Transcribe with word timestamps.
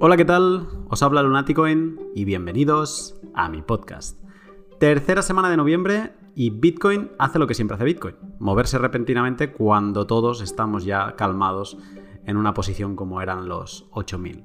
Hola, 0.00 0.16
¿qué 0.16 0.24
tal? 0.24 0.66
Os 0.88 1.04
habla 1.04 1.22
Lunaticoin 1.22 2.00
y 2.16 2.24
bienvenidos 2.24 3.16
a 3.32 3.48
mi 3.48 3.62
podcast. 3.62 4.18
Tercera 4.80 5.22
semana 5.22 5.48
de 5.48 5.56
noviembre 5.56 6.12
y 6.34 6.50
Bitcoin 6.50 7.12
hace 7.16 7.38
lo 7.38 7.46
que 7.46 7.54
siempre 7.54 7.76
hace 7.76 7.84
Bitcoin, 7.84 8.16
moverse 8.40 8.76
repentinamente 8.78 9.52
cuando 9.52 10.04
todos 10.04 10.40
estamos 10.40 10.84
ya 10.84 11.14
calmados 11.14 11.78
en 12.26 12.36
una 12.36 12.54
posición 12.54 12.96
como 12.96 13.22
eran 13.22 13.48
los 13.48 13.86
8000. 13.92 14.44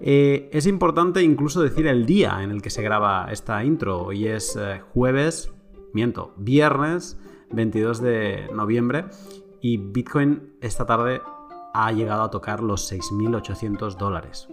Eh, 0.00 0.48
es 0.52 0.66
importante 0.66 1.22
incluso 1.22 1.60
decir 1.60 1.86
el 1.86 2.06
día 2.06 2.42
en 2.42 2.50
el 2.50 2.62
que 2.62 2.70
se 2.70 2.82
graba 2.82 3.28
esta 3.30 3.62
intro. 3.64 4.04
Hoy 4.04 4.26
es 4.26 4.56
eh, 4.56 4.80
jueves, 4.94 5.52
miento, 5.92 6.32
viernes 6.38 7.18
22 7.50 8.00
de 8.00 8.48
noviembre 8.54 9.04
y 9.60 9.76
Bitcoin 9.76 10.54
esta 10.62 10.86
tarde 10.86 11.20
ha 11.74 11.92
llegado 11.92 12.22
a 12.22 12.30
tocar 12.30 12.62
los 12.62 12.90
6.800 12.90 13.96
dólares. 13.96 14.48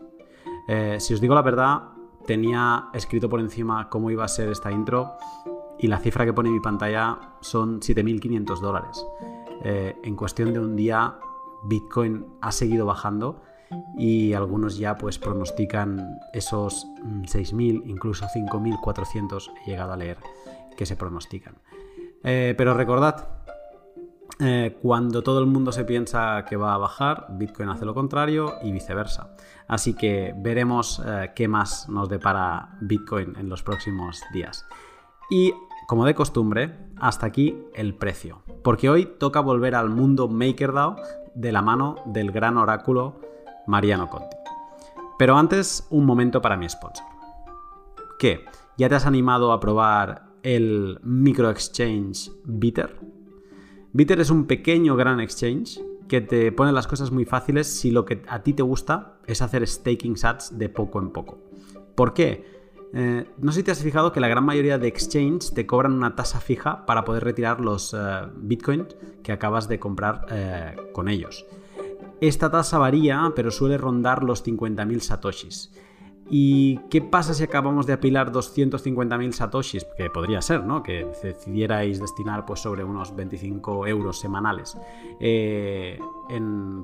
Eh, 0.71 0.97
si 0.99 1.15
os 1.15 1.19
digo 1.19 1.33
la 1.33 1.41
verdad, 1.41 1.81
tenía 2.25 2.89
escrito 2.93 3.27
por 3.27 3.39
encima 3.39 3.89
cómo 3.89 4.11
iba 4.11 4.23
a 4.23 4.27
ser 4.27 4.49
esta 4.49 4.71
intro 4.71 5.13
y 5.79 5.87
la 5.87 5.97
cifra 5.97 6.25
que 6.25 6.33
pone 6.33 6.51
mi 6.51 6.59
pantalla 6.59 7.17
son 7.41 7.81
7.500 7.81 8.59
dólares. 8.59 9.05
en 9.61 10.15
cuestión 10.15 10.53
de 10.53 10.59
un 10.59 10.75
día, 10.77 11.15
Bitcoin 11.63 12.25
ha 12.39 12.51
seguido 12.51 12.85
bajando 12.85 13.41
y 13.97 14.33
algunos 14.33 14.77
ya 14.77 14.97
pues 14.97 15.19
pronostican 15.19 16.19
esos 16.33 16.87
6.000, 17.03 17.83
mm, 17.83 17.89
incluso 17.89 18.25
5.400 18.27 19.51
he 19.65 19.70
llegado 19.70 19.93
a 19.93 19.97
leer 19.97 20.17
que 20.77 20.85
se 20.85 20.95
pronostican. 20.95 21.55
Eh, 22.23 22.53
pero 22.57 22.73
recordad, 22.73 23.27
eh, 24.39 24.77
cuando 24.81 25.21
todo 25.21 25.39
el 25.39 25.47
mundo 25.47 25.71
se 25.71 25.85
piensa 25.85 26.45
que 26.45 26.55
va 26.55 26.73
a 26.73 26.77
bajar, 26.77 27.27
Bitcoin 27.31 27.70
hace 27.70 27.85
lo 27.85 27.93
contrario 27.93 28.55
y 28.63 28.71
viceversa. 28.71 29.35
Así 29.67 29.93
que 29.95 30.33
veremos 30.37 31.01
eh, 31.05 31.31
qué 31.35 31.48
más 31.48 31.90
nos 31.90 32.09
depara 32.09 32.77
Bitcoin 32.81 33.35
en 33.37 33.49
los 33.49 33.63
próximos 33.63 34.21
días. 34.34 34.65
Y 35.29 35.54
como 35.87 36.05
de 36.05 36.15
costumbre, 36.15 36.77
hasta 36.98 37.26
aquí 37.26 37.57
el 37.73 37.95
precio. 37.95 38.43
Porque 38.63 38.89
hoy 38.89 39.05
toca 39.20 39.39
volver 39.39 39.76
al 39.76 39.89
mundo 39.89 40.27
MakerDAO 40.27 40.98
de 41.34 41.51
la 41.51 41.61
mano 41.61 41.95
del 42.05 42.32
gran 42.32 42.57
oráculo 42.57 43.20
Mariano 43.67 44.09
Conti. 44.09 44.37
Pero 45.17 45.37
antes, 45.37 45.85
un 45.89 46.05
momento 46.05 46.41
para 46.41 46.55
mi 46.55 46.70
sponsor. 46.70 47.05
¿Qué? 48.17 48.45
¿Ya 48.77 48.87
te 48.87 48.95
has 48.95 49.05
animado 49.05 49.51
a 49.51 49.59
probar 49.59 50.29
el 50.43 50.99
micro 51.04 51.49
exchange 51.49 52.32
Bitter? 52.45 53.18
Bitter 53.91 54.20
es 54.20 54.29
un 54.29 54.45
pequeño 54.45 54.95
gran 54.95 55.20
exchange 55.20 55.79
que 56.07 56.21
te 56.21 56.51
pone 56.51 56.71
las 56.71 56.87
cosas 56.87 57.12
muy 57.12 57.26
fáciles 57.26 57.68
si 57.68 57.91
lo 57.91 58.05
que 58.05 58.23
a 58.27 58.43
ti 58.43 58.54
te 58.54 58.63
gusta 58.63 59.20
es 59.26 59.41
hacer 59.41 59.65
staking 59.68 60.18
sats 60.18 60.57
de 60.57 60.70
poco 60.70 60.99
en 60.99 61.12
poco. 61.12 61.40
¿Por 61.95 62.13
qué? 62.13 62.60
Eh, 62.93 63.26
no 63.37 63.51
sé 63.51 63.60
si 63.60 63.63
te 63.63 63.71
has 63.71 63.84
fijado 63.84 64.12
que 64.12 64.19
la 64.19 64.28
gran 64.28 64.44
mayoría 64.44 64.79
de 64.79 64.88
exchanges 64.88 65.53
te 65.53 65.66
cobran 65.66 65.94
una 65.94 66.16
tasa 66.16 66.40
fija 66.40 66.85
para 66.85 67.06
poder 67.06 67.23
retirar 67.23 67.62
los 67.62 67.94
eh, 67.94 67.97
bitcoins 68.38 68.95
que 69.23 69.31
acabas 69.31 69.67
de 69.67 69.79
comprar 69.79 70.25
eh, 70.31 70.75
con 70.94 71.07
ellos. 71.07 71.45
Esta 72.22 72.51
tasa 72.51 72.79
varía, 72.79 73.31
pero 73.35 73.51
suele 73.51 73.78
rondar 73.78 74.23
los 74.23 74.45
50.000 74.45 75.00
satoshis. 75.00 75.72
¿Y 76.31 76.78
qué 76.90 77.02
pasa 77.02 77.34
si 77.34 77.44
acabamos 77.44 77.88
de 77.88 77.94
apilar 77.94 78.31
250.000 78.31 79.31
satoshis? 79.31 79.85
Que 79.97 80.12
podría 80.12 80.41
ser, 80.41 80.63
¿no? 80.63 80.84
Que 80.84 81.08
decidierais 81.24 82.00
destinar 82.00 82.46
pues 82.46 82.59
sobre 82.59 82.84
unos 82.84 83.16
25 83.16 83.88
euros 83.88 84.19
semanales. 84.19 84.78
Eh, 85.19 86.00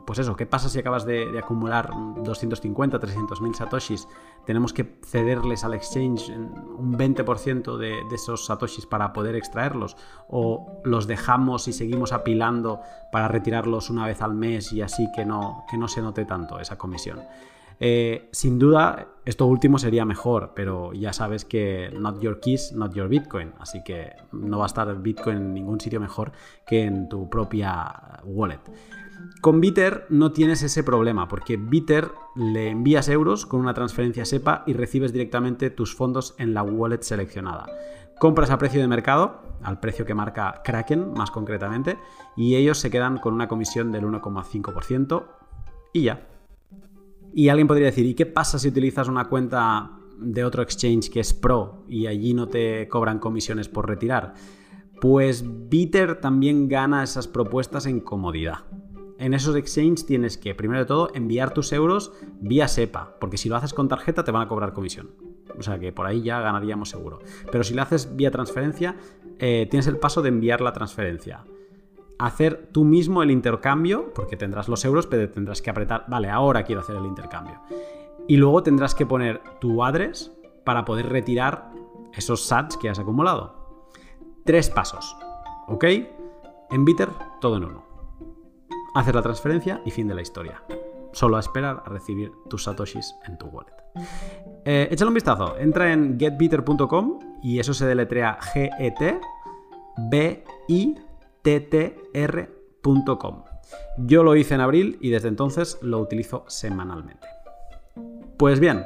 pues 0.06 0.18
eso, 0.20 0.36
¿qué 0.36 0.48
pasa 0.48 0.68
si 0.68 0.80
acabas 0.80 1.06
de, 1.06 1.38
acumular 1.38 1.92
250, 2.24 3.00
300.000 3.00 3.54
satoshis? 3.54 4.08
Tenemos 4.46 4.74
que 4.74 4.98
cederles 5.06 5.64
al 5.64 5.76
exchange 5.76 6.30
un 6.30 6.98
20% 6.98 7.78
de, 7.78 7.90
de 8.10 8.16
esos 8.16 8.46
satoshis 8.48 8.88
para 8.88 9.14
poder 9.14 9.36
extraerlos. 9.36 9.96
O 10.28 10.82
los 10.84 11.06
dejamos 11.06 11.68
y 11.68 11.74
seguimos 11.74 12.14
apilando 12.14 12.82
para 13.12 13.28
retirarlos 13.28 13.92
una 13.92 14.08
vez 14.08 14.24
al 14.24 14.34
mes 14.34 14.74
y 14.74 14.82
así 14.82 15.08
que 15.16 15.24
no, 15.24 15.66
que 15.70 15.78
no 15.78 15.88
se 15.88 16.02
note 16.02 16.26
tanto 16.26 16.60
esa 16.60 16.80
comisión. 16.80 17.20
Eh, 17.80 18.30
sin 18.32 18.58
duda, 18.60 19.08
esto 19.26 19.46
último 19.46 19.78
sería 19.80 20.06
mejor, 20.06 20.54
pero 20.56 20.94
ya 20.94 21.14
sabes 21.14 21.46
que 21.46 21.90
not 21.98 22.22
your 22.22 22.40
keys, 22.40 22.72
not 22.74 22.94
your 22.94 23.10
Bitcoin. 23.10 23.54
Así 23.60 23.84
que 23.84 24.14
no 24.32 24.60
va 24.60 24.66
a 24.66 24.68
estar 24.68 25.02
Bitcoin 25.02 25.38
en 25.38 25.54
ningún 25.54 25.80
sitio 25.80 26.00
mejor 26.00 26.32
que 26.66 26.84
en 26.84 27.10
tu 27.10 27.30
propia 27.30 28.22
wallet. 28.24 28.62
Con 29.42 29.62
Bitter 29.62 30.06
no 30.10 30.32
tienes 30.32 30.62
ese 30.64 30.84
problema, 30.84 31.28
porque 31.28 31.58
Bitter 31.58 32.12
le 32.36 32.70
envías 32.70 33.10
euros 33.10 33.46
con 33.46 33.60
una 33.60 33.74
transferencia 33.74 34.26
SEPA 34.26 34.64
y 34.68 34.74
recibes 34.74 35.14
directamente 35.14 35.70
tus 35.70 35.96
fondos 35.96 36.36
en 36.38 36.54
la 36.54 36.64
wallet 36.64 37.02
seleccionada. 37.02 37.66
Compras 38.20 38.50
a 38.50 38.58
precio 38.58 38.82
de 38.82 38.88
mercado, 38.88 39.42
al 39.62 39.80
precio 39.80 40.06
que 40.06 40.14
marca 40.14 40.62
Kraken 40.64 41.14
más 41.14 41.32
concretamente, 41.32 41.98
y 42.36 42.56
ellos 42.56 42.78
se 42.80 42.90
quedan 42.90 43.18
con 43.18 43.34
una 43.34 43.48
comisión 43.48 43.92
del 43.92 44.06
1,5% 44.06 45.26
y 45.94 46.04
ya, 46.04 46.28
y 47.36 47.50
alguien 47.50 47.68
podría 47.68 47.88
decir, 47.88 48.06
¿y 48.06 48.14
qué 48.14 48.26
pasa 48.26 48.58
si 48.58 48.70
utilizas 48.70 49.10
una 49.10 49.26
cuenta 49.26 49.92
de 50.18 50.46
otro 50.46 50.64
exchange 50.64 51.10
que 51.10 51.20
es 51.20 51.34
pro 51.34 51.84
y 51.86 52.08
allí 52.08 52.34
no 52.34 52.48
te 52.48 52.88
cobran 52.88 53.20
comisiones 53.20 53.68
por 53.68 53.90
retirar? 53.90 54.36
Pues 55.02 55.44
Bitter 55.68 56.22
también 56.22 56.70
gana 56.70 57.04
esas 57.04 57.28
propuestas 57.28 57.88
en 57.88 58.00
comodidad. 58.00 58.60
En 59.20 59.34
esos 59.34 59.58
exchanges 59.58 60.06
tienes 60.06 60.38
que, 60.38 60.56
primero 60.56 60.80
de 60.80 60.86
todo, 60.86 61.10
enviar 61.14 61.54
tus 61.54 61.74
euros 61.74 62.14
vía 62.40 62.70
SEPA, 62.70 63.18
porque 63.20 63.36
si 63.36 63.50
lo 63.50 63.58
haces 63.58 63.74
con 63.74 63.90
tarjeta 63.90 64.24
te 64.24 64.32
van 64.32 64.44
a 64.44 64.48
cobrar 64.48 64.72
comisión. 64.72 65.10
O 65.60 65.62
sea 65.62 65.78
que 65.78 65.92
por 65.92 66.06
ahí 66.06 66.22
ya 66.22 66.40
ganaríamos 66.40 66.90
seguro. 66.90 67.20
Pero 67.52 67.66
si 67.66 67.74
lo 67.74 67.82
haces 67.82 68.16
vía 68.16 68.32
transferencia, 68.32 68.96
eh, 69.40 69.68
tienes 69.70 69.88
el 69.88 69.98
paso 69.98 70.22
de 70.22 70.30
enviar 70.30 70.62
la 70.62 70.72
transferencia 70.72 71.44
hacer 72.20 72.70
tú 72.72 72.84
mismo 72.84 73.24
el 73.24 73.32
intercambio, 73.32 74.12
porque 74.14 74.38
tendrás 74.38 74.68
los 74.68 74.86
euros, 74.86 75.08
pero 75.08 75.30
tendrás 75.30 75.62
que 75.62 75.70
apretar, 75.70 76.06
vale, 76.08 76.30
ahora 76.30 76.64
quiero 76.64 76.82
hacer 76.82 76.96
el 76.96 77.06
intercambio. 77.06 77.62
Y 78.28 78.38
luego 78.38 78.64
tendrás 78.64 78.96
que 78.96 79.06
poner 79.06 79.42
tu 79.60 79.84
address 79.84 80.32
para 80.64 80.86
poder 80.86 81.10
retirar 81.10 81.72
esos 82.14 82.46
sats 82.46 82.78
que 82.78 82.90
has 82.90 83.00
acumulado. 83.00 83.54
Tres 84.46 84.70
pasos, 84.70 85.16
¿ok? 85.68 85.84
En 86.72 86.86
Bitter, 86.86 87.10
todo 87.42 87.58
en 87.58 87.66
uno. 87.66 87.84
Hacer 88.96 89.16
la 89.16 89.22
transferencia 89.22 89.82
y 89.86 89.92
fin 89.92 90.08
de 90.08 90.16
la 90.16 90.22
historia. 90.22 90.64
Solo 91.12 91.38
a 91.38 91.40
esperar 91.40 91.84
a 91.86 91.90
recibir 91.90 92.32
tus 92.50 92.64
satoshis 92.64 93.14
en 93.28 93.38
tu 93.38 93.48
wallet. 93.48 93.74
Eh, 94.66 94.88
échale 94.92 95.10
un 95.10 95.14
vistazo. 95.14 95.58
Entra 95.58 95.94
en 95.94 96.20
getbitter.com 96.20 97.20
y 97.44 97.60
eso 97.60 97.74
se 97.74 97.86
deletrea 97.86 98.38
G-E-T 98.40 99.20
B-I 99.98 100.96
ttr.com. 101.46 103.44
Yo 103.98 104.24
lo 104.24 104.36
hice 104.36 104.56
en 104.56 104.62
abril 104.62 104.98
y 105.00 105.12
desde 105.12 105.28
entonces 105.28 105.78
lo 105.82 106.00
utilizo 106.00 106.44
semanalmente. 106.48 107.28
Pues 108.38 108.60
bien, 108.60 108.86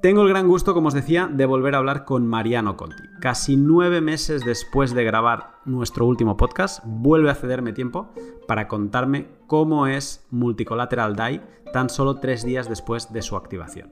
tengo 0.00 0.22
el 0.22 0.28
gran 0.28 0.48
gusto, 0.48 0.72
como 0.72 0.88
os 0.88 0.94
decía, 0.94 1.28
de 1.30 1.44
volver 1.46 1.74
a 1.74 1.78
hablar 1.78 2.04
con 2.04 2.26
Mariano 2.26 2.76
Conti. 2.76 3.02
Casi 3.20 3.56
nueve 3.56 4.00
meses 4.00 4.44
después 4.44 4.94
de 4.94 5.04
grabar 5.04 5.56
nuestro 5.64 6.06
último 6.06 6.36
podcast, 6.36 6.82
vuelve 6.86 7.30
a 7.30 7.34
cederme 7.34 7.72
tiempo 7.72 8.08
para 8.46 8.66
contarme 8.68 9.26
cómo 9.46 9.86
es 9.86 10.26
Multicollateral 10.30 11.16
DAI 11.16 11.42
tan 11.72 11.90
solo 11.90 12.16
tres 12.16 12.44
días 12.44 12.68
después 12.68 13.12
de 13.12 13.22
su 13.22 13.36
activación. 13.36 13.90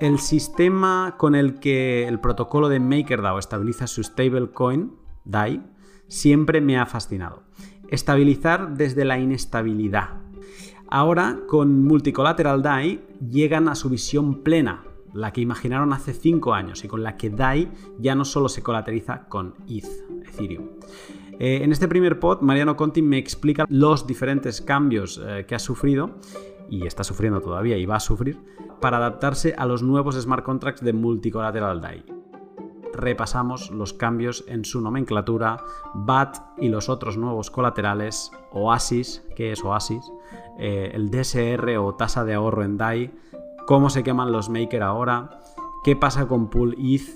El 0.00 0.20
sistema 0.20 1.16
con 1.18 1.34
el 1.34 1.58
que 1.58 2.06
el 2.06 2.20
protocolo 2.20 2.68
de 2.68 2.78
MakerDAO 2.80 3.38
estabiliza 3.38 3.88
su 3.88 4.02
stablecoin, 4.02 4.94
DAI, 5.24 5.60
siempre 6.08 6.60
me 6.60 6.78
ha 6.78 6.86
fascinado. 6.86 7.42
Estabilizar 7.88 8.76
desde 8.76 9.04
la 9.04 9.18
inestabilidad. 9.18 10.20
Ahora, 10.90 11.40
con 11.46 11.84
Multicollateral 11.84 12.62
DAI, 12.62 13.04
llegan 13.30 13.68
a 13.68 13.74
su 13.74 13.90
visión 13.90 14.42
plena, 14.42 14.84
la 15.12 15.32
que 15.32 15.40
imaginaron 15.40 15.92
hace 15.92 16.12
5 16.12 16.54
años 16.54 16.84
y 16.84 16.88
con 16.88 17.02
la 17.02 17.16
que 17.16 17.30
DAI 17.30 17.70
ya 17.98 18.14
no 18.14 18.24
solo 18.24 18.48
se 18.48 18.62
colateraliza 18.62 19.28
con 19.28 19.54
ETH, 19.68 19.86
Ethereum. 20.26 20.68
Eh, 21.38 21.60
en 21.62 21.72
este 21.72 21.88
primer 21.88 22.18
pod, 22.18 22.40
Mariano 22.40 22.76
Conti 22.76 23.00
me 23.00 23.18
explica 23.18 23.64
los 23.68 24.06
diferentes 24.06 24.60
cambios 24.60 25.20
eh, 25.24 25.44
que 25.46 25.54
ha 25.54 25.58
sufrido 25.58 26.16
y 26.68 26.86
está 26.86 27.04
sufriendo 27.04 27.40
todavía 27.40 27.76
y 27.76 27.86
va 27.86 27.96
a 27.96 28.00
sufrir 28.00 28.38
para 28.80 28.96
adaptarse 28.96 29.54
a 29.56 29.66
los 29.66 29.82
nuevos 29.82 30.20
smart 30.20 30.44
contracts 30.44 30.82
de 30.82 30.92
Multicollateral 30.92 31.80
DAI 31.80 32.18
repasamos 32.98 33.70
los 33.70 33.92
cambios 33.92 34.44
en 34.48 34.64
su 34.64 34.80
nomenclatura, 34.80 35.58
BAT 35.94 36.36
y 36.58 36.68
los 36.68 36.88
otros 36.88 37.16
nuevos 37.16 37.50
colaterales, 37.50 38.32
OASIS, 38.52 39.24
¿qué 39.36 39.52
es 39.52 39.64
OASIS? 39.64 40.02
Eh, 40.58 40.90
el 40.92 41.10
DSR 41.10 41.78
o 41.78 41.94
tasa 41.94 42.24
de 42.24 42.34
ahorro 42.34 42.64
en 42.64 42.76
DAI, 42.76 43.14
cómo 43.66 43.88
se 43.88 44.02
queman 44.02 44.32
los 44.32 44.50
maker 44.50 44.82
ahora, 44.82 45.40
qué 45.84 45.94
pasa 45.94 46.26
con 46.26 46.50
Pool 46.50 46.76
ETH, 46.78 47.08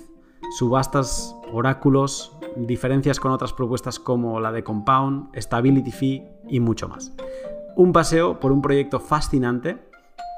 subastas, 0.57 1.35
oráculos, 1.51 2.37
diferencias 2.55 3.19
con 3.19 3.31
otras 3.31 3.53
propuestas 3.53 3.99
como 3.99 4.39
la 4.39 4.51
de 4.51 4.63
Compound, 4.63 5.35
Stability 5.35 5.91
Fee 5.91 6.27
y 6.47 6.59
mucho 6.59 6.87
más. 6.87 7.13
Un 7.75 7.91
paseo 7.91 8.39
por 8.39 8.51
un 8.51 8.61
proyecto 8.61 8.99
fascinante 8.99 9.79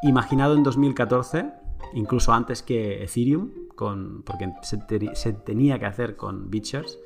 imaginado 0.02 0.56
en 0.56 0.64
2014, 0.64 1.52
incluso 1.94 2.34
antes 2.34 2.64
que 2.64 3.04
Ethereum, 3.04 3.52
con, 3.76 4.24
porque 4.24 4.52
se, 4.62 4.80
se 5.16 5.34
tenía 5.34 5.80
que 5.80 5.86
hacer 5.86 6.16
con 6.16 6.50
BitShares, 6.50 7.00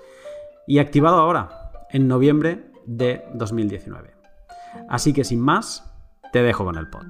y 0.68 0.80
activado 0.80 1.18
ahora, 1.18 1.72
en 1.92 2.08
noviembre 2.08 2.72
de 2.86 3.24
2019. 3.34 4.14
Así 4.88 5.14
que 5.14 5.24
sin 5.24 5.42
más, 5.42 5.92
te 6.32 6.42
dejo 6.44 6.66
con 6.66 6.78
el 6.78 6.90
pod. 6.90 7.06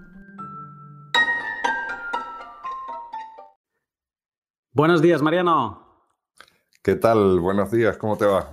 Buenos 4.72 5.02
días, 5.02 5.22
Mariano. 5.22 6.06
¿Qué 6.82 6.96
tal? 6.96 7.40
Buenos 7.40 7.72
días, 7.72 7.98
¿cómo 7.98 8.18
te 8.18 8.26
va? 8.26 8.52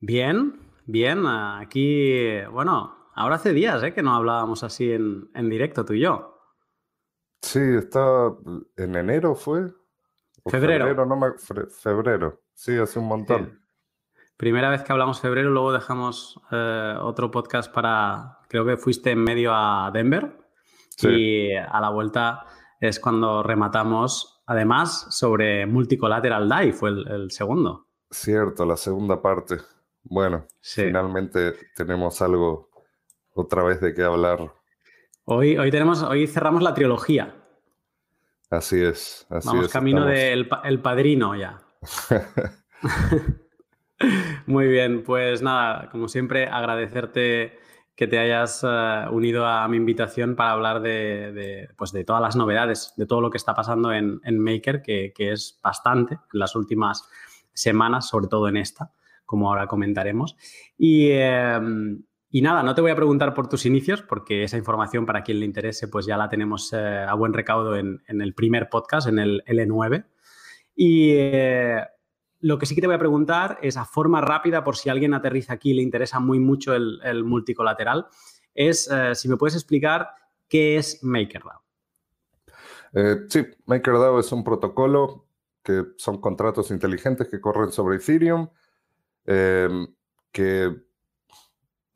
Bien, 0.00 0.58
bien. 0.86 1.26
Aquí, 1.26 2.40
bueno, 2.50 3.10
ahora 3.14 3.34
hace 3.34 3.52
días 3.52 3.82
¿eh? 3.82 3.92
que 3.92 4.02
no 4.02 4.14
hablábamos 4.14 4.62
así 4.62 4.90
en, 4.90 5.50
directo 5.50 5.84
tú 5.84 5.92
y 5.92 6.00
yo. 6.00 6.37
Sí, 7.42 7.60
está 7.60 8.32
en 8.76 8.94
enero 8.96 9.34
fue. 9.34 9.72
Febrero. 10.46 10.86
Febrero, 10.86 11.06
no 11.06 11.16
me... 11.16 11.32
febrero. 11.70 12.40
Sí, 12.54 12.76
hace 12.76 12.98
un 12.98 13.06
montón. 13.06 13.60
Primera 14.36 14.70
vez 14.70 14.82
que 14.82 14.92
hablamos 14.92 15.20
febrero, 15.20 15.50
luego 15.50 15.72
dejamos 15.72 16.40
eh, 16.52 16.94
otro 17.00 17.30
podcast 17.30 17.72
para, 17.72 18.38
creo 18.48 18.64
que 18.64 18.76
fuiste 18.76 19.10
en 19.10 19.22
medio 19.22 19.52
a 19.52 19.90
Denver. 19.92 20.36
Sí. 20.90 21.08
Y 21.08 21.56
a 21.56 21.80
la 21.80 21.90
vuelta 21.90 22.46
es 22.80 23.00
cuando 23.00 23.42
rematamos, 23.42 24.42
además, 24.46 25.06
sobre 25.10 25.66
Multicolateral 25.66 26.48
DAI, 26.48 26.72
fue 26.72 26.90
el 26.90 27.30
segundo. 27.30 27.88
Cierto, 28.10 28.64
la 28.64 28.76
segunda 28.76 29.20
parte. 29.20 29.56
Bueno, 30.04 30.46
finalmente 30.60 31.54
tenemos 31.76 32.22
algo 32.22 32.70
otra 33.34 33.62
vez 33.62 33.80
de 33.80 33.92
qué 33.92 34.02
hablar. 34.02 34.52
Hoy, 35.30 35.58
hoy, 35.58 35.70
tenemos, 35.70 36.02
hoy 36.02 36.26
cerramos 36.26 36.62
la 36.62 36.72
trilogía. 36.72 37.34
Así 38.48 38.80
es. 38.80 39.26
Así 39.28 39.46
Vamos 39.46 39.68
camino 39.68 40.06
del 40.06 40.48
el 40.64 40.80
padrino 40.80 41.36
ya. 41.36 41.60
Muy 44.46 44.68
bien, 44.68 45.02
pues 45.04 45.42
nada, 45.42 45.90
como 45.90 46.08
siempre, 46.08 46.46
agradecerte 46.46 47.58
que 47.94 48.06
te 48.06 48.18
hayas 48.18 48.64
eh, 48.66 49.04
unido 49.10 49.44
a 49.44 49.68
mi 49.68 49.76
invitación 49.76 50.34
para 50.34 50.52
hablar 50.52 50.80
de, 50.80 51.68
pues 51.76 51.92
de, 51.92 52.04
todas 52.04 52.22
las 52.22 52.34
novedades, 52.34 52.94
de 52.96 53.04
todo 53.04 53.20
lo 53.20 53.28
que 53.28 53.36
está 53.36 53.52
pasando 53.52 53.92
en, 53.92 54.20
Maker, 54.24 54.80
que, 54.80 55.12
que, 55.14 55.32
es 55.32 55.60
bastante 55.62 56.14
en 56.14 56.38
las 56.38 56.56
últimas 56.56 57.06
semanas, 57.52 58.08
sobre 58.08 58.28
todo 58.28 58.48
en 58.48 58.56
esta 58.56 58.92
como 59.28 59.50
ahora 59.50 59.66
comentaremos. 59.66 60.36
Em, 60.78 62.02
y, 62.30 62.42
nada, 62.42 62.62
no 62.62 62.74
te 62.74 62.82
voy 62.82 62.90
a 62.90 62.96
preguntar 62.96 63.32
por 63.32 63.48
tus 63.48 63.64
inicios, 63.64 64.02
porque 64.02 64.44
esa 64.44 64.58
información 64.58 65.06
para 65.06 65.22
quien 65.22 65.40
le 65.40 65.46
interese, 65.46 65.88
pues 65.88 66.04
ya 66.04 66.18
la 66.18 66.28
tenemos 66.28 66.72
eh, 66.74 67.06
a 67.08 67.14
buen 67.14 67.32
recaudo 67.32 67.74
en, 67.74 68.02
el 68.06 68.34
primer 68.34 68.68
podcast, 68.68 69.08
en 69.08 69.18
el 69.18 69.42
L9. 69.46 70.04
Y 70.74 71.12
eh, 71.12 71.82
lo 72.40 72.58
que 72.58 72.66
sí 72.66 72.74
que 72.74 72.82
te 72.82 72.86
voy 72.86 72.96
a 72.96 72.98
preguntar 72.98 73.58
es 73.62 73.78
a 73.78 73.86
forma 73.86 74.20
rápida, 74.20 74.62
por 74.62 74.76
si 74.76 74.90
alguien 74.90 75.14
aterriza 75.14 75.54
aquí 75.54 75.70
y 75.70 75.74
le 75.74 75.82
interesa 75.82 76.20
muy 76.20 76.38
mucho 76.38 76.74
el, 76.74 77.24
multicolateral, 77.24 78.08
es 78.54 78.90
eh, 78.92 79.14
si 79.14 79.28
me 79.28 79.38
puedes 79.38 79.54
explicar 79.54 80.10
qué 80.48 80.76
es 80.76 81.02
MakerDAO. 81.02 81.62
sí, 83.28 83.46
MakerDAO 83.64 84.20
es 84.20 84.30
un 84.32 84.44
protocolo 84.44 85.26
que 85.62 85.82
son 85.96 86.20
contratos 86.20 86.70
inteligentes 86.70 87.28
que 87.28 87.40
corren 87.40 87.72
sobre 87.72 87.96
Ethereum 87.96 88.48
que 89.24 90.87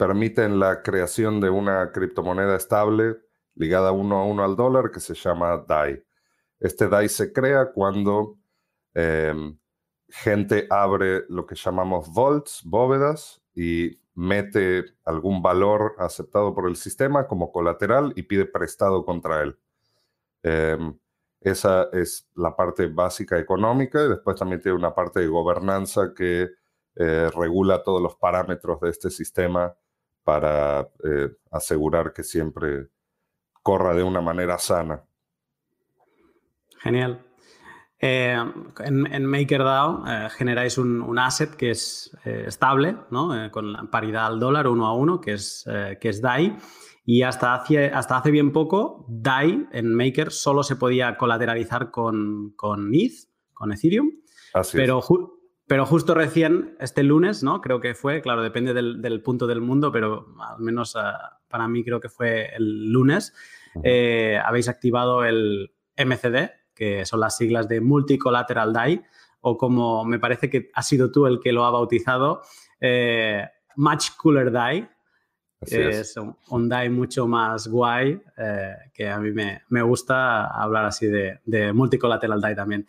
permiten 0.02 0.58
la 0.58 0.82
creación 0.82 1.40
de 1.40 1.48
una 1.48 1.92
criptomoneda 1.92 2.56
estable 2.56 3.18
ligada 3.54 3.92
uno 3.92 4.18
a 4.18 4.24
uno 4.24 4.42
al 4.42 4.56
dólar 4.56 4.90
que 4.90 4.98
se 4.98 5.14
llama 5.14 5.58
DAI. 5.58 6.02
Este 6.58 6.88
DAI 6.88 7.08
se 7.08 7.32
crea 7.32 7.70
cuando 7.70 8.36
em, 8.94 9.56
gente 10.08 10.66
abre 10.70 11.24
lo 11.28 11.46
que 11.46 11.54
llamamos 11.54 12.12
vaults, 12.12 12.62
bóvedas, 12.64 13.40
y 13.54 14.00
mete 14.16 14.86
algún 15.04 15.40
valor 15.40 15.94
aceptado 15.98 16.52
por 16.52 16.68
el 16.68 16.74
sistema 16.74 17.28
como 17.28 17.52
colateral 17.52 18.12
y 18.16 18.24
pide 18.24 18.44
prestado 18.44 19.04
contra 19.04 19.40
él. 19.42 19.56
Em, 20.42 20.98
esa 21.40 21.84
es 21.92 22.28
la 22.34 22.56
parte 22.56 22.88
básica 22.88 23.38
económica 23.38 24.02
y 24.02 24.08
después 24.08 24.36
también 24.36 24.60
tiene 24.60 24.78
una 24.78 24.96
parte 24.96 25.20
de 25.20 25.28
gobernanza 25.28 26.12
que 26.12 26.50
eh, 26.96 27.30
regula 27.36 27.84
todos 27.84 28.02
los 28.02 28.16
parámetros 28.16 28.80
de 28.80 28.90
este 28.90 29.08
sistema 29.08 29.76
para 30.24 30.88
eh, 31.04 31.30
asegurar 31.50 32.12
que 32.12 32.22
siempre 32.22 32.88
corra 33.62 33.94
de 33.94 34.02
una 34.02 34.20
manera 34.20 34.58
sana. 34.58 35.02
Genial. 36.78 37.24
Eh, 37.98 38.36
en, 38.80 39.26
MakerDAO 39.26 40.04
generáis 40.30 40.76
un, 40.76 41.18
asset 41.18 41.54
que 41.54 41.70
es 41.70 42.10
estable, 42.24 42.96
¿no? 43.10 43.30
con 43.52 43.72
la 43.72 43.84
paridad 43.84 44.26
al 44.26 44.40
dólar 44.40 44.66
uno 44.66 44.86
a 44.86 44.94
uno, 44.94 45.20
que 45.20 45.34
es, 45.34 45.64
que 46.00 46.08
es 46.08 46.20
DAI. 46.20 46.56
Y 47.04 47.22
hasta 47.22 47.54
hace, 47.54 47.86
hasta 47.86 48.16
hace 48.16 48.32
bien 48.32 48.52
poco, 48.52 49.06
DAI 49.08 49.68
en 49.72 49.94
Maker 49.94 50.32
solo 50.32 50.64
se 50.64 50.74
podía 50.74 51.16
colateralizar 51.16 51.92
con, 51.92 52.54
con 52.56 52.92
ETH, 52.92 53.28
con 53.52 53.72
Ethereum. 53.72 54.10
Así 54.54 54.76
pero, 54.76 55.00
pero 55.72 55.86
justo 55.86 56.12
recién, 56.12 56.76
este 56.80 57.02
lunes, 57.02 57.42
¿no? 57.42 57.62
Creo 57.62 57.80
que 57.80 57.94
fue, 57.94 58.20
claro, 58.20 58.42
depende 58.42 58.74
del, 58.74 59.22
punto 59.22 59.46
del 59.46 59.62
mundo, 59.62 59.90
pero 59.90 60.26
al 60.38 60.60
menos 60.60 60.96
ah, 60.96 61.40
para 61.48 61.66
mí 61.66 61.82
creo 61.82 61.98
que 61.98 62.10
fue 62.10 62.54
el 62.54 62.92
lunes, 62.92 63.32
eh, 63.82 64.38
habéis 64.44 64.68
activado 64.68 65.24
el 65.24 65.72
MCD, 65.96 66.50
que 66.74 67.06
son 67.06 67.20
las 67.20 67.38
siglas 67.38 67.68
de 67.68 67.80
Multicolateral 67.80 68.74
DAI, 68.74 69.02
o 69.40 69.56
como 69.56 70.04
me 70.04 70.18
parece 70.18 70.50
que 70.50 70.68
has 70.74 70.86
sido 70.86 71.10
tú 71.10 71.26
el 71.26 71.40
que 71.40 71.52
lo 71.52 71.64
ha 71.64 71.70
bautizado, 71.70 72.42
eh, 72.78 73.46
Much 73.76 74.10
Cooler 74.18 74.52
DAI, 74.52 74.90
es, 75.66 76.16
un, 76.48 76.68
DAI 76.68 76.90
mucho 76.90 77.26
más 77.26 77.68
guay, 77.68 78.20
eh, 78.36 78.74
que 78.92 79.08
a 79.08 79.18
mí 79.18 79.30
me, 79.32 79.82
gusta 79.82 80.46
hablar 80.46 80.86
así 80.86 81.06
de, 81.06 81.40
de 81.44 81.72
multicolateral 81.72 82.40
DAI 82.40 82.54
también. 82.54 82.86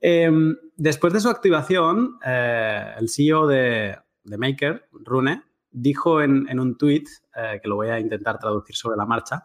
Em, 0.00 0.56
después 0.76 1.12
de 1.12 1.20
su 1.20 1.28
activación, 1.28 2.18
eh, 2.24 2.94
el 2.98 3.08
CEO 3.08 3.46
de, 3.46 3.98
Maker, 4.24 4.88
Rune, 4.92 5.42
dijo 5.70 6.20
en, 6.22 6.58
un 6.58 6.76
tweet, 6.76 7.04
eh, 7.34 7.60
que 7.62 7.68
lo 7.68 7.76
voy 7.76 7.88
a 7.88 7.98
intentar 7.98 8.38
traducir 8.38 8.76
sobre 8.76 8.96
la 8.96 9.06
marcha, 9.06 9.44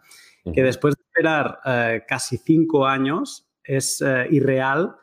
que 0.53 0.61
después 0.61 0.95
de 0.95 1.01
esperar 1.01 2.03
casi 2.07 2.37
cinco 2.37 2.85
años, 2.85 3.49
es 3.63 3.99
irreal 4.29 4.95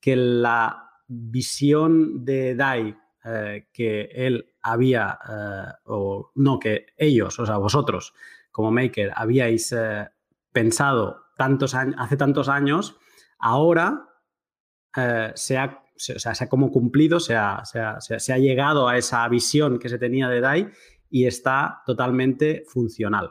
que 0.00 0.16
la 0.16 0.92
visión 1.06 2.24
de 2.24 2.54
DAI 2.54 2.96
que 3.70 4.08
él 4.14 4.47
había, 4.62 5.18
eh, 5.28 5.72
o 5.86 6.32
no, 6.34 6.58
que 6.58 6.86
ellos, 6.96 7.38
o 7.38 7.46
sea, 7.46 7.56
vosotros 7.58 8.14
como 8.50 8.70
maker 8.70 9.12
habíais 9.14 9.72
eh, 9.72 10.08
pensado 10.52 11.26
tantos 11.36 11.74
hace 11.74 12.16
tantos 12.16 12.48
años, 12.48 12.96
ahora 13.38 14.08
eh, 14.96 15.30
se, 15.34 15.56
ha, 15.56 15.84
se, 15.96 16.16
ha 16.28 16.48
como 16.48 16.72
cumplido, 16.72 17.20
se 17.20 17.36
ha, 17.36 17.62
se, 17.64 18.32
ha, 18.32 18.38
llegado 18.38 18.88
a 18.88 18.98
esa 18.98 19.28
visión 19.28 19.78
que 19.78 19.88
se 19.88 19.98
tenía 19.98 20.28
de 20.28 20.40
DAI 20.40 20.70
y 21.08 21.26
está 21.26 21.82
totalmente 21.86 22.64
funcional. 22.66 23.30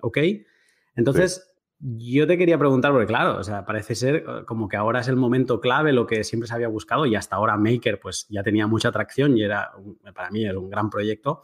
¿Ok? 0.00 0.18
Entonces, 0.94 1.47
yo 1.80 2.26
te 2.26 2.36
quería 2.36 2.58
preguntar, 2.58 2.90
porque 2.90 3.06
claro, 3.06 3.38
o 3.38 3.44
sea, 3.44 3.64
parece 3.64 3.94
ser 3.94 4.16
eh, 4.16 4.24
como 4.46 4.68
que 4.68 4.76
ahora 4.76 5.00
es 5.00 5.08
el 5.08 5.16
momento 5.16 5.60
clave, 5.60 5.92
lo 5.92 6.06
que 6.06 6.24
siempre 6.24 6.48
se 6.48 6.54
había 6.54 6.68
buscado 6.68 7.06
y 7.06 7.14
hasta 7.14 7.36
ahora 7.36 7.56
Maker 7.56 8.00
pues 8.00 8.26
ya 8.28 8.42
tenía 8.42 8.66
mucha 8.66 8.88
atracción 8.88 9.36
y 9.36 9.42
era, 9.42 9.72
para 10.14 10.30
mí, 10.30 10.44
es 10.44 10.54
un 10.54 10.70
gran 10.70 10.90
proyecto. 10.90 11.42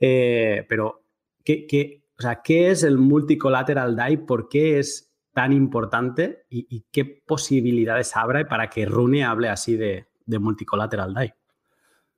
Eh, 0.00 0.66
pero, 0.68 1.04
¿qué, 1.44 1.66
qué, 1.66 2.04
o 2.18 2.22
sea, 2.22 2.42
¿qué 2.42 2.70
es 2.70 2.82
el 2.82 2.98
multicolateral 2.98 3.94
DAI? 3.94 4.16
¿Por 4.18 4.48
qué 4.48 4.80
es 4.80 5.12
tan 5.32 5.52
importante? 5.52 6.44
¿Y, 6.50 6.86
qué 6.90 7.04
posibilidades 7.04 8.16
abre 8.16 8.44
para 8.44 8.68
que 8.68 8.84
Rune 8.84 9.24
hable 9.24 9.48
así 9.48 9.76
de, 9.76 10.08
de 10.26 10.38
multicolateral 10.40 11.14
DAI? 11.14 11.34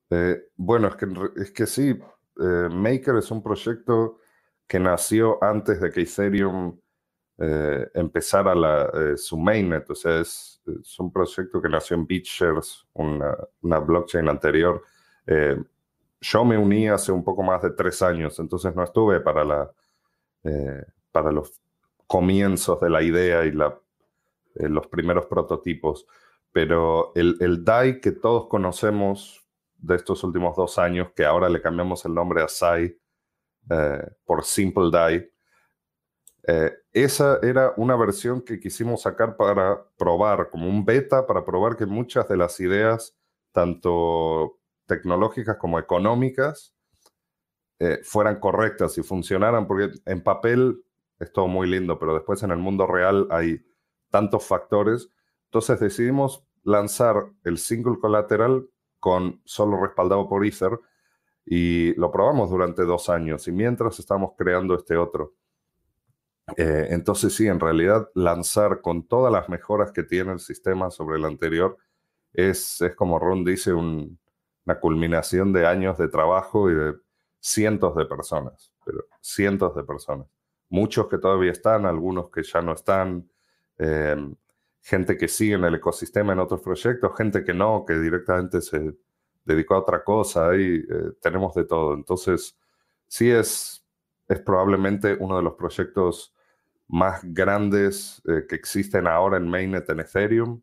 Eh, 0.08 0.44
bueno, 0.56 0.88
es 0.88 0.96
que, 0.96 1.06
es 1.36 1.50
que 1.52 1.66
sí, 1.66 1.94
Maker 2.36 3.16
es 3.16 3.30
un 3.30 3.42
proyecto 3.42 4.18
que 4.66 4.80
nació 4.80 5.42
antes 5.44 5.78
de 5.80 5.90
que 5.90 6.00
Ethereum 6.02 6.79
eh, 7.42 7.90
empezar 7.94 8.46
a 8.48 8.90
eh, 8.92 9.16
su 9.16 9.38
mainnet. 9.38 9.88
O 9.88 9.94
sea, 9.94 10.20
es, 10.20 10.60
un 10.98 11.10
proyecto 11.10 11.62
que 11.62 11.70
nació 11.70 11.96
en 11.96 12.06
BitShares, 12.06 12.86
una, 12.92 13.78
blockchain 13.78 14.28
anterior. 14.28 14.82
Eh, 15.26 15.56
yo 16.20 16.44
me 16.44 16.58
uní 16.58 16.88
hace 16.88 17.10
un 17.10 17.24
poco 17.24 17.42
más 17.42 17.62
de 17.62 17.70
tres 17.70 18.02
años, 18.02 18.38
entonces 18.38 18.76
no 18.76 18.84
estuve 18.84 19.20
para, 19.20 19.42
la, 19.42 19.72
para 21.10 21.32
los 21.32 21.58
comienzos 22.06 22.78
de 22.78 22.90
la 22.90 23.02
idea 23.02 23.42
y 23.46 23.52
los 23.52 24.86
primeros 24.88 25.24
prototipos. 25.24 26.06
Pero 26.52 27.12
el, 27.14 27.38
el 27.40 27.64
DAI 27.64 28.02
que 28.02 28.12
todos 28.12 28.48
conocemos 28.48 29.48
de 29.78 29.96
estos 29.96 30.22
últimos 30.24 30.54
dos 30.56 30.78
años, 30.78 31.12
que 31.16 31.24
ahora 31.24 31.48
le 31.48 31.62
cambiamos 31.62 32.04
el 32.04 32.12
nombre 32.12 32.42
a 32.42 32.48
SAI 32.48 32.94
por 34.26 34.44
Simple 34.44 34.90
DAI, 34.92 35.30
Eh, 36.52 36.72
esa 36.92 37.38
era 37.42 37.74
una 37.76 37.94
versión 37.94 38.40
que 38.42 38.58
quisimos 38.58 39.02
sacar 39.02 39.36
para 39.36 39.84
probar, 39.96 40.50
como 40.50 40.68
un 40.68 40.84
beta, 40.84 41.24
para 41.24 41.44
probar 41.44 41.76
que 41.76 41.86
muchas 41.86 42.28
de 42.28 42.36
las 42.36 42.58
ideas, 42.58 43.16
tanto 43.52 44.58
tecnológicas 44.86 45.58
como 45.58 45.78
económicas, 45.78 46.74
eh, 47.78 48.00
fueran 48.02 48.40
correctas 48.40 48.98
y 48.98 49.04
funcionaran, 49.04 49.68
porque 49.68 49.90
en 50.06 50.24
papel 50.24 50.82
es 51.20 51.32
todo 51.32 51.46
muy 51.46 51.68
lindo, 51.68 52.00
pero 52.00 52.14
después 52.14 52.42
en 52.42 52.50
el 52.50 52.58
mundo 52.58 52.84
real 52.84 53.28
hay 53.30 53.64
tantos 54.10 54.44
factores. 54.44 55.08
Entonces 55.44 55.78
decidimos 55.78 56.44
lanzar 56.64 57.30
el 57.44 57.58
single 57.58 58.00
collateral 58.00 58.68
con 58.98 59.40
solo 59.44 59.80
respaldado 59.80 60.28
por 60.28 60.44
Ether 60.44 60.80
y 61.44 61.94
lo 61.94 62.10
probamos 62.10 62.50
durante 62.50 62.82
dos 62.82 63.08
años 63.08 63.46
y 63.46 63.52
mientras 63.52 64.00
estamos 64.00 64.32
creando 64.36 64.74
este 64.74 64.96
otro. 64.96 65.34
Eh, 66.56 66.88
entonces 66.90 67.34
sí, 67.34 67.46
en 67.46 67.60
realidad 67.60 68.08
lanzar 68.14 68.80
con 68.80 69.06
todas 69.06 69.32
las 69.32 69.48
mejoras 69.48 69.92
que 69.92 70.02
tiene 70.02 70.32
el 70.32 70.40
sistema 70.40 70.90
sobre 70.90 71.18
el 71.18 71.24
anterior 71.24 71.76
es, 72.32 72.80
es 72.80 72.94
como 72.94 73.18
Ron 73.18 73.44
dice, 73.44 73.72
una 73.72 74.80
culminación 74.80 75.52
de 75.52 75.66
años 75.66 75.98
de 75.98 76.08
trabajo 76.08 76.70
y 76.70 76.74
de 76.74 76.94
cientos 77.40 77.96
de 77.96 78.04
personas, 78.06 78.72
pero 78.84 79.04
cientos 79.20 79.74
de 79.74 79.84
personas. 79.84 80.26
Muchos 80.68 81.08
que 81.08 81.18
todavía 81.18 81.52
están, 81.52 81.86
algunos 81.86 82.30
que 82.30 82.42
ya 82.42 82.62
no 82.62 82.72
están, 82.72 83.28
eh, 83.78 84.16
gente 84.82 85.16
que 85.16 85.28
sigue 85.28 85.54
en 85.54 85.64
el 85.64 85.74
ecosistema 85.74 86.32
en 86.32 86.38
otros 86.38 86.60
proyectos, 86.60 87.16
gente 87.16 87.44
que 87.44 87.54
no, 87.54 87.84
que 87.86 87.98
directamente 87.98 88.60
se 88.60 88.94
dedicó 89.44 89.74
a 89.74 89.80
otra 89.80 90.04
cosa, 90.04 90.50
ahí 90.50 90.84
eh, 90.88 91.12
tenemos 91.20 91.54
de 91.54 91.64
todo. 91.64 91.94
Entonces, 91.94 92.56
sí 93.08 93.30
es, 93.30 93.84
es 94.28 94.40
probablemente 94.40 95.16
uno 95.18 95.36
de 95.36 95.42
los 95.42 95.54
proyectos 95.54 96.34
más 96.90 97.20
grandes 97.22 98.20
eh, 98.26 98.46
que 98.48 98.56
existen 98.56 99.06
ahora 99.06 99.36
en 99.36 99.48
Mainnet 99.48 99.88
en 99.88 100.00
Ethereum. 100.00 100.60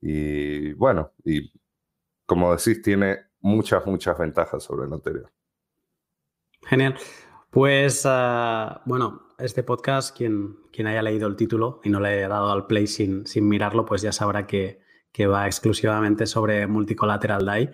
Y 0.00 0.72
bueno, 0.74 1.12
y 1.24 1.52
como 2.24 2.54
decís, 2.54 2.80
tiene 2.80 3.18
muchas, 3.40 3.84
muchas 3.86 4.18
ventajas 4.18 4.62
sobre 4.62 4.86
el 4.86 4.92
anterior. 4.92 5.30
Genial. 6.62 6.94
Pues 7.50 8.02
ah, 8.06 8.82
bueno, 8.86 9.22
este 9.38 9.64
podcast, 9.64 10.16
quien, 10.16 10.56
quien 10.72 10.86
haya 10.86 11.02
leído 11.02 11.26
el 11.26 11.34
título 11.34 11.80
y 11.82 11.90
no 11.90 11.98
le 11.98 12.10
haya 12.10 12.28
dado 12.28 12.52
al 12.52 12.66
play 12.66 12.86
sin, 12.86 13.26
sin 13.26 13.48
mirarlo, 13.48 13.84
pues 13.84 14.02
ya 14.02 14.12
sabrá 14.12 14.46
que, 14.46 14.80
que 15.10 15.26
va 15.26 15.46
exclusivamente 15.46 16.26
sobre 16.26 16.68
Multicollateral 16.68 17.44
DAI 17.44 17.70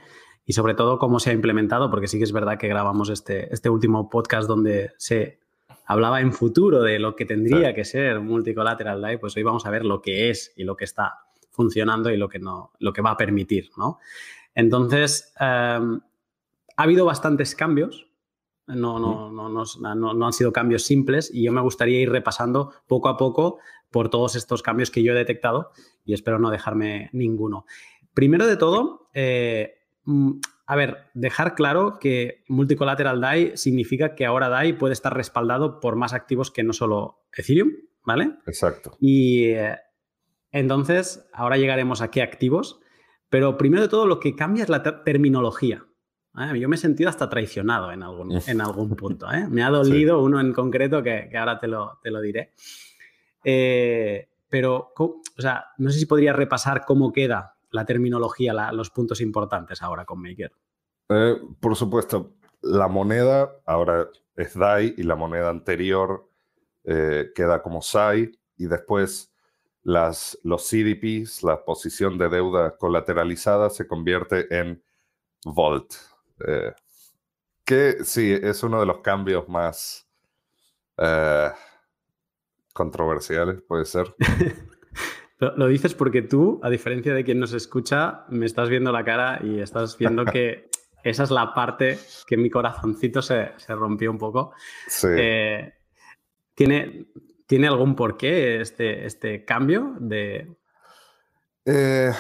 y 0.47 0.55
sobre 0.55 0.75
todo 0.75 0.99
cómo 0.99 1.21
se 1.21 1.31
ha 1.31 1.35
implementado, 1.35 1.91
porque 1.91 2.09
sí 2.09 2.17
que 2.17 2.25
es 2.25 2.33
verdad 2.33 2.57
que 2.57 2.69
grabamos 2.69 3.11
este, 3.11 3.53
este 3.53 3.69
último 3.69 4.09
podcast 4.09 4.49
donde 4.49 4.93
se 4.97 5.41
hablaba 5.87 6.21
en 6.21 6.33
futuro 6.33 6.83
de 6.83 6.99
lo 6.99 7.17
que 7.17 7.25
tendría 7.25 7.75
que 7.75 7.85
ser 7.85 8.21
Multicollateral 8.21 9.01
DAI, 9.01 9.19
pues 9.19 9.37
hoy 9.37 9.43
vamos 9.43 9.65
a 9.67 9.71
ver 9.71 9.85
lo 9.85 10.03
que 10.03 10.31
es 10.31 10.53
y 10.57 10.65
lo 10.65 10.77
que 10.77 10.85
está 10.85 11.15
funcionando 11.51 12.11
y 12.11 12.17
lo 12.17 12.29
que, 12.29 12.39
no, 12.39 12.73
lo 12.81 12.93
que 12.93 13.01
va 13.01 13.13
a 13.13 13.17
permitir, 13.17 13.71
¿no? 13.79 13.99
Entonces, 14.55 15.33
em, 15.39 16.01
ha 16.77 16.83
habido 16.83 17.05
bastantes 17.07 17.55
cambios, 17.55 18.09
no, 18.67 18.99
no, 18.99 19.31
no, 19.31 19.49
no, 19.49 20.15
no 20.15 20.27
han 20.27 20.33
sido 20.33 20.53
cambios 20.53 20.83
simples 20.83 21.31
y 21.33 21.45
yo 21.45 21.53
me 21.53 21.61
gustaría 21.61 22.01
ir 22.01 22.11
repasando 22.11 22.73
poco 22.89 23.09
a 23.09 23.17
poco 23.17 23.59
por 23.91 24.11
todos 24.11 24.35
estos 24.35 24.63
cambios 24.63 24.91
que 24.91 25.03
yo 25.03 25.13
he 25.13 25.17
detectado 25.17 25.71
y 26.05 26.15
espero 26.15 26.41
no 26.41 26.51
dejarme 26.51 27.09
ninguno. 27.13 27.65
Primero 28.13 28.47
de 28.47 28.57
todo, 28.57 29.09
eh, 29.15 29.79
mm, 30.05 30.33
a 30.67 30.77
ver, 30.77 31.07
dejar 31.15 31.55
claro 31.55 31.99
que 32.01 32.45
multicollateral 32.49 33.21
DAI 33.21 33.57
significa 33.57 34.15
que 34.17 34.27
ahora 34.27 34.49
DAI 34.49 34.73
puede 34.73 34.95
estar 34.95 35.15
respaldado 35.15 35.79
por 35.79 35.95
más 35.95 36.13
activos 36.13 36.51
que 36.51 36.65
no 36.65 36.73
solo 36.73 37.25
Ethereum, 37.33 37.71
¿vale? 38.05 38.33
Exacto. 38.47 38.97
Y 39.01 39.51
eh, 39.51 39.77
entonces, 40.51 41.29
ahora 41.33 41.57
llegaremos 41.57 42.03
a 42.03 42.11
qué 42.11 42.21
activos, 42.21 42.81
pero 43.29 43.57
primero 43.57 43.83
de 43.83 43.89
todo 43.89 44.07
lo 44.07 44.19
que 44.19 44.35
cambia 44.35 44.65
es 44.65 44.69
la 44.69 44.83
terminología. 45.05 45.87
Yo 46.55 46.69
me 46.69 46.77
he 46.77 46.79
sentido 46.79 47.09
hasta 47.09 47.31
traicionado 47.31 47.93
en 47.93 48.03
algún, 48.03 48.33
en 48.47 48.61
algún 48.61 48.95
punto. 48.97 49.31
¿eh? 49.33 49.47
Me 49.49 49.63
ha 49.63 49.71
dolido 49.71 50.23
uno 50.23 50.41
en 50.41 50.53
concreto 50.53 51.03
que, 51.03 51.31
ahora 51.37 51.59
te 51.59 51.69
lo, 51.69 51.99
te 52.03 52.11
lo 52.11 52.21
diré. 52.21 52.53
Eh, 53.45 54.29
pero, 54.49 54.93
o 54.97 55.23
sea, 55.39 55.67
no 55.79 55.91
sé 55.91 56.01
si 56.01 56.07
podría 56.07 56.33
repasar 56.33 56.85
cómo 56.85 57.13
queda 57.13 57.56
la 57.71 57.85
terminología, 57.85 58.53
los 58.73 58.91
puntos 58.91 59.21
importantes 59.21 59.83
ahora 59.83 60.05
con 60.05 60.21
Maker. 60.21 60.53
Eh, 61.09 61.37
por 61.61 61.77
supuesto, 61.77 62.35
la 62.63 62.89
moneda 62.89 63.61
ahora 63.65 64.09
es 64.35 64.55
DAI 64.55 64.95
y 64.97 65.03
la 65.03 65.17
moneda 65.17 65.51
anterior 65.51 66.29
eh, 66.85 67.31
queda 67.35 67.63
como 67.63 67.83
SAI 67.83 68.33
y 68.57 68.67
después 68.67 69.33
las, 69.83 70.39
los 70.43 70.69
CDPs, 70.69 71.43
la 71.43 71.65
posición 71.65 72.19
de 72.19 72.29
deuda 72.29 72.77
colateralizada, 72.77 73.71
se 73.71 73.87
convierte 73.87 74.59
en 74.59 74.83
Volt. 75.45 75.95
Eh, 76.47 76.73
que 77.65 78.05
sí, 78.05 78.33
es 78.33 78.63
uno 78.63 78.81
de 78.81 78.87
los 78.87 78.99
cambios 78.99 79.49
más 79.49 80.09
controversiales, 82.73 83.61
puede 83.63 83.85
ser. 83.85 84.15
Lo 85.39 85.67
dices 85.67 85.95
porque 85.95 86.23
tú, 86.23 86.61
a 86.63 86.71
diferencia 86.71 87.13
de 87.13 87.23
quien 87.23 87.39
nos 87.39 87.53
escucha, 87.53 88.25
me 88.31 88.47
estás 88.47 88.71
viendo 88.71 88.91
la 88.91 89.05
cara 89.05 89.39
y 89.43 89.61
estás 89.61 89.99
viendo 89.99 90.25
que 90.25 90.71
esa 91.05 91.25
es 91.25 91.31
la 91.31 91.53
parte 91.53 91.99
que 92.27 92.39
mi 92.39 92.49
corazoncito 92.49 93.21
se, 93.21 93.53
rompió 93.69 94.11
un 94.11 94.19
poco. 94.19 94.53
Sí. 94.89 95.09
Eh, 95.11 95.75
¿tiene, 96.55 97.09
¿Tiene 97.47 97.69
algún 97.69 97.95
porqué 97.95 98.61
este, 98.61 99.05
este 99.05 99.45
cambio 99.45 99.95
de...? 100.01 100.57
Eh, 101.67 102.13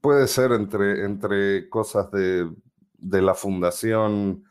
puede 0.00 0.28
ser 0.28 0.52
entre, 0.52 1.04
entre 1.04 1.68
cosas 1.68 2.10
de, 2.12 2.48
de 2.96 3.22
la 3.22 3.34
fundación, 3.34 4.44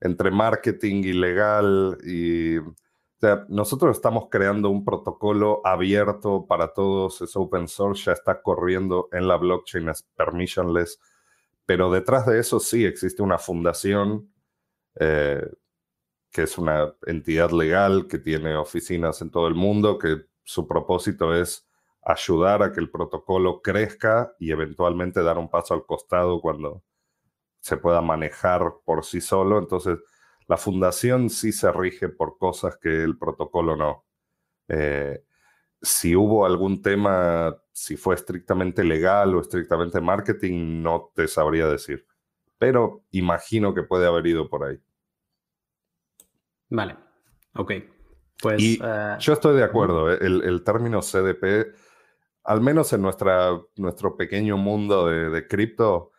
entre 0.00 0.30
marketing 0.30 1.02
y 1.04 1.12
legal 1.12 1.98
y 2.04 2.56
sea, 3.20 3.46
nosotros 3.48 3.96
estamos 3.96 4.28
creando 4.30 4.70
un 4.70 4.84
protocolo 4.84 5.60
abierto 5.64 6.46
para 6.46 6.72
todos, 6.72 7.20
es 7.22 7.36
open 7.36 7.68
source, 7.68 8.04
ya 8.04 8.12
está 8.12 8.42
corriendo 8.42 9.08
en 9.12 9.28
la 9.28 9.36
blockchain, 9.36 9.88
es 9.90 10.02
permissionless, 10.16 11.00
pero 11.66 11.90
detrás 11.90 12.26
de 12.26 12.40
eso 12.40 12.60
sí 12.60 12.84
existe 12.84 13.22
una 13.22 13.38
fundación 13.38 14.32
eh, 14.98 15.46
que 16.30 16.42
es 16.42 16.58
una 16.58 16.94
entidad 17.06 17.50
legal 17.50 18.06
que 18.08 18.18
tiene 18.18 18.56
oficinas 18.56 19.20
en 19.22 19.30
todo 19.30 19.48
el 19.48 19.54
mundo, 19.54 19.98
que 19.98 20.26
su 20.44 20.66
propósito 20.66 21.34
es 21.34 21.68
ayudar 22.02 22.62
a 22.62 22.72
que 22.72 22.80
el 22.80 22.90
protocolo 22.90 23.60
crezca 23.62 24.34
y 24.38 24.50
eventualmente 24.52 25.22
dar 25.22 25.38
un 25.38 25.50
paso 25.50 25.74
al 25.74 25.84
costado 25.86 26.40
cuando 26.40 26.82
se 27.60 27.76
pueda 27.76 28.00
manejar 28.00 28.62
por 28.84 29.04
sí 29.04 29.20
solo. 29.20 29.58
Entonces, 29.58 29.98
la 30.50 30.56
fundación 30.56 31.30
sí 31.30 31.52
se 31.52 31.70
rige 31.70 32.08
por 32.08 32.36
cosas 32.36 32.76
que 32.76 33.04
el 33.04 33.16
protocolo 33.16 33.76
no. 33.76 34.04
Eh, 34.66 35.22
si 35.80 36.16
hubo 36.16 36.44
algún 36.44 36.82
tema, 36.82 37.56
si 37.70 37.96
fue 37.96 38.16
estrictamente 38.16 38.82
legal 38.82 39.32
o 39.36 39.40
estrictamente 39.40 40.00
marketing, 40.00 40.82
no 40.82 41.12
te 41.14 41.28
sabría 41.28 41.68
decir. 41.68 42.04
Pero 42.58 43.04
imagino 43.12 43.72
que 43.74 43.84
puede 43.84 44.08
haber 44.08 44.26
ido 44.26 44.50
por 44.50 44.64
ahí. 44.64 44.80
Vale, 46.68 46.96
ok. 47.54 47.72
Pues, 48.42 48.60
y 48.60 48.80
eh, 48.82 49.16
yo 49.20 49.34
estoy 49.34 49.56
de 49.56 49.62
acuerdo, 49.62 50.12
eh, 50.12 50.18
el, 50.20 50.64
término 50.64 51.00
CDP, 51.00 51.76
al 52.42 52.60
menos 52.60 52.92
en 52.92 53.02
nuestra, 53.02 53.50
nuestro 53.76 54.16
pequeño 54.16 54.56
mundo 54.56 55.06
de 55.06 55.46
cripto, 55.46 56.10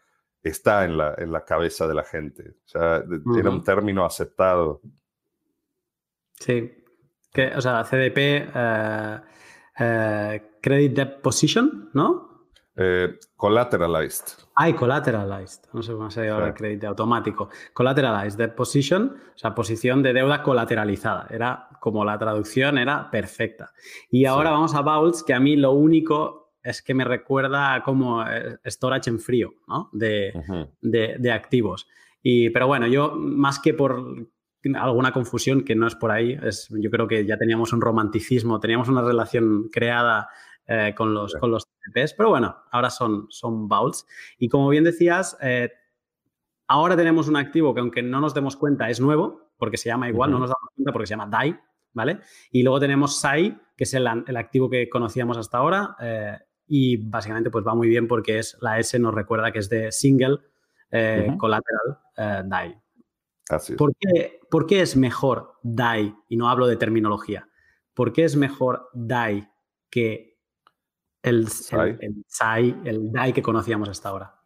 está 0.43 0.85
en 0.85 0.97
la, 0.97 1.15
en 1.17 1.31
la 1.31 1.45
cabeza 1.45 1.87
de 1.87 1.93
la 1.93 2.03
gente. 2.03 2.55
O 2.65 2.67
sea, 2.67 3.03
era 3.37 3.49
un 3.49 3.63
término 3.63 4.05
aceptado. 4.05 4.81
Sí. 6.39 6.71
Que, 7.31 7.47
o 7.55 7.61
sea, 7.61 7.83
CDP, 7.83 8.17
eh, 8.17 9.19
eh, 9.79 10.51
Credit 10.61 10.93
Deposition, 10.93 11.89
¿no? 11.93 12.31
Eh, 12.75 13.19
collateralized. 13.35 14.45
Ay, 14.55 14.73
collateralized. 14.73 15.65
No 15.73 15.83
sé 15.83 15.93
cómo 15.93 16.09
se 16.09 16.25
llama 16.25 16.47
el 16.47 16.53
crédito 16.53 16.87
automático. 16.87 17.49
Collateralized 17.73 18.37
Deposition, 18.37 19.17
o 19.35 19.37
sea, 19.37 19.53
posición 19.53 20.01
de 20.01 20.13
deuda 20.13 20.41
colateralizada. 20.41 21.27
Era 21.29 21.67
como 21.79 22.03
la 22.05 22.17
traducción 22.17 22.77
era 22.77 23.09
perfecta. 23.11 23.71
Y 24.09 24.25
ahora 24.25 24.51
vamos 24.51 24.73
a 24.73 24.81
Vaults, 24.81 25.23
que 25.23 25.33
a 25.33 25.39
mí 25.39 25.55
lo 25.55 25.71
único 25.71 26.40
es 26.63 26.81
que 26.81 26.93
me 26.93 27.03
recuerda 27.03 27.81
como 27.83 28.23
eh, 28.25 28.57
storage 28.65 29.09
en 29.09 29.19
frío, 29.19 29.53
¿no? 29.67 29.89
De, 29.91 30.33
de, 30.81 31.31
activos. 31.31 31.87
Y, 32.21 32.49
pero 32.49 32.67
bueno, 32.67 32.87
yo 32.87 33.15
más 33.15 33.59
que 33.59 33.73
por 33.73 34.27
alguna 34.75 35.11
confusión, 35.11 35.63
que 35.63 35.75
no 35.75 35.87
es 35.87 35.95
por 35.95 36.11
ahí, 36.11 36.37
es, 36.43 36.69
yo 36.69 36.91
creo 36.91 37.07
que 37.07 37.25
ya 37.25 37.37
teníamos 37.37 37.73
un 37.73 37.81
romanticismo, 37.81 38.59
teníamos 38.59 38.89
una 38.89 39.01
relación 39.01 39.69
creada 39.71 40.29
eh, 40.67 40.93
con 40.95 41.13
los, 41.13 41.35
con 41.35 41.51
los 41.51 41.67
TPs, 41.67 42.13
pero 42.13 42.29
bueno, 42.29 42.55
ahora 42.71 42.89
son, 42.89 43.25
son 43.29 43.67
vaults. 43.67 44.05
Y 44.37 44.47
como 44.47 44.69
bien 44.69 44.83
decías, 44.83 45.37
eh, 45.41 45.71
ahora 46.67 46.95
tenemos 46.95 47.27
un 47.27 47.37
activo 47.37 47.73
que 47.73 47.79
aunque 47.79 48.03
no 48.03 48.21
nos 48.21 48.33
demos 48.33 48.55
cuenta 48.55 48.89
es 48.89 48.99
nuevo, 48.99 49.51
porque 49.57 49.77
se 49.77 49.89
llama 49.89 50.09
igual, 50.09 50.31
no 50.31 50.39
nos 50.39 50.49
damos 50.49 50.69
cuenta 50.75 50.91
porque 50.93 51.07
se 51.07 51.13
llama 51.13 51.27
DAI, 51.27 51.59
¿vale? 51.93 52.19
Y 52.51 52.63
luego 52.63 52.79
tenemos 52.79 53.19
SAI, 53.19 53.59
que 53.75 53.83
es 53.83 53.93
el, 53.93 54.07
activo 54.07 54.69
que 54.69 54.87
conocíamos 54.89 55.37
hasta 55.37 55.57
ahora, 55.57 55.95
eh, 55.99 56.37
y 56.73 56.95
básicamente 56.95 57.49
pues 57.51 57.67
va 57.67 57.75
muy 57.75 57.89
bien 57.89 58.07
porque 58.07 58.39
es 58.39 58.57
la 58.61 58.79
S 58.79 58.97
nos 58.97 59.13
recuerda 59.13 59.51
que 59.51 59.59
es 59.59 59.67
de 59.67 59.91
Single 59.91 60.39
eh, 60.89 61.27
Collateral 61.37 61.99
DAI. 62.47 62.81
Así 63.49 63.75
¿Por, 63.75 63.93
qué, 63.99 64.39
¿Por 64.49 64.65
qué 64.67 64.81
es 64.81 64.95
mejor 64.95 65.55
DAI? 65.63 66.15
Y 66.29 66.37
no 66.37 66.49
hablo 66.49 66.67
de 66.67 66.77
terminología. 66.77 67.45
¿Por 67.93 68.13
qué 68.13 68.23
es 68.23 68.37
mejor 68.37 68.87
DAI 68.93 69.51
que 69.89 70.39
el 71.21 71.49
SAI, 71.49 72.79
el, 72.85 73.11
DAI 73.11 73.33
que 73.33 73.41
conocíamos 73.41 73.89
hasta 73.89 74.09
ahora? 74.09 74.37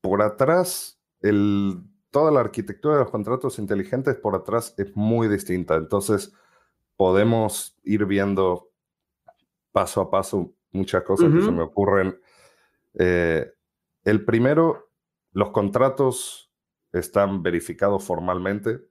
por 0.00 0.22
atrás, 0.22 1.00
el, 1.20 1.84
toda 2.10 2.32
la 2.32 2.40
arquitectura 2.40 2.94
de 2.94 3.00
los 3.02 3.12
contratos 3.12 3.60
inteligentes 3.60 4.16
por 4.16 4.34
atrás 4.34 4.74
es 4.76 4.90
muy 4.96 5.28
distinta. 5.28 5.76
Entonces, 5.76 6.32
podemos 6.96 7.78
ir 7.84 8.06
viendo 8.06 8.73
paso 9.74 10.00
a 10.00 10.08
paso 10.08 10.54
muchas 10.70 11.02
cosas 11.02 11.32
que 11.32 11.42
se 11.42 11.50
me 11.50 11.62
ocurren. 11.62 12.16
Eh, 12.96 13.52
el 14.04 14.24
primero, 14.24 14.92
los 15.32 15.50
contratos 15.50 16.52
están 16.92 17.42
verificados 17.42 18.04
formalmente 18.04 18.82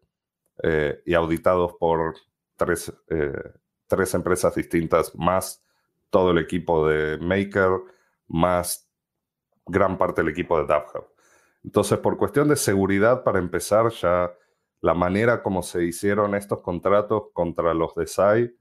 eh, 0.62 1.02
y 1.06 1.14
auditados 1.14 1.76
por 1.80 2.16
tres, 2.58 2.94
eh, 3.08 3.54
tres 3.88 4.14
empresas 4.14 4.56
distintas, 4.56 5.16
más 5.16 5.64
todo 6.10 6.32
el 6.32 6.40
equipo 6.40 6.86
de 6.86 7.18
Maker, 7.18 7.80
más 8.28 8.92
gran 9.66 9.98
parte 9.98 10.22
del 10.22 10.32
equipo 10.32 10.60
de 10.60 10.68
DAPHub. 10.68 11.08
Entonces, 11.64 11.98
por 12.00 12.18
cuestión 12.18 12.50
de 12.50 12.58
seguridad, 12.58 13.24
para 13.24 13.40
empezar, 13.40 13.90
ya 13.90 14.34
la 14.82 14.94
manera 14.94 15.42
como 15.42 15.64
se 15.64 15.86
hicieron 15.86 16.36
estos 16.36 16.60
contratos 16.60 17.30
contra 17.32 17.74
los 17.74 17.96
de 17.96 18.06
SAI 18.06 18.54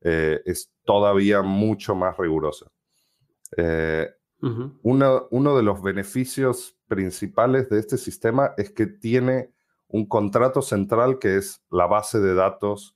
eh, 0.00 0.40
es 0.44 0.72
todavía 0.84 1.42
mucho 1.42 1.94
más 1.94 2.16
rigurosa. 2.16 2.66
Eh, 3.56 4.08
uno, 4.82 5.28
uno, 5.30 5.56
de 5.56 5.62
los 5.62 5.82
beneficios 5.82 6.76
principales 6.88 7.68
de 7.70 7.78
este 7.78 7.96
sistema 7.96 8.52
es 8.56 8.70
que 8.70 8.86
tiene 8.86 9.52
un 9.88 10.06
contrato 10.06 10.62
central 10.62 11.18
que 11.18 11.36
es 11.36 11.62
la 11.70 11.86
base 11.86 12.20
de 12.20 12.34
datos 12.34 12.94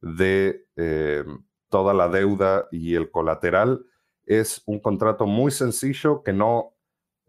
de 0.00 0.66
eh, 0.76 1.24
toda 1.68 1.94
la 1.94 2.08
deuda 2.08 2.66
y 2.72 2.94
el 2.94 3.10
colateral. 3.10 3.84
Es 4.24 4.62
un 4.66 4.80
contrato 4.80 5.26
muy 5.26 5.50
sencillo 5.50 6.22
que 6.22 6.32
no 6.32 6.74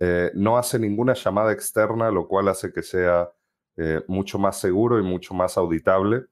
eh, 0.03 0.31
no 0.33 0.57
hace 0.57 0.79
ninguna 0.79 1.13
llamada 1.13 1.51
externa, 1.51 2.09
lo 2.09 2.27
cual 2.27 2.47
hace 2.47 2.73
que 2.73 2.81
sea 2.81 3.31
eh, 3.77 4.01
mucho 4.07 4.39
más 4.39 4.59
seguro 4.59 4.97
y 4.99 5.03
mucho 5.03 5.35
más 5.35 5.59
auditable. 5.59 6.25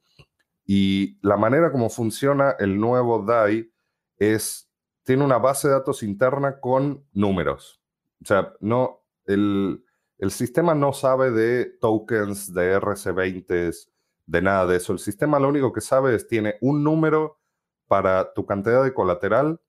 Y 0.72 1.18
la 1.28 1.36
manera 1.36 1.72
como 1.72 1.90
funciona 1.90 2.52
el 2.60 2.80
nuevo 2.80 3.24
DAI 3.24 3.74
es, 4.18 4.70
tiene 5.02 5.26
una 5.26 5.40
base 5.40 5.68
de 5.68 5.74
datos 5.74 6.04
interna 6.04 6.60
con 6.60 7.08
números. 7.12 7.82
O 8.22 8.26
sea, 8.28 8.54
no, 8.60 9.02
el, 9.26 9.84
el 10.20 10.30
sistema 10.30 10.76
no 10.76 10.94
sabe 10.94 11.32
de 11.32 11.66
tokens, 11.66 12.54
de 12.54 12.80
RC20, 12.80 13.90
de 14.28 14.42
nada 14.44 14.68
de 14.68 14.78
eso. 14.78 14.94
El 14.94 15.00
sistema 15.00 15.40
lo 15.40 15.50
único 15.50 15.74
que 15.74 15.82
sabe 15.82 16.14
es 16.14 16.28
tiene 16.28 16.58
un 16.62 16.84
número 16.84 17.40
para 17.88 18.32
tu 18.36 18.46
cantidad 18.46 18.84
de 18.84 18.94
colateral 18.94 19.60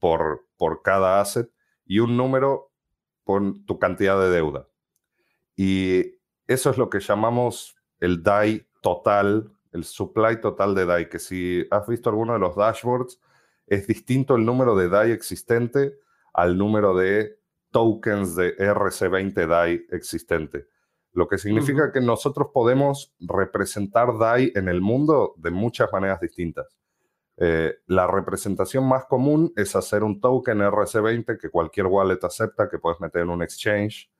por, 0.00 0.48
por 0.56 0.82
cada 0.82 1.20
asset 1.20 1.48
y 1.86 2.00
un 2.00 2.16
número 2.16 2.72
con 3.22 3.64
tu 3.66 3.78
cantidad 3.78 4.20
de 4.20 4.30
deuda. 4.30 4.66
Y 5.54 6.16
eso 6.48 6.70
es 6.70 6.76
lo 6.76 6.90
que 6.90 6.98
llamamos 6.98 7.76
el 8.00 8.24
DAI 8.24 8.66
total, 8.80 9.52
el 9.72 9.84
supply 9.84 10.40
total 10.40 10.74
de 10.74 10.86
DAI, 10.86 11.08
que 11.08 11.18
si 11.18 11.66
has 11.70 11.86
visto 11.86 12.10
alguno 12.10 12.34
de 12.34 12.38
los 12.38 12.56
dashboards, 12.56 13.20
es 13.66 13.86
distinto 13.86 14.36
el 14.36 14.44
número 14.44 14.76
de 14.76 14.88
DAI 14.88 15.12
existente 15.12 15.98
al 16.34 16.56
número 16.56 16.96
de 16.96 17.38
tokens 17.70 18.36
de 18.36 18.56
RC20 18.56 19.46
DAI 19.46 19.86
existente. 19.90 20.66
Lo 21.12 21.28
que 21.28 21.38
significa 21.38 21.92
que 21.92 22.00
nosotros 22.00 22.48
podemos 22.52 23.14
representar 23.20 24.18
DAI 24.18 24.52
en 24.54 24.68
el 24.68 24.80
mundo 24.80 25.34
de 25.36 25.50
muchas 25.50 25.92
maneras 25.92 26.20
distintas. 26.20 26.78
Eh, 27.36 27.76
la 27.86 28.06
representación 28.06 28.86
más 28.86 29.06
común 29.06 29.52
es 29.56 29.74
hacer 29.74 30.04
un 30.04 30.20
token 30.20 30.60
RC20 30.60 31.38
que 31.38 31.50
cualquier 31.50 31.86
wallet 31.86 32.18
acepta, 32.22 32.68
que 32.68 32.78
puedes 32.78 33.00
meter 33.00 33.22
en 33.22 33.30
un 33.30 33.42
exchange. 33.42 34.10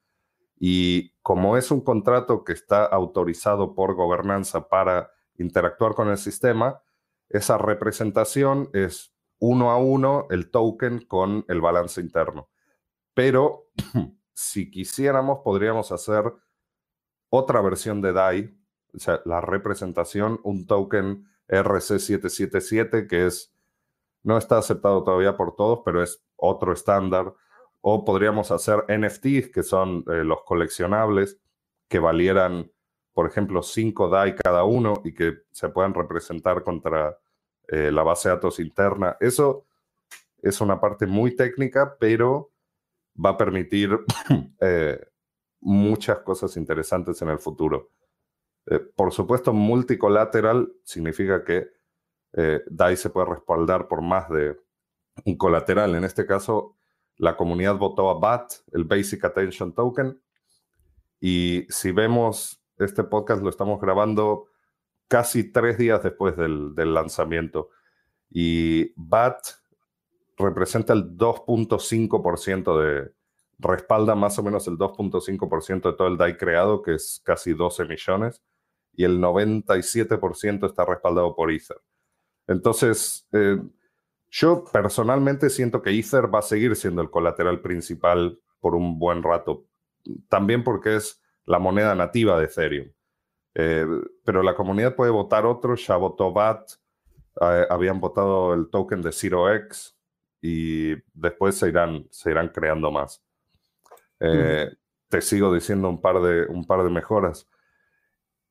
Y 0.59 1.13
como 1.23 1.57
es 1.57 1.71
un 1.71 1.83
contrato 1.83 2.45
que 2.45 2.53
está 2.53 2.85
autorizado 2.85 3.75
por 3.75 3.95
gobernanza 3.95 4.69
para 4.69 5.11
interactuar 5.37 5.95
con 5.95 6.09
el 6.09 6.19
sistema, 6.19 6.83
esa 7.29 7.59
representación 7.59 8.69
es 8.73 9.15
uno 9.39 9.71
a 9.71 9.79
uno 9.79 10.27
el 10.31 10.51
token 10.51 11.01
con 11.07 11.45
el 11.49 11.61
balance 11.61 12.01
interno. 12.01 12.51
Pero 13.15 13.71
si 14.35 14.71
quisiéramos, 14.71 15.41
podríamos 15.45 15.93
hacer 15.93 16.33
otra 17.29 17.61
versión 17.61 18.01
de 18.03 18.13
DAI, 18.13 18.59
o 18.95 18.99
sea, 18.99 19.23
la 19.25 19.41
representación, 19.41 20.41
un 20.45 20.67
token 20.67 21.27
RC777, 21.49 23.09
que 23.09 23.27
es, 23.27 23.55
no 24.23 24.39
está 24.39 24.59
aceptado 24.59 25.03
todavía 25.03 25.37
por 25.37 25.57
todos, 25.57 25.81
pero 25.85 26.03
es 26.03 26.25
otro 26.37 26.73
estándar. 26.73 27.35
O 27.81 28.05
podríamos 28.05 28.51
hacer 28.51 28.85
NFTs, 28.89 29.51
que 29.51 29.63
son 29.63 30.05
eh, 30.09 30.25
los 30.25 30.43
coleccionables, 30.45 31.41
que 31.89 31.99
valieran, 31.99 32.71
por 33.13 33.27
ejemplo, 33.27 33.63
5 33.63 34.09
DAI 34.09 34.37
cada 34.37 34.65
uno 34.65 34.95
y 35.05 35.15
que 35.15 35.43
se 35.51 35.69
puedan 35.69 35.95
representar 35.95 36.63
contra 36.63 37.19
eh, 37.69 37.91
la 37.93 38.03
base 38.03 38.29
de 38.29 38.35
datos 38.37 38.61
interna. 38.61 39.17
Eso 39.21 39.67
es 40.41 40.61
una 40.61 40.81
parte 40.81 41.07
muy 41.07 41.37
técnica, 41.37 41.97
pero 41.99 42.53
va 43.23 43.31
a 43.31 43.37
permitir 43.37 43.99
eh, 44.61 45.01
muchas 45.61 46.19
cosas 46.19 46.57
interesantes 46.57 47.21
en 47.23 47.29
el 47.29 47.39
futuro. 47.39 47.91
Eh, 48.67 48.79
por 48.79 49.13
supuesto, 49.13 49.53
multicolateral 49.53 50.73
significa 50.85 51.45
que 51.45 51.69
eh, 52.35 52.63
DAI 52.67 52.97
se 52.97 53.11
puede 53.11 53.31
respaldar 53.31 53.89
por 53.89 54.03
más 54.03 54.29
de 54.31 54.57
un 55.25 55.37
colateral. 55.37 55.95
En 55.95 56.05
este 56.05 56.27
caso, 56.27 56.77
la 57.17 57.37
comunidad 57.37 57.77
votó 57.77 58.11
a 58.11 58.19
BAT, 58.19 58.53
el 58.73 58.85
Basic 58.85 59.25
Attention 59.25 59.75
Token. 59.75 60.21
Y 61.21 61.67
si 61.69 61.93
vemos 61.93 62.62
este 62.79 63.05
podcast, 63.05 63.43
lo 63.43 63.51
estamos 63.51 63.81
grabando 63.81 64.47
casi 65.09 65.53
tres 65.53 65.79
días 65.79 66.03
después 66.03 66.37
del, 66.37 66.75
lanzamiento. 66.75 67.71
Y 68.31 68.93
BAT 68.97 69.39
representa 70.39 70.93
el 70.93 71.17
2.5% 71.17 72.81
de, 72.81 73.13
respalda 73.59 74.15
más 74.15 74.39
o 74.39 74.43
menos 74.43 74.67
el 74.69 74.79
2.5% 74.79 75.91
de 75.91 75.97
todo 75.97 76.09
el 76.09 76.17
DAI 76.17 76.37
creado, 76.37 76.83
que 76.83 76.95
es 76.95 77.21
casi 77.25 77.53
12 77.53 77.85
millones 77.85 78.43
y 78.95 79.05
el 79.05 79.21
97% 79.21 80.67
está 80.67 80.85
respaldado 80.85 81.35
por 81.35 81.51
Ether. 81.51 81.81
Entonces, 82.47 83.27
eh, 83.33 83.59
yo 84.31 84.65
personalmente 84.65 85.51
siento 85.51 85.83
que 85.83 85.91
Ether 85.91 86.35
va 86.35 86.41
a 86.41 86.43
seguir 86.43 86.77
siendo 86.77 87.03
el 87.03 87.11
colateral 87.11 87.61
principal 87.61 88.39
por 88.61 88.75
un 88.75 88.99
buen 88.99 89.23
rato, 89.23 89.67
también 90.29 90.65
porque 90.65 90.97
es 90.97 91.22
la 91.47 91.59
moneda 91.59 91.95
nativa 91.95 92.39
de 92.39 92.45
Ethereum. 92.45 92.93
Eh, 93.55 93.87
pero 94.25 94.43
la 94.43 94.55
comunidad 94.55 94.95
puede 94.95 95.11
votar 95.11 95.45
otro, 95.45 95.75
ya 95.75 95.97
votó 95.97 96.33
BAT, 96.33 96.71
eh, 97.41 97.67
habían 97.69 98.01
votado 98.01 98.55
el 98.55 98.71
token 98.71 99.03
de 99.03 99.11
0x 99.11 99.95
y 100.41 100.95
después 101.13 101.57
se 101.57 101.69
irán, 101.69 102.07
se 102.11 102.31
irán 102.31 102.49
creando 102.49 102.91
más. 102.91 103.23
Te 104.19 105.21
sigo 105.21 105.53
diciendo 105.53 105.89
un 105.89 106.01
par 106.01 106.23
de, 106.23 106.47
un 106.47 106.65
par 106.65 106.83
de 106.85 106.91
mejoras 106.91 107.49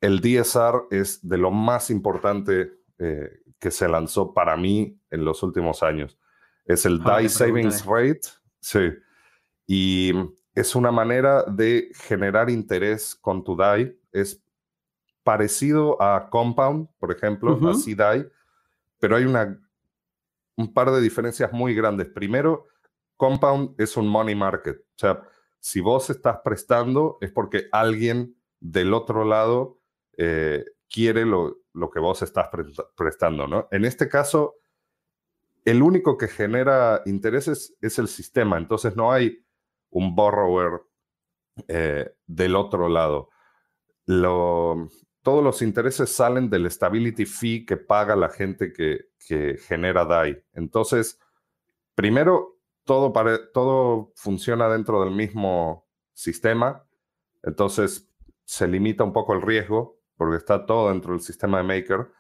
el 0.02 0.20
DSR 0.20 0.88
es 0.90 1.26
de 1.26 1.38
lo 1.38 1.52
más 1.52 1.92
importante 1.92 2.74
eh, 2.98 3.30
que 3.60 3.72
se 3.72 3.88
lanzó 3.88 4.34
para 4.34 4.58
mí 4.58 5.00
en 5.12 5.24
los 5.24 5.44
últimos 5.44 5.84
años. 5.84 6.18
Es 6.66 6.86
el 6.86 7.02
DAI 7.02 7.30
Savings 7.30 7.86
Rate, 7.86 8.22
sí. 8.60 8.90
Y 9.68 10.12
es 10.54 10.76
una 10.76 10.92
manera 10.92 11.44
de 11.44 11.92
generar 11.94 12.50
interés 12.50 13.16
con 13.16 13.44
tu 13.44 13.56
DAI. 13.56 13.98
Es 14.12 14.44
parecido 15.24 16.02
a 16.02 16.30
Compound, 16.30 16.90
por 17.00 17.12
ejemplo, 17.12 17.58
a 17.70 17.74
CDAI, 17.74 18.28
pero 19.00 19.16
hay 19.16 19.26
una, 19.26 19.60
un 20.56 20.74
par 20.74 20.92
de 20.92 21.02
diferencias 21.02 21.52
muy 21.54 21.74
grandes. 21.74 22.08
Primero, 22.08 22.68
Compound 23.18 23.80
es 23.80 23.96
un 23.98 24.08
money 24.08 24.36
market. 24.36 24.80
O 24.80 24.98
sea, 24.98 25.22
si 25.60 25.80
vos 25.80 26.10
estás 26.10 26.40
prestando 26.44 27.18
es 27.22 27.32
porque 27.32 27.68
alguien 27.72 28.36
del 28.60 28.94
otro 28.94 29.24
lado 29.24 29.80
eh, 30.18 30.66
quiere 30.90 31.26
lo, 31.26 31.62
que 31.94 32.00
vos 32.00 32.22
estás 32.22 32.50
prestando, 32.96 33.48
¿no? 33.48 33.68
En 33.72 33.86
este 33.86 34.10
caso, 34.10 34.56
el 35.64 35.82
único 35.82 36.18
que 36.18 36.28
genera 36.28 37.02
intereses 37.06 37.76
es 37.80 38.00
el 38.00 38.08
sistema, 38.08 38.58
entonces 38.58 38.96
no 38.96 39.12
hay 39.12 39.46
un 39.92 40.16
borrower 40.16 40.82
eh, 41.68 42.12
del 42.26 42.56
otro 42.56 42.90
lado. 42.90 43.30
Todos 44.06 45.44
los 45.44 45.62
intereses 45.62 46.14
salen 46.14 46.50
del 46.50 46.70
stability 46.70 47.26
fee 47.26 47.66
que 47.66 47.78
paga 47.78 48.16
la 48.16 48.30
gente 48.30 48.74
que, 48.74 49.12
que 49.28 49.58
genera 49.58 50.06
DAI. 50.06 50.44
Entonces, 50.54 51.20
primero, 51.94 52.58
todo, 52.84 53.14
todo 53.54 54.12
funciona 54.16 54.68
dentro 54.68 55.04
del 55.04 55.14
mismo 55.14 55.88
sistema. 56.14 56.84
Entonces, 57.44 58.10
se 58.46 58.68
limita 58.68 59.04
un 59.04 59.14
poco 59.14 59.34
el 59.34 59.42
riesgo 59.42 60.00
porque 60.18 60.38
está 60.38 60.66
todo 60.66 60.90
dentro 60.90 61.14
del 61.14 61.22
sistema 61.22 61.60
de 61.60 61.64
Maker. 61.64 62.12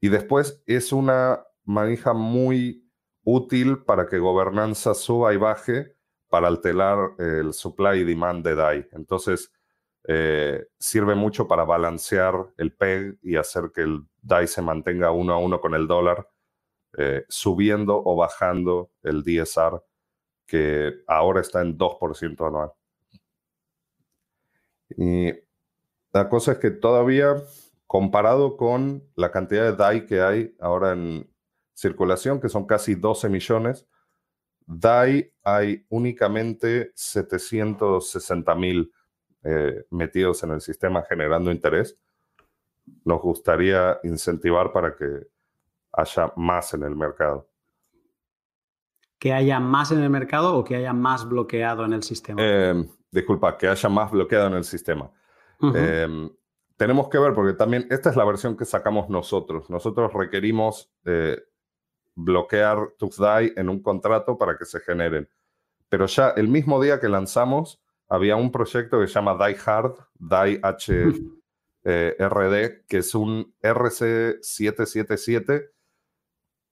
Y 0.00 0.08
después 0.08 0.62
es 0.66 0.92
una 0.92 1.42
manija 1.64 2.12
muy 2.12 2.88
útil 3.24 3.82
para 3.82 4.06
que 4.06 4.18
gobernanza 4.18 4.94
suba 4.94 5.34
y 5.34 5.36
baje 5.36 5.95
para 6.28 6.48
alterar 6.48 7.12
el 7.18 7.52
supply 7.52 8.00
y 8.00 8.04
demand 8.04 8.44
de 8.44 8.54
DAI. 8.54 8.88
Entonces, 8.92 9.52
eh, 10.08 10.66
sirve 10.78 11.14
mucho 11.14 11.48
para 11.48 11.64
balancear 11.64 12.34
el 12.56 12.72
PEG 12.72 13.18
y 13.22 13.36
hacer 13.36 13.72
que 13.74 13.82
el 13.82 14.06
DAI 14.22 14.46
se 14.46 14.62
mantenga 14.62 15.10
uno 15.10 15.34
a 15.34 15.38
uno 15.38 15.60
con 15.60 15.74
el 15.74 15.86
dólar, 15.86 16.28
eh, 16.96 17.24
subiendo 17.28 18.00
o 18.04 18.16
bajando 18.16 18.90
el 19.02 19.22
DSR, 19.22 19.82
que 20.46 20.94
ahora 21.06 21.40
está 21.40 21.60
en 21.60 21.76
2% 21.76 22.46
anual. 22.46 22.72
Y 24.96 25.32
la 26.12 26.28
cosa 26.28 26.52
es 26.52 26.58
que 26.58 26.70
todavía, 26.70 27.34
comparado 27.86 28.56
con 28.56 29.02
la 29.16 29.30
cantidad 29.32 29.64
de 29.64 29.76
DAI 29.76 30.06
que 30.06 30.20
hay 30.20 30.56
ahora 30.60 30.92
en 30.92 31.28
circulación, 31.74 32.40
que 32.40 32.48
son 32.48 32.64
casi 32.66 32.94
12 32.94 33.28
millones, 33.28 33.86
DAI 34.66 35.32
hay 35.44 35.86
únicamente 35.88 36.92
760 36.94 38.54
mil 38.56 38.92
eh, 39.44 39.86
metidos 39.90 40.42
en 40.42 40.50
el 40.50 40.60
sistema 40.60 41.04
generando 41.08 41.52
interés. 41.52 41.96
Nos 43.04 43.22
gustaría 43.22 43.98
incentivar 44.02 44.72
para 44.72 44.94
que 44.94 45.28
haya 45.92 46.32
más 46.36 46.74
en 46.74 46.82
el 46.82 46.96
mercado. 46.96 47.48
¿Que 49.18 49.32
haya 49.32 49.60
más 49.60 49.92
en 49.92 50.02
el 50.02 50.10
mercado 50.10 50.56
o 50.56 50.64
que 50.64 50.76
haya 50.76 50.92
más 50.92 51.28
bloqueado 51.28 51.84
en 51.84 51.92
el 51.94 52.02
sistema? 52.02 52.42
Em, 52.42 52.88
disculpa, 53.10 53.56
que 53.56 53.68
haya 53.68 53.88
más 53.88 54.10
bloqueado 54.10 54.48
en 54.48 54.54
el 54.54 54.64
sistema. 54.64 55.10
Em, 55.74 56.28
tenemos 56.76 57.08
que 57.08 57.18
ver, 57.18 57.32
porque 57.32 57.54
también 57.54 57.86
esta 57.90 58.10
es 58.10 58.16
la 58.16 58.24
versión 58.24 58.56
que 58.56 58.64
sacamos 58.64 59.08
nosotros. 59.08 59.70
Nosotros 59.70 60.12
requerimos 60.12 60.92
eh, 61.04 61.38
bloquear 62.16 62.94
DAI 62.98 63.52
en 63.56 63.68
un 63.68 63.80
contrato 63.80 64.36
para 64.36 64.58
que 64.58 64.64
se 64.64 64.80
generen. 64.80 65.28
Pero 65.88 66.06
ya 66.06 66.30
el 66.30 66.48
mismo 66.48 66.82
día 66.82 66.98
que 66.98 67.08
lanzamos, 67.08 67.80
había 68.08 68.34
un 68.36 68.50
proyecto 68.50 69.00
que 69.00 69.06
se 69.06 69.14
llama 69.14 69.34
Die 69.34 69.56
Hard, 69.64 69.94
Die 70.18 70.60
HRD, 71.84 72.84
que 72.88 72.98
es 72.98 73.14
un 73.14 73.54
RC777 73.62 75.70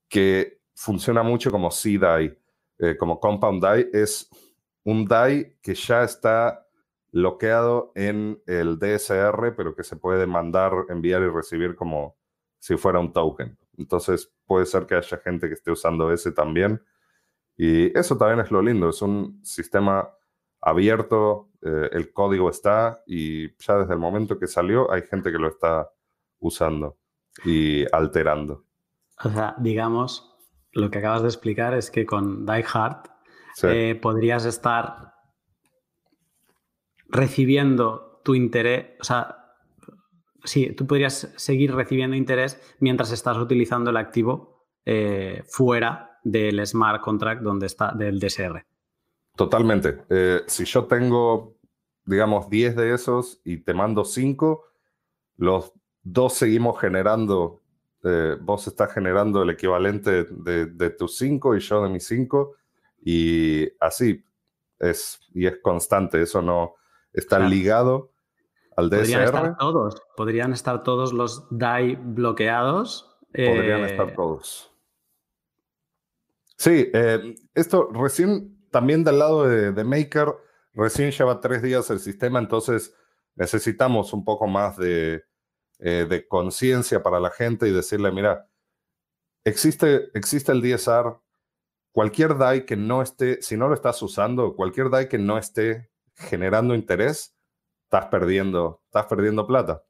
que 0.08 0.60
funciona 0.74 1.22
mucho 1.22 1.50
como 1.50 1.70
C-DAI, 1.70 2.38
eh, 2.78 2.96
como 2.96 3.20
Compound 3.20 3.62
DAI. 3.62 3.90
Es 3.92 4.28
un 4.84 5.04
DAI 5.06 5.58
que 5.60 5.74
ya 5.74 6.04
está 6.04 6.66
bloqueado 7.12 7.92
en 7.94 8.42
el 8.46 8.78
DSR, 8.78 9.54
pero 9.56 9.74
que 9.74 9.84
se 9.84 9.96
puede 9.96 10.26
mandar, 10.26 10.72
enviar 10.88 11.22
y 11.22 11.28
recibir 11.28 11.76
como 11.76 12.16
si 12.58 12.76
fuera 12.76 12.98
un 12.98 13.12
token. 13.12 13.56
Entonces 13.78 14.32
puede 14.46 14.66
ser 14.66 14.86
que 14.86 14.94
haya 14.94 15.18
gente 15.18 15.48
que 15.48 15.54
esté 15.54 15.70
usando 15.70 16.12
ese 16.12 16.32
también. 16.32 16.82
Y 17.56 17.96
eso 17.96 18.16
también 18.16 18.40
es 18.40 18.50
lo 18.50 18.62
lindo, 18.62 18.88
es 18.88 19.00
un 19.02 19.40
sistema 19.44 20.08
abierto, 20.60 21.50
eh, 21.62 21.90
el 21.92 22.12
código 22.12 22.50
está 22.50 23.02
y 23.06 23.54
ya 23.62 23.78
desde 23.78 23.92
el 23.92 24.00
momento 24.00 24.38
que 24.38 24.46
salió 24.46 24.90
hay 24.90 25.02
gente 25.02 25.30
que 25.30 25.38
lo 25.38 25.48
está 25.48 25.88
usando 26.40 26.98
y 27.44 27.84
alterando. 27.94 28.64
O 29.22 29.30
sea, 29.30 29.54
digamos, 29.58 30.36
lo 30.72 30.90
que 30.90 30.98
acabas 30.98 31.22
de 31.22 31.28
explicar 31.28 31.74
es 31.74 31.90
que 31.90 32.04
con 32.04 32.44
Die 32.44 32.64
Hard 32.72 33.08
eh, 33.62 33.98
podrías 34.00 34.44
estar 34.44 35.14
recibiendo 37.08 38.20
tu 38.24 38.34
interés, 38.34 38.98
o 39.00 39.04
sea, 39.04 39.43
sí, 40.44 40.72
tú 40.72 40.86
podrías 40.86 41.32
seguir 41.36 41.74
recibiendo 41.74 42.16
interés 42.16 42.60
mientras 42.78 43.10
estás 43.10 43.36
utilizando 43.38 43.90
el 43.90 43.96
activo 43.96 44.66
eh, 44.84 45.42
fuera 45.46 46.18
del 46.22 46.64
smart 46.66 47.02
contract 47.02 47.42
donde 47.42 47.66
está, 47.66 47.92
del 47.92 48.20
DSR. 48.20 48.64
Totalmente. 49.36 50.04
Eh, 50.08 50.42
si 50.46 50.64
yo 50.64 50.84
tengo, 50.84 51.56
digamos, 52.04 52.48
10 52.48 52.76
de 52.76 52.94
esos 52.94 53.40
y 53.44 53.58
te 53.58 53.74
mando 53.74 54.04
5, 54.04 54.64
los 55.38 55.72
dos 56.02 56.34
seguimos 56.34 56.78
generando, 56.80 57.62
eh, 58.04 58.36
vos 58.40 58.66
estás 58.66 58.92
generando 58.92 59.42
el 59.42 59.50
equivalente 59.50 60.24
de, 60.24 60.90
tus 60.90 61.16
5 61.16 61.56
y 61.56 61.60
yo 61.60 61.82
de 61.82 61.88
mis 61.88 62.06
5, 62.06 62.54
y 63.02 63.68
así 63.80 64.24
es, 64.78 65.18
y 65.34 65.46
es 65.46 65.58
constante, 65.62 66.22
eso 66.22 66.40
no 66.40 66.74
está 67.12 67.38
ligado 67.38 68.13
Podrían 68.76 69.22
estar 69.22 69.56
todos, 69.56 70.02
podrían 70.16 70.52
estar 70.52 70.82
todos 70.82 71.12
los 71.12 71.46
DAI 71.50 71.96
bloqueados. 71.96 73.16
Podrían 73.32 73.80
eh, 73.80 73.86
estar 73.86 74.14
todos. 74.14 74.70
Sí, 76.56 76.90
eh, 76.92 77.34
esto 77.54 77.90
recién, 77.92 78.68
también 78.70 79.04
del 79.04 79.18
lado 79.18 79.48
de, 79.48 79.84
Maker, 79.84 80.34
recién 80.72 81.10
lleva 81.10 81.40
tres 81.40 81.62
días 81.62 81.90
el 81.90 82.00
sistema, 82.00 82.38
entonces 82.38 82.94
necesitamos 83.34 84.12
un 84.12 84.24
poco 84.24 84.46
más 84.46 84.76
de, 84.76 85.24
eh, 85.80 86.26
conciencia 86.28 87.02
para 87.02 87.20
la 87.20 87.30
gente 87.30 87.68
y 87.68 87.72
decirle, 87.72 88.12
mira, 88.12 88.48
existe, 89.44 90.10
existe 90.14 90.52
el 90.52 90.62
DSR, 90.62 91.18
cualquier 91.92 92.38
DAI 92.38 92.64
que 92.64 92.76
no 92.76 93.02
esté, 93.02 93.42
si 93.42 93.56
no 93.56 93.68
lo 93.68 93.74
estás 93.74 94.00
usando, 94.02 94.54
cualquier 94.54 94.90
DAI 94.90 95.08
que 95.08 95.18
no 95.18 95.38
esté 95.38 95.90
generando 96.14 96.74
interés, 96.74 97.33
estás 97.84 98.06
perdiendo, 98.06 98.82
estás 98.86 99.06
perdiendo 99.06 99.46
plata. 99.46 99.84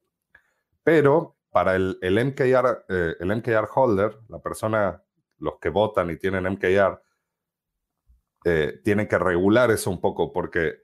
Pero 0.83 1.37
para 1.55 1.77
el, 1.77 1.99
el 2.03 2.19
MKR, 2.19 2.85
eh, 2.89 3.15
el 3.21 3.37
MKR 3.37 3.69
holder, 3.73 4.19
la 4.29 4.41
persona, 4.41 5.03
los 5.39 5.59
que 5.61 5.69
votan 5.69 6.11
y 6.11 6.17
tienen 6.17 6.47
MKR, 6.47 7.01
eh, 8.45 8.81
tienen 8.83 9.07
que 9.07 9.19
regular 9.19 9.71
eso 9.71 9.91
un 9.91 10.01
poco 10.01 10.33
porque 10.33 10.83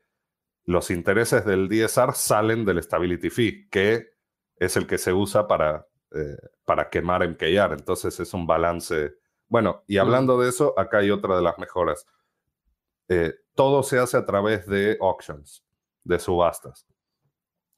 los 0.64 0.92
intereses 0.92 1.44
del 1.44 1.68
DSR 1.68 2.14
salen 2.14 2.64
del 2.64 2.80
Stability 2.82 3.30
Fee, 3.30 3.68
que 3.68 4.14
es 4.54 4.76
el 4.76 4.86
que 4.86 4.96
se 4.96 5.12
usa 5.12 5.48
para, 5.48 5.88
eh, 6.12 6.36
para 6.64 6.88
quemar 6.88 7.28
MKR. 7.28 7.72
Entonces 7.72 8.20
es 8.20 8.32
un 8.32 8.46
balance. 8.46 9.14
Bueno, 9.48 9.82
y 9.88 9.98
hablando 9.98 10.40
de 10.40 10.50
eso, 10.50 10.78
acá 10.78 10.98
hay 10.98 11.10
otra 11.10 11.34
de 11.34 11.42
las 11.42 11.58
mejoras. 11.58 12.06
todo 13.56 13.82
se 13.82 13.98
hace 13.98 14.16
a 14.16 14.24
través 14.24 14.68
de 14.68 14.96
auctions, 15.00 15.64
de 16.04 16.20
subastas. 16.20 16.86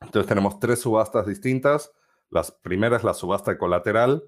Entonces 0.04 0.28
tenemos 0.28 0.58
tres 0.58 0.80
subastas 0.80 1.26
distintas. 1.26 1.92
La 2.30 2.44
primera 2.62 2.96
es 2.96 3.04
la 3.04 3.14
subasta 3.14 3.58
colateral, 3.58 4.24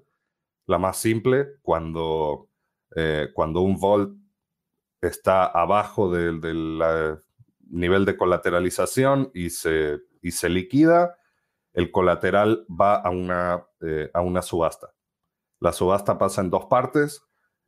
la 0.67 0.77
más 0.77 0.97
simple, 0.97 1.57
cuando, 1.61 2.49
eh, 2.95 3.29
cuando 3.33 3.61
un 3.61 3.77
volt 3.79 4.15
está 5.01 5.45
abajo 5.45 6.11
del, 6.11 6.41
nivel 7.67 8.05
de 8.05 8.15
colateralización 8.15 9.31
y 9.33 9.49
se, 9.49 9.99
y 10.21 10.31
se 10.31 10.49
liquida, 10.49 11.17
el 11.73 11.91
colateral 11.91 12.65
va 12.69 12.95
a 12.95 13.09
una, 13.09 13.65
eh, 13.81 14.09
a 14.13 14.21
una 14.21 14.41
subasta. 14.41 14.93
La 15.59 15.73
subasta 15.73 16.17
pasa 16.17 16.41
en 16.41 16.49
dos 16.49 16.65
partes. 16.65 17.21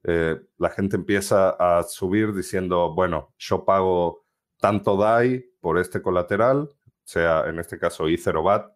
Eh, 0.04 0.39
la 0.58 0.70
gente 0.70 0.96
empieza 0.96 1.50
a 1.50 1.84
subir 1.84 2.34
diciendo, 2.34 2.93
bueno, 2.93 3.34
yo 3.38 3.65
pago 3.65 4.26
tanto 4.60 4.98
DAI 4.98 5.43
por 5.60 5.78
este 5.78 6.02
colateral, 6.02 6.70
sea 7.08 7.46
en 7.48 7.58
este 7.58 7.80
caso 7.80 8.10
I 8.10 8.17
0 8.17 8.43
BAT, 8.43 8.70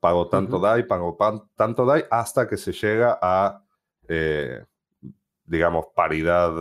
pago 0.00 0.28
tanto 0.28 0.58
DAI, 0.58 0.82
pago 0.88 1.16
tanto 1.54 1.86
DAI, 1.86 2.04
hasta 2.10 2.48
que 2.48 2.56
se 2.56 2.72
llega 2.72 3.16
a, 3.22 3.64
eh, 4.08 4.64
digamos, 5.44 5.86
paridad, 5.94 6.52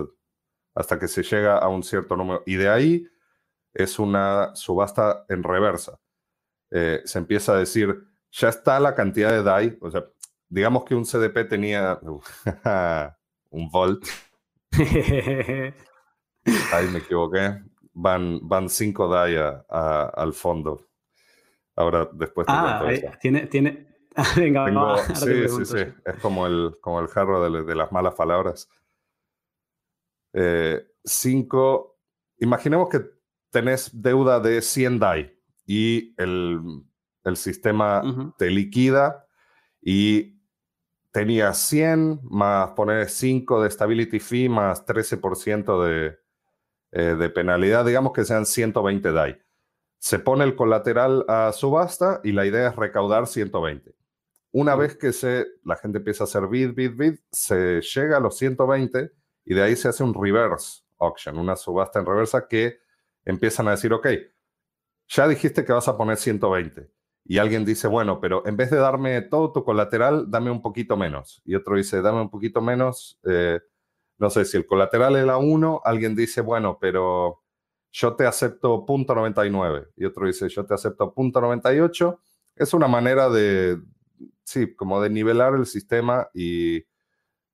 hasta 0.75 0.99
que 0.99 1.07
se 1.07 1.23
llega 1.23 1.57
a 1.57 1.67
un 1.67 1.81
cierto 1.81 2.15
número. 2.15 2.43
Y 2.45 2.55
de 2.55 2.69
ahí 2.69 3.07
es 3.73 3.97
una 3.97 4.55
subasta 4.55 5.25
en 5.27 5.41
reversa. 5.41 5.99
Eh, 6.69 7.01
se 7.05 7.17
empieza 7.17 7.53
a 7.53 7.57
decir, 7.57 8.03
ya 8.31 8.49
está 8.49 8.79
la 8.79 8.93
cantidad 8.93 9.31
de 9.31 9.41
DAI, 9.41 9.79
o 9.81 9.89
sea, 9.89 10.05
digamos 10.47 10.85
que 10.85 10.93
un 10.93 11.05
CDP 11.05 11.49
tenía 11.49 11.99
un 13.49 13.71
volt. 13.71 14.05
Ahí 16.71 16.87
me 16.91 16.99
equivoqué. 16.99 17.63
Van, 17.93 18.47
van 18.47 18.69
cinco 18.69 19.07
DAI 19.07 19.37
al 19.67 20.33
fondo. 20.33 20.85
Ahora, 21.75 22.09
después 22.13 22.47
te 22.47 22.53
ah, 22.53 23.17
tiene, 23.21 23.47
tiene... 23.47 23.95
Venga, 24.37 24.65
sí, 25.15 25.47
sí, 25.49 25.65
sí. 25.65 25.77
Es 26.05 26.15
como 26.21 26.47
el, 26.47 26.77
como 26.81 27.01
el 27.01 27.07
jarro 27.07 27.49
de, 27.49 27.75
las 27.75 27.91
malas 27.91 28.15
palabras. 28.15 28.69
Eh, 30.33 30.85
cinco. 31.03 31.99
Imaginemos 32.39 32.89
que 32.89 33.01
tenés 33.49 33.89
deuda 33.93 34.39
de 34.39 34.61
100 34.61 34.99
DAI 34.99 35.37
y 35.65 36.13
el, 36.17 36.61
el 37.23 37.37
sistema 37.37 38.01
te 38.37 38.49
liquida 38.49 39.25
y 39.81 40.35
tenía 41.11 41.53
100 41.53 42.19
más 42.23 42.71
poner 42.71 43.09
5 43.09 43.63
de 43.63 43.71
stability 43.71 44.19
fee 44.19 44.49
más 44.49 44.85
13% 44.85 45.83
de, 45.85 46.19
eh, 46.91 47.15
de 47.15 47.29
penalidad, 47.29 47.85
digamos 47.85 48.11
que 48.11 48.25
sean 48.25 48.45
120 48.45 49.11
DAI. 49.11 49.41
Se 49.99 50.19
pone 50.19 50.43
el 50.43 50.55
colateral 50.55 51.25
a 51.27 51.51
subasta 51.51 52.21
y 52.23 52.31
la 52.31 52.45
idea 52.45 52.69
es 52.69 52.75
recaudar 52.75 53.27
120. 53.27 53.95
Una 54.51 54.75
vez 54.75 54.95
que 54.95 55.11
se, 55.11 55.47
la 55.63 55.75
gente 55.75 55.97
empieza 55.97 56.23
a 56.23 56.27
hacer 56.27 56.47
bid, 56.47 56.73
bid, 56.73 56.95
bid, 56.95 57.15
se 57.31 57.81
llega 57.81 58.17
a 58.17 58.19
los 58.19 58.37
120 58.37 59.11
y 59.45 59.53
de 59.53 59.61
ahí 59.61 59.75
se 59.75 59.89
hace 59.89 60.03
un 60.03 60.13
reverse 60.13 60.83
auction, 60.99 61.37
una 61.37 61.55
subasta 61.55 61.99
en 61.99 62.05
reversa 62.05 62.47
que 62.47 62.79
empiezan 63.25 63.67
a 63.67 63.71
decir, 63.71 63.91
ok, 63.91 64.07
ya 65.07 65.27
dijiste 65.27 65.65
que 65.65 65.73
vas 65.73 65.87
a 65.87 65.97
poner 65.97 66.17
120. 66.17 66.89
Y 67.25 67.39
alguien 67.39 67.65
dice, 67.65 67.87
bueno, 67.87 68.19
pero 68.19 68.45
en 68.45 68.55
vez 68.55 68.69
de 68.69 68.77
darme 68.77 69.21
todo 69.23 69.51
tu 69.51 69.63
colateral, 69.63 70.29
dame 70.29 70.51
un 70.51 70.61
poquito 70.61 70.95
menos. 70.95 71.41
Y 71.43 71.55
otro 71.55 71.75
dice, 71.75 72.01
dame 72.01 72.21
un 72.21 72.29
poquito 72.29 72.61
menos. 72.61 73.19
Eh, 73.23 73.59
no 74.19 74.29
sé, 74.29 74.45
si 74.45 74.57
el 74.57 74.65
colateral 74.65 75.15
era 75.15 75.37
1, 75.37 75.81
alguien 75.83 76.15
dice, 76.15 76.41
bueno, 76.41 76.77
pero 76.79 77.43
yo 77.95 78.13
te 78.13 78.25
acepto 78.25 78.85
punto 78.85 79.15
99. 79.15 79.87
Y 79.95 80.03
otro 80.03 80.27
dice, 80.27 80.49
yo 80.49 80.65
te 80.65 80.73
acepto 80.73 81.13
punto 81.13 81.39
98. 81.39 82.19
Es 82.57 82.73
una 82.73 82.89
manera 82.89 83.29
de, 83.29 83.79
sí, 84.43 84.75
como 84.75 85.01
de 85.01 85.09
nivelar 85.09 85.53
el 85.55 85.65
sistema 85.65 86.27
y 86.33 86.83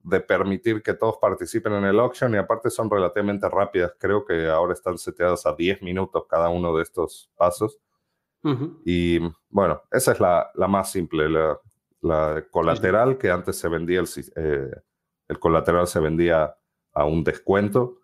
de 0.04 0.20
permitir 0.20 0.82
que 0.82 0.96
todos 0.96 1.18
participen 1.22 1.74
en 1.74 1.84
el 1.84 2.00
auction 2.00 2.34
y 2.34 2.38
aparte 2.38 2.72
son 2.72 2.90
relativamente 2.90 3.48
rápidas. 3.50 3.94
Creo 4.00 4.26
que 4.26 4.48
ahora 4.48 4.74
están 4.74 4.98
seteadas 4.98 5.46
a 5.46 5.54
10 5.54 5.84
minutos 5.84 6.24
cada 6.28 6.50
uno 6.50 6.76
de 6.76 6.82
estos 6.82 7.30
pasos. 7.36 7.80
Y 8.84 9.20
bueno, 9.50 9.84
esa 9.92 10.14
es 10.14 10.20
la, 10.20 10.50
la 10.56 10.68
más 10.68 10.92
simple, 10.92 11.30
la, 11.30 11.60
la 12.02 12.44
colateral 12.50 13.20
que 13.20 13.30
antes 13.30 13.60
se 13.60 13.68
vendía, 13.68 14.00
el, 14.00 14.08
eh, 14.36 14.72
el 15.28 15.38
colateral 15.38 15.86
se 15.86 16.00
vendía 16.00 16.56
a 16.94 17.06
un 17.06 17.24
descuento. 17.24 18.01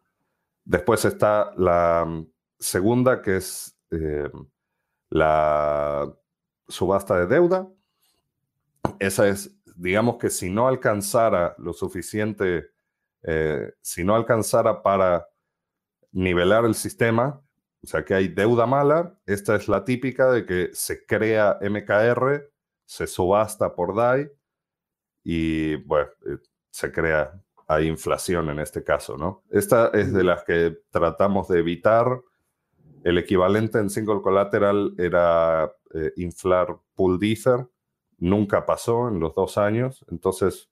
Después 0.68 1.06
está 1.06 1.54
la 1.56 2.04
mm, 2.06 2.28
segunda 2.60 3.22
que 3.22 3.38
es 3.38 3.80
eh, 3.92 4.30
la 5.10 6.14
subasta 6.68 7.20
de 7.20 7.28
deuda. 7.28 7.68
Esa 9.00 9.28
es 9.28 9.58
digamos 9.78 10.18
que 10.18 10.30
si 10.30 10.50
no 10.50 10.68
alcanzara 10.68 11.56
lo 11.60 11.72
suficiente, 11.72 12.72
eh, 13.24 13.74
si 13.82 14.04
no 14.04 14.16
alcanzara 14.16 14.82
para 14.82 15.28
nivelar 16.12 16.66
el 16.66 16.74
sistema, 16.74 17.42
o 17.84 17.88
sea 17.88 18.04
que 18.04 18.16
hay 18.16 18.28
deuda 18.28 18.66
mala, 18.66 19.18
esta 19.26 19.56
es 19.56 19.68
la 19.68 19.86
típica 19.86 20.32
de 20.32 20.46
que 20.46 20.70
se 20.74 21.06
crea 21.06 21.60
MKR, 21.62 22.52
se 22.86 23.06
subasta 23.06 23.76
por 23.76 23.96
DAI 23.96 24.30
y 25.24 25.76
bueno, 25.76 26.10
eh, 26.26 26.38
se 26.72 26.92
crea, 26.92 27.40
hay 27.68 27.88
inflación 27.88 28.50
en 28.50 28.60
este 28.60 28.84
caso, 28.84 29.18
¿no? 29.18 29.44
Esta 29.50 29.90
es 29.90 30.14
de 30.14 30.24
las 30.24 30.44
que 30.44 30.78
tratamos 30.90 31.50
de 31.50 31.60
evitar. 31.60 32.22
El 33.04 33.18
equivalente 33.18 33.80
en 33.80 33.90
single 33.90 34.22
collateral 34.22 34.94
era 34.98 35.72
eh, 35.94 36.14
inflar 36.16 36.78
pool 36.96 37.20
ether, 37.22 37.68
nunca 38.20 38.66
pasó 38.66 39.10
en 39.10 39.20
los 39.20 39.36
dos 39.36 39.58
años. 39.58 40.06
Entonces, 40.10 40.70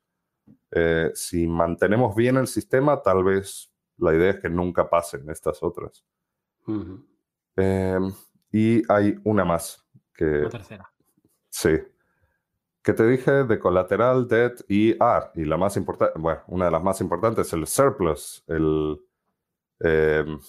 eh, 0.72 1.12
si 1.14 1.48
mantenemos 1.48 2.16
bien 2.16 2.38
el 2.38 2.48
sistema, 2.48 3.02
tal 3.02 3.24
vez 3.24 3.72
la 3.98 4.14
idea 4.14 4.32
es 4.32 4.40
que 4.40 4.50
nunca 4.50 4.90
pasen 4.90 5.30
estas 5.30 5.62
otras. 5.64 6.06
Em, 7.56 8.12
y 8.52 8.82
hay 8.92 9.16
una 9.24 9.44
más. 9.44 9.86
Que, 10.14 10.26
la 10.26 10.50
tercera. 10.50 10.94
Sí. 11.50 11.72
Que 12.86 12.94
te 12.94 13.06
dije 13.08 13.44
de 13.46 13.58
colateral, 13.60 14.28
debt 14.28 14.62
y, 14.70 14.96
ah, 15.00 15.32
y 15.34 15.44
la 15.44 15.58
más 15.58 15.76
importante, 15.76 16.20
bueno, 16.20 16.42
una 16.48 16.66
de 16.66 16.72
las 16.72 16.84
más 16.84 17.02
importantes, 17.02 17.52
el 17.52 17.66
surplus, 17.66 18.44
el, 18.48 19.02
em, 19.80 20.40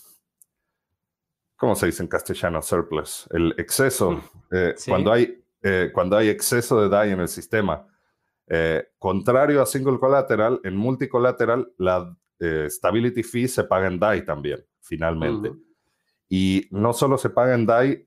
¿cómo 1.57 1.75
se 1.75 1.87
dice 1.87 2.03
en 2.03 2.09
castellano? 2.09 2.61
Surplus, 2.61 3.27
el 3.33 3.55
exceso. 3.57 4.11
Mm. 4.12 4.22
Eh, 4.53 4.75
cuando 4.87 5.12
hay 5.12 5.42
eh, 5.68 5.90
cuando 5.92 6.16
hay 6.16 6.29
exceso 6.29 6.81
de 6.81 6.88
DAI 6.88 7.11
en 7.11 7.20
el 7.20 7.29
sistema. 7.29 7.85
Eh, 8.46 8.87
contrario 8.99 9.61
a 9.61 9.66
single 9.66 9.99
collateral, 9.99 10.61
en 10.62 10.77
multicollateral 10.77 11.72
la 11.79 12.16
stability 12.68 13.22
fee 13.22 13.49
se 13.49 13.64
paga 13.64 13.88
en 13.88 13.99
DAI 13.99 14.25
también, 14.25 14.64
finalmente. 14.81 15.53
Y 16.29 16.68
no 16.70 16.92
solo 16.92 17.18
se 17.18 17.31
paga 17.31 17.55
en 17.55 17.66
DAI, 17.66 18.07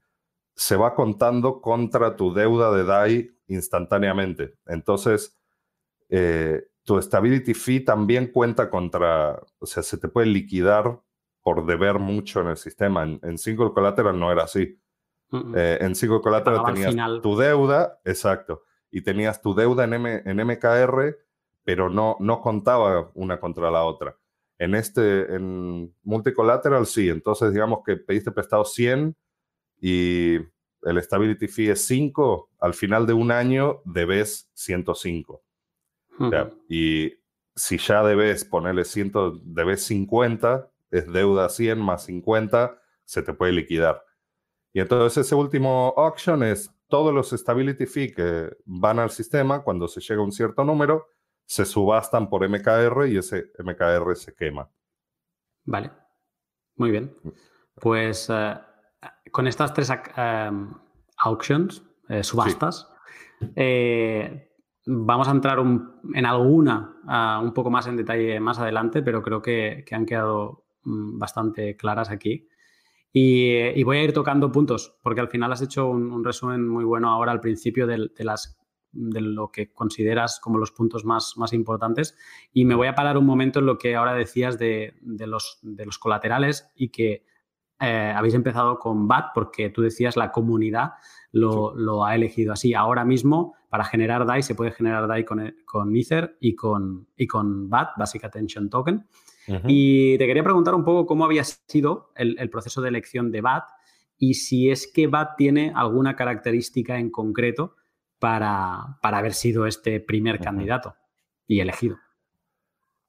se 0.55 0.77
va 0.77 0.95
contando 0.95 1.59
contra 1.59 2.15
tu 2.15 2.33
deuda 2.33 2.71
de 2.71 2.83
DAI 2.85 3.38
instantáneamente. 3.49 4.55
Entonces, 4.65 5.37
tu 6.83 7.01
stability 7.01 7.53
fee 7.53 7.81
también 7.81 8.27
cuenta 8.31 8.69
contra, 8.69 9.39
o 9.59 9.65
sea, 9.65 9.83
se 9.83 9.97
te 9.97 10.07
puede 10.07 10.27
liquidar 10.27 10.99
por 11.41 11.65
deber 11.65 11.99
mucho 11.99 12.41
en 12.41 12.47
el 12.47 12.57
sistema. 12.57 13.03
en 13.03 13.37
single 13.37 13.71
collateral 13.73 14.19
no 14.19 14.31
era 14.31 14.43
así. 14.43 14.79
Eh, 15.31 15.77
en 15.81 15.95
Single 15.95 16.21
Collateral 16.21 16.63
tenías 16.65 17.21
tu 17.21 17.37
deuda, 17.37 17.99
exacto, 18.03 18.63
y 18.89 19.01
tenías 19.01 19.41
tu 19.41 19.53
deuda 19.53 19.83
en, 19.83 19.93
en 19.93 20.47
MKR, 20.47 21.17
pero 21.63 21.89
no, 21.89 22.17
no 22.19 22.41
contaba 22.41 23.11
una 23.13 23.39
contra 23.39 23.69
la 23.69 23.83
otra. 23.83 24.17
En 24.57 24.75
este, 24.75 25.33
en 25.35 25.95
Multicolateral, 26.03 26.85
sí. 26.85 27.09
Entonces, 27.09 27.53
digamos 27.53 27.79
que 27.85 27.95
pediste 27.95 28.31
prestado 28.31 28.65
100 28.65 29.15
y 29.79 30.39
el 30.83 31.01
Stability 31.01 31.47
Fee 31.47 31.69
es 31.69 31.85
5, 31.85 32.49
al 32.59 32.73
final 32.73 33.05
de 33.05 33.13
un 33.13 33.31
año 33.31 33.81
debes 33.85 34.49
105. 34.53 35.43
y 36.69 37.13
si 37.55 37.77
ya 37.77 38.03
debes 38.03 38.45
ponerle 38.45 38.85
100, 38.85 39.11
debes 39.43 39.83
50, 39.83 40.71
es 40.91 41.11
deuda 41.11 41.49
100 41.49 41.79
más 41.79 42.05
50, 42.05 42.81
se 43.03 43.21
te 43.21 43.33
puede 43.33 43.51
liquidar. 43.51 44.03
Y 44.71 44.79
entonces 44.79 45.25
ese 45.25 45.35
último 45.35 45.93
auction 45.97 46.43
es 46.43 46.71
todos 46.87 47.13
los 47.13 47.29
stability 47.31 47.85
fee 47.85 48.13
que 48.13 48.49
van 48.65 48.99
al 48.99 49.09
sistema, 49.09 49.61
cuando 49.63 49.87
se 49.87 50.01
llega 50.01 50.21
a 50.21 50.23
un 50.23 50.31
cierto 50.31 50.63
número, 50.63 51.07
se 51.45 51.65
subastan 51.65 52.29
por 52.29 52.47
MKR 52.47 53.07
y 53.07 53.17
ese 53.17 53.51
MKR 53.57 54.15
se 54.15 54.33
quema. 54.35 54.69
Vale, 55.65 55.91
muy 56.75 56.91
bien. 56.91 57.15
Mm. 57.23 57.29
Pues 57.75 58.29
eh, 58.29 58.55
con 59.31 59.47
estas 59.47 59.73
tres 59.73 59.91
em, 60.15 60.73
auctions, 61.17 61.83
eh, 62.07 62.23
subastas, 62.23 62.89
eh, 63.55 64.51
vamos 64.85 65.27
a 65.27 65.31
entrar 65.31 65.59
en 65.59 66.25
alguna 66.25 66.95
un 67.41 67.53
poco 67.53 67.69
más 67.69 67.87
en 67.87 67.97
detalle 67.97 68.39
más 68.39 68.59
adelante, 68.59 69.01
pero 69.01 69.21
creo 69.21 69.41
que, 69.41 69.83
que 69.85 69.95
han 69.95 70.05
quedado 70.05 70.65
mm, 70.83 71.17
bastante 71.17 71.75
claras 71.75 72.09
aquí. 72.09 72.47
Y, 73.11 73.83
voy 73.83 73.97
a 73.97 74.03
ir 74.03 74.13
tocando 74.13 74.51
puntos, 74.51 74.97
porque 75.01 75.21
al 75.21 75.29
final 75.29 75.51
has 75.51 75.61
hecho 75.61 75.89
un, 75.89 76.23
resumen 76.23 76.67
muy 76.67 76.83
bueno 76.83 77.09
ahora 77.09 77.31
al 77.31 77.39
principio 77.39 77.87
de, 77.87 78.09
las, 78.19 78.59
de 78.91 79.21
lo 79.21 79.51
que 79.51 79.71
consideras 79.73 80.39
como 80.39 80.59
los 80.59 80.71
puntos 80.71 81.05
más, 81.05 81.33
más 81.37 81.53
importantes. 81.53 82.15
Y 82.53 82.65
me 82.65 82.75
voy 82.75 82.87
a 82.87 82.95
parar 82.95 83.17
un 83.17 83.25
momento 83.25 83.59
en 83.59 83.65
lo 83.65 83.77
que 83.77 83.95
ahora 83.95 84.13
decías 84.13 84.59
de, 84.59 84.93
los, 85.01 85.59
de 85.63 85.85
los 85.85 85.97
colaterales 85.97 86.71
y 86.75 86.89
que 86.89 87.25
eh, 87.79 88.13
habéis 88.15 88.33
empezado 88.33 88.77
con 88.77 89.07
BAT 89.07 89.27
porque 89.33 89.69
tú 89.69 89.81
decías 89.81 90.17
la 90.17 90.31
comunidad 90.31 90.93
lo, 91.31 91.75
lo, 91.75 92.05
ha 92.05 92.15
elegido 92.15 92.53
así. 92.53 92.73
Ahora 92.73 93.05
mismo, 93.05 93.55
para 93.69 93.85
generar 93.85 94.25
DAI, 94.25 94.43
se 94.43 94.55
puede 94.55 94.71
generar 94.71 95.07
DAI 95.07 95.23
con, 95.25 95.55
con 95.65 95.95
Ether 95.95 96.37
y 96.39 96.55
con, 96.55 97.07
y 97.15 97.27
con 97.27 97.69
BAT, 97.69 97.89
Basic 97.97 98.23
Attention 98.23 98.69
Token. 98.69 99.07
Y 99.65 100.15
te 100.19 100.27
quería 100.27 100.43
preguntar 100.43 100.75
un 100.75 100.83
poco 100.83 101.07
cómo 101.07 101.25
había 101.25 101.43
sido 101.43 102.11
el, 102.15 102.49
proceso 102.51 102.81
de 102.81 102.89
elección 102.89 103.31
de 103.31 103.41
BAT 103.41 103.63
y 104.15 104.35
si 104.35 104.69
es 104.69 104.91
que 104.93 105.07
BAT 105.07 105.37
tiene 105.37 105.71
alguna 105.75 106.15
característica 106.15 106.99
en 106.99 107.09
concreto 107.09 107.75
para, 108.19 108.99
para 109.01 109.17
haber 109.17 109.33
sido 109.33 109.65
este 109.65 110.01
primer 110.01 110.39
candidato 110.39 110.95
y 111.47 111.61
elegido. 111.61 111.97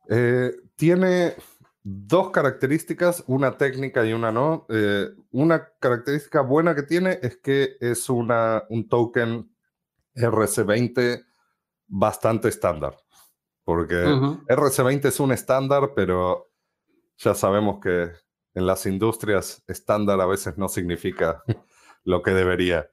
Eh, 0.09 0.52
tiene 0.76 1.35
dos 1.83 2.31
características, 2.31 3.25
una 3.27 3.57
técnica 3.57 4.05
y 4.07 4.12
una 4.12 4.33
no. 4.33 4.66
Eh, 4.69 5.09
una 5.31 5.69
característica 5.79 6.40
buena 6.40 6.75
que 6.75 6.83
tiene 6.83 7.19
es 7.23 7.37
que 7.38 7.77
es 7.81 8.09
una, 8.09 8.64
un 8.69 8.88
token 8.88 9.51
RC20 10.14 11.25
bastante 11.87 12.49
estándar 12.49 12.97
porque 13.71 13.95
RC20 13.95 15.05
es 15.05 15.21
un 15.21 15.31
estándar, 15.31 15.93
pero 15.95 16.51
ya 17.19 17.35
sabemos 17.35 17.79
que 17.81 18.11
en 18.55 18.66
las 18.66 18.85
industrias 18.85 19.62
estándar 19.69 20.21
a 20.21 20.27
veces 20.27 20.59
no 20.59 20.69
significa 20.69 21.45
lo 22.05 22.21
que 22.21 22.33
debería. 22.33 22.90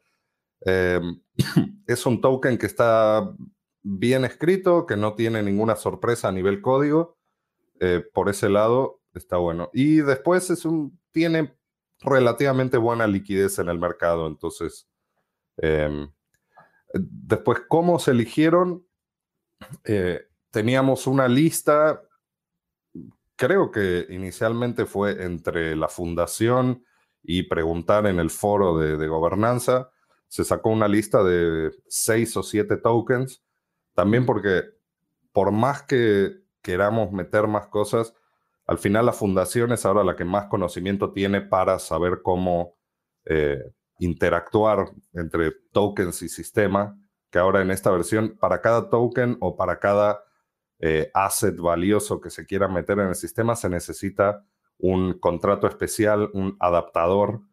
Em, 0.61 1.19
es 1.87 2.05
un 2.05 2.21
token 2.21 2.59
que 2.59 2.67
está 2.67 3.27
bien 3.81 4.23
escrito, 4.23 4.85
que 4.85 4.97
no 4.97 5.15
tiene 5.15 5.41
ninguna 5.41 5.75
sorpresa 5.75 6.27
a 6.27 6.31
nivel 6.31 6.61
código. 6.61 7.16
Eh, 7.79 8.03
por 8.13 8.29
ese 8.29 8.49
lado 8.49 9.01
está 9.13 9.37
bueno. 9.37 9.69
Y 9.73 9.97
después 9.97 10.49
es 10.49 10.65
un, 10.65 10.99
tiene 11.11 11.57
relativamente 11.99 12.77
buena 12.77 13.07
liquidez 13.07 13.59
en 13.59 13.69
el 13.69 13.79
mercado. 13.79 14.27
Entonces, 14.27 14.87
em, 15.57 16.11
después, 16.93 17.59
¿cómo 17.67 17.99
se 17.99 18.11
eligieron? 18.11 18.85
teníamos 20.51 21.07
una 21.07 21.27
lista, 21.27 22.01
creo 23.35 23.71
que 23.71 24.07
inicialmente 24.09 24.85
fue 24.85 25.23
entre 25.23 25.75
la 25.75 25.87
fundación 25.87 26.83
y 27.21 27.43
preguntar 27.43 28.07
en 28.07 28.19
el 28.19 28.29
foro 28.29 28.77
de, 28.77 29.07
gobernanza, 29.07 29.91
se 30.27 30.43
sacó 30.43 30.69
una 30.69 30.87
lista 30.87 31.23
de 31.23 31.71
seis 31.87 32.35
o 32.35 32.43
siete 32.43 32.77
tokens, 32.77 33.43
también 33.93 34.25
porque 34.25 34.63
por 35.31 35.51
más 35.51 35.83
que 35.83 36.41
queramos 36.67 37.13
meter 37.13 37.47
más 37.47 37.67
cosas, 37.67 38.13
al 38.65 38.77
final 38.77 39.05
la 39.05 39.13
fundación 39.13 39.71
es 39.71 39.85
ahora 39.85 40.03
la 40.03 40.17
que 40.17 40.25
más 40.25 40.47
conocimiento 40.47 41.13
tiene 41.13 41.39
para 41.39 41.79
saber 41.79 42.19
cómo 42.21 42.75
eh, 43.23 43.63
interactuar 43.99 44.91
entre 45.13 45.53
tokens 45.71 46.21
y 46.23 46.27
sistema, 46.27 46.99
que 47.31 47.39
ahora 47.39 47.61
en 47.61 47.71
esta 47.71 47.89
versión, 47.89 48.37
para 48.37 48.59
cada 48.59 48.89
token 48.89 49.37
o 49.39 49.55
para 49.55 49.79
cada 49.79 50.21
eh, 50.79 51.09
asset 51.13 51.55
valioso 51.55 52.19
que 52.19 52.29
se 52.29 52.45
quiera 52.45 52.67
meter 52.67 52.99
en 52.99 53.07
el 53.07 53.15
sistema, 53.15 53.55
se 53.55 53.69
necesita 53.69 54.45
un 54.77 55.17
contrato 55.17 55.67
especial, 55.67 56.29
un 56.33 56.57
adaptador 56.59 57.43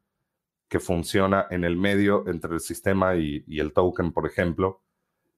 que 0.69 0.81
funciona 0.81 1.47
en 1.51 1.63
el 1.63 1.77
medio 1.77 2.27
entre 2.27 2.55
el 2.55 2.61
sistema 2.61 3.15
y, 3.15 3.45
el 3.61 3.73
token, 3.73 4.13
por 4.13 4.27
ejemplo. 4.27 4.83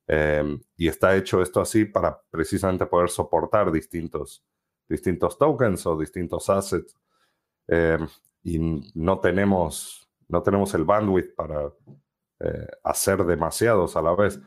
Em, 0.09 0.61
y 0.77 0.89
está 0.89 1.17
hecho 1.17 1.43
esto 1.43 1.61
así 1.61 1.85
para 1.85 2.21
precisamente 2.31 2.87
poder 2.87 3.09
soportar 3.09 3.73
distintos, 3.73 4.45
distintos 4.89 5.37
tokens 5.37 5.85
o 5.87 5.99
distintos 5.99 6.49
assets. 6.49 6.95
Em, 7.67 8.07
y 8.43 8.59
no 8.95 9.19
tenemos, 9.19 10.09
no 10.29 10.43
tenemos 10.43 10.73
el 10.75 10.85
bandwidth 10.85 11.35
para 11.35 11.73
eh, 12.41 12.69
hacer 12.85 13.25
demasiados 13.25 13.97
a 13.97 14.03
la 14.03 14.15
vez. 14.15 14.41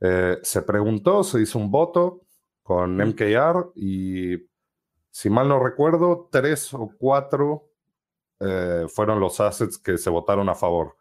Eh, 0.00 0.38
se 0.42 0.62
preguntó, 0.62 1.24
se 1.24 1.40
hizo 1.40 1.58
un 1.58 1.70
voto 1.70 2.22
con 2.62 2.96
MKR 2.96 3.72
y 3.74 4.36
si 5.10 5.30
mal 5.30 5.48
no 5.48 5.62
recuerdo, 5.62 6.28
tres 6.30 6.72
o 6.74 6.90
cuatro 6.98 7.70
eh, 8.40 8.86
fueron 8.88 9.20
los 9.20 9.40
assets 9.40 9.78
que 9.78 9.96
se 9.98 10.10
votaron 10.10 10.48
a 10.48 10.54
favor, 10.54 10.96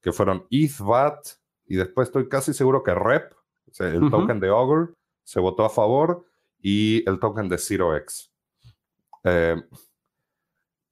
que 0.00 0.12
fueron 0.12 0.46
ETHVAT 0.50 1.26
y 1.66 1.76
después 1.76 2.08
estoy 2.08 2.28
casi 2.28 2.54
seguro 2.54 2.82
que 2.82 2.94
REP, 2.94 3.32
el 3.78 4.10
token 4.10 4.40
de 4.40 4.48
Augur, 4.48 4.94
se 5.24 5.40
votó 5.40 5.64
a 5.64 5.70
favor 5.70 6.24
y 6.60 7.08
el 7.08 7.18
token 7.18 7.48
de 7.48 7.56
0x. 7.56 8.30
Eh, 9.24 9.56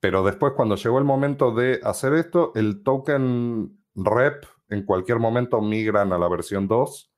pero 0.00 0.24
después 0.24 0.52
cuando 0.54 0.76
llegó 0.76 0.98
el 0.98 1.04
momento 1.04 1.54
de 1.54 1.80
hacer 1.82 2.14
esto, 2.14 2.52
el 2.54 2.82
token 2.82 3.78
REP 3.94 4.44
en 4.68 4.84
cualquier 4.84 5.18
momento 5.18 5.60
migran 5.60 6.12
a 6.12 6.18
la 6.18 6.28
versión 6.28 6.66
2. 6.66 7.12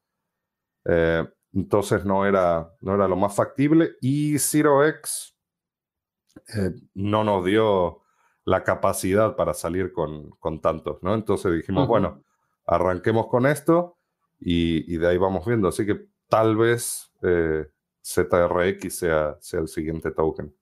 Eh, 0.85 1.27
entonces 1.55 2.05
no 2.05 2.27
era, 2.27 2.71
no 2.81 2.95
era 2.95 3.09
lo 3.09 3.17
más 3.17 3.35
factible. 3.35 3.97
Y 4.01 4.35
0x 4.35 5.35
eh, 6.55 6.75
no 6.95 7.25
nos 7.25 7.45
dio 7.45 8.03
la 8.45 8.63
capacidad 8.63 9.35
para 9.35 9.55
salir 9.55 9.93
con, 9.93 10.31
con 10.33 10.61
tantos, 10.61 11.03
¿no? 11.03 11.15
Entonces 11.15 11.55
dijimos, 11.55 11.89
bueno, 11.89 12.23
arranquemos 12.67 13.27
con 13.29 13.47
esto 13.47 13.99
y, 14.39 14.97
de 14.97 15.09
ahí 15.09 15.19
vamos 15.19 15.47
viendo. 15.47 15.69
Así 15.69 15.87
que 15.87 16.09
tal 16.29 16.57
vez 16.57 17.13
eh, 17.23 17.67
ZRX 18.03 18.95
sea, 18.95 19.37
sea 19.41 19.61
el 19.61 19.69
siguiente 19.69 20.11
token. 20.11 20.55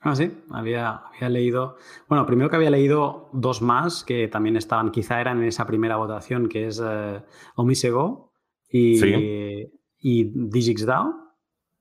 Ah, 0.00 0.16
sí, 0.16 0.32
había, 0.50 0.96
había, 0.96 1.28
leído. 1.28 1.76
Bueno, 2.08 2.26
primero 2.26 2.50
que 2.50 2.56
había 2.56 2.70
leído 2.70 3.28
dos 3.32 3.62
más 3.62 4.02
que 4.02 4.26
también 4.26 4.56
estaban, 4.56 4.90
quizá 4.90 5.20
eran 5.20 5.38
en 5.38 5.44
esa 5.44 5.64
primera 5.64 5.96
votación, 5.96 6.48
que 6.48 6.66
es 6.66 6.82
eh, 6.84 7.22
Omisego 7.54 8.32
y, 8.68 9.68
y 9.98 10.24
DigixDAO. 10.24 11.14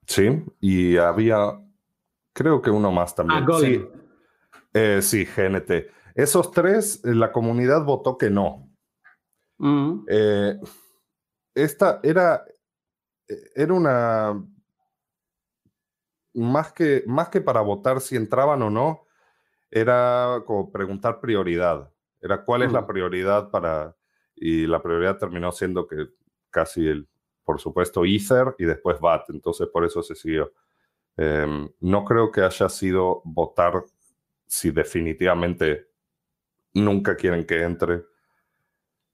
Sí, 0.05 0.43
y 0.59 0.97
había 0.97 1.61
Creo 2.33 2.61
que 2.61 2.69
uno 2.69 2.91
más 2.91 3.15
también. 3.15 3.43
Ah, 3.47 3.59
Sí. 3.59 3.85
Eh, 4.73 5.01
sí, 5.01 5.25
GNT. 5.25 5.87
Esos 6.15 6.51
tres, 6.51 7.03
eh, 7.03 7.13
la 7.13 7.31
comunidad 7.31 7.83
votó 7.83 8.17
que 8.17 8.29
no. 8.29 8.69
Eh, 10.07 10.59
esta 11.53 11.99
era, 12.03 12.43
era 13.55 13.73
una... 13.73 14.43
Más 16.33 16.71
que, 16.71 17.03
más 17.07 17.27
que 17.27 17.41
para 17.41 17.59
votar 17.59 17.99
si 17.99 18.15
entraban 18.15 18.61
o 18.61 18.69
no, 18.69 19.05
era 19.69 20.43
como 20.45 20.71
preguntar 20.71 21.19
prioridad. 21.19 21.91
Era 22.21 22.45
cuál 22.45 22.63
es 22.63 22.71
la 22.71 22.87
prioridad 22.87 23.49
para... 23.49 23.95
Y 24.35 24.65
la 24.65 24.81
prioridad 24.81 25.17
terminó 25.17 25.51
siendo 25.51 25.87
que 25.87 26.07
casi 26.49 26.87
el, 26.87 27.07
por 27.43 27.59
supuesto, 27.59 28.05
Ether 28.05 28.55
y 28.57 28.65
después 28.65 28.99
BAT. 28.99 29.29
Entonces 29.29 29.67
por 29.67 29.85
eso 29.85 30.01
se 30.01 30.15
siguió. 30.15 30.53
Em, 31.17 31.69
no 31.81 32.05
creo 32.05 32.31
que 32.31 32.41
haya 32.41 32.69
sido 32.69 33.21
votar 33.25 33.83
si 34.47 34.71
definitivamente 34.71 35.87
nunca 36.73 37.15
quieren 37.15 37.45
que 37.45 37.61
entre. 37.61 38.03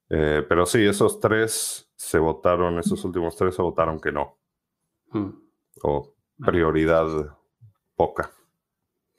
Eh, 0.09 0.45
pero 0.47 0.65
sí, 0.65 0.85
esos 0.85 1.19
tres 1.19 1.91
se 1.95 2.19
votaron, 2.19 2.79
esos 2.79 3.03
últimos 3.03 3.35
tres 3.35 3.55
se 3.55 3.61
votaron 3.61 3.99
que 3.99 4.11
no. 4.11 4.37
Hmm. 5.11 5.29
O 5.83 6.13
prioridad 6.37 7.37
poca. 7.95 8.31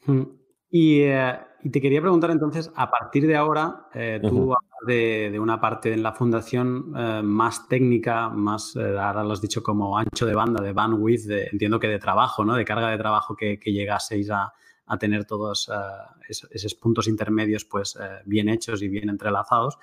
Hmm. 0.06 0.22
Y 0.70 1.00
eh, 1.02 1.38
y 1.60 1.70
te 1.70 1.80
quería 1.80 2.00
preguntar 2.00 2.30
entonces, 2.30 2.70
a 2.76 2.88
partir 2.88 3.26
de 3.26 3.34
ahora, 3.34 3.88
eh, 3.92 4.20
tú 4.22 4.54
hablas 4.54 4.86
de, 4.86 5.36
una 5.40 5.60
parte 5.60 5.92
en 5.92 6.04
la 6.04 6.12
fundación 6.12 6.92
más 7.24 7.66
técnica, 7.66 8.28
más, 8.28 8.76
ahora 8.76 9.24
lo 9.24 9.32
has 9.32 9.40
dicho 9.40 9.60
como 9.60 9.98
ancho 9.98 10.24
de 10.24 10.36
banda, 10.36 10.62
de 10.62 10.72
bandwidth, 10.72 11.28
entiendo 11.50 11.80
que 11.80 11.88
de 11.88 11.98
trabajo, 11.98 12.44
¿no? 12.44 12.54
De 12.54 12.64
carga 12.64 12.90
de 12.90 12.96
trabajo 12.96 13.34
que, 13.34 13.58
llegaseis 13.64 14.30
a, 14.30 14.52
tener 15.00 15.24
todos 15.24 15.68
esos, 16.28 16.74
puntos 16.76 17.08
intermedios 17.08 17.64
pues 17.64 17.98
bien 18.24 18.48
hechos 18.48 18.80
y 18.80 18.88
bien 18.88 19.08
entrelazados. 19.08 19.78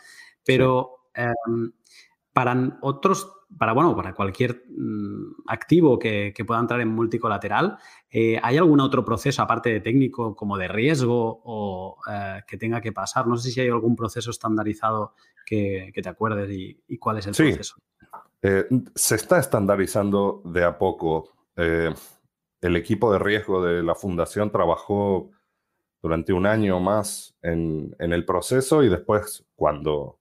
Pero 0.46 1.10
em, 1.14 1.72
para 2.34 2.78
otros 2.82 3.36
para, 3.58 3.74
bueno, 3.74 3.96
para 3.96 4.14
cualquier 4.14 4.64
mm, 4.70 5.44
activo 5.48 5.98
que, 5.98 6.34
pueda 6.46 6.60
entrar 6.60 6.82
en 6.82 6.90
multicolateral, 6.90 7.78
eh, 8.10 8.40
¿hay 8.42 8.58
algún 8.58 8.80
otro 8.80 9.06
proceso, 9.06 9.42
aparte 9.42 9.70
de 9.70 9.80
técnico, 9.80 10.36
como 10.36 10.58
de 10.58 10.68
riesgo 10.68 11.42
o 11.44 11.98
eh, 12.12 12.42
que 12.48 12.58
tenga 12.58 12.82
que 12.82 12.92
pasar? 12.92 13.28
No 13.28 13.38
sé 13.38 13.52
si 13.52 13.62
hay 13.62 13.70
algún 13.70 13.96
proceso 13.96 14.32
estandarizado 14.32 15.14
que, 15.46 15.92
te 15.94 16.10
acuerdes 16.10 16.50
y, 16.52 16.98
cuál 16.98 17.20
es 17.20 17.28
el 17.28 17.36
sí. 17.36 17.44
proceso. 17.44 17.76
Eh, 18.42 18.66
se 18.94 19.16
está 19.16 19.40
estandarizando 19.40 20.42
de 20.46 20.64
a 20.64 20.78
poco. 20.78 21.32
el 21.56 22.76
equipo 22.76 23.12
de 23.12 23.20
riesgo 23.20 23.64
de 23.64 23.84
la 23.84 23.96
fundación 23.96 24.52
trabajó 24.52 25.32
durante 26.02 26.34
un 26.34 26.46
año 26.46 26.80
más 26.80 27.36
en, 27.42 27.96
en 28.00 28.14
el 28.14 28.26
proceso 28.26 28.84
y 28.84 28.90
después, 28.90 29.46
cuando, 29.56 30.20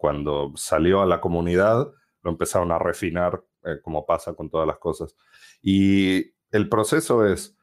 cuando 0.00 0.52
salió 0.56 1.02
a 1.02 1.06
la 1.06 1.20
comunidad, 1.20 1.92
lo 2.22 2.30
empezaron 2.30 2.72
a 2.72 2.78
refinar, 2.78 3.44
eh, 3.64 3.80
como 3.82 4.06
pasa 4.06 4.32
con 4.32 4.48
todas 4.48 4.66
las 4.66 4.78
cosas. 4.78 5.14
Y 5.60 6.32
el 6.50 6.70
proceso 6.70 7.26
es, 7.26 7.54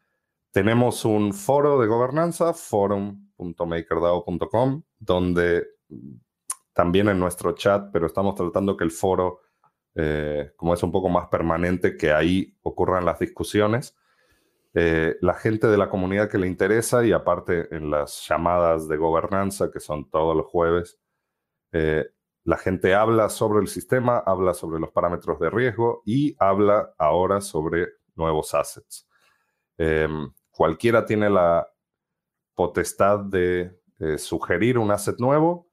tenemos 0.52 1.04
un 1.04 1.34
foro 1.34 1.82
de 1.82 1.88
gobernanza, 1.88 2.54
forum.makerdao.com, 2.54 4.84
donde 5.00 5.66
también 6.74 7.10
en 7.10 7.20
nuestro 7.20 7.54
chat, 7.54 7.90
pero 7.92 8.06
estamos 8.06 8.36
tratando 8.36 8.78
que 8.78 8.84
el 8.84 8.92
foro, 8.92 9.40
eh, 9.96 10.52
como 10.58 10.76
es 10.76 10.84
un 10.84 10.92
poco 10.92 11.10
más 11.10 11.30
permanente, 11.30 11.98
que 11.98 12.12
ahí 12.12 12.56
ocurran 12.62 13.04
las 13.04 13.18
discusiones. 13.18 13.98
Eh, 14.76 15.16
la 15.22 15.34
gente 15.34 15.66
de 15.66 15.78
la 15.78 15.90
comunidad 15.90 16.30
que 16.30 16.38
le 16.38 16.46
interesa 16.46 17.04
y 17.04 17.14
aparte 17.14 17.76
en 17.76 17.90
las 17.90 18.28
llamadas 18.28 18.88
de 18.88 18.98
gobernanza, 18.98 19.72
que 19.72 19.80
son 19.80 20.08
todos 20.12 20.38
los 20.38 20.46
jueves, 20.46 21.00
la 22.48 22.56
gente 22.56 22.96
habla 22.96 23.28
sobre 23.28 23.60
el 23.60 23.68
sistema, 23.68 24.20
habla 24.20 24.54
sobre 24.54 24.80
los 24.80 24.92
parámetros 24.92 25.38
de 25.38 25.50
riesgo 25.50 26.02
y 26.06 26.34
habla 26.40 26.94
ahora 26.98 27.42
sobre 27.42 27.90
nuevos 28.16 28.54
assets. 28.54 29.06
Em, 29.78 30.32
cualquiera 30.50 31.06
tiene 31.06 31.30
la 31.30 31.68
potestad 32.56 33.20
de 33.20 33.78
sugerir 34.18 34.78
un 34.78 34.92
asset 34.92 35.20
nuevo 35.20 35.68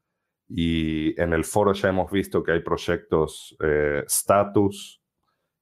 y 0.49 1.19
en 1.21 1.33
el 1.33 1.45
foro 1.45 1.75
ya 1.75 1.91
hemos 1.91 2.11
visto 2.11 2.43
que 2.43 2.51
hay 2.51 2.61
proyectos 2.61 3.57
eh, 3.61 4.03
status 4.09 5.01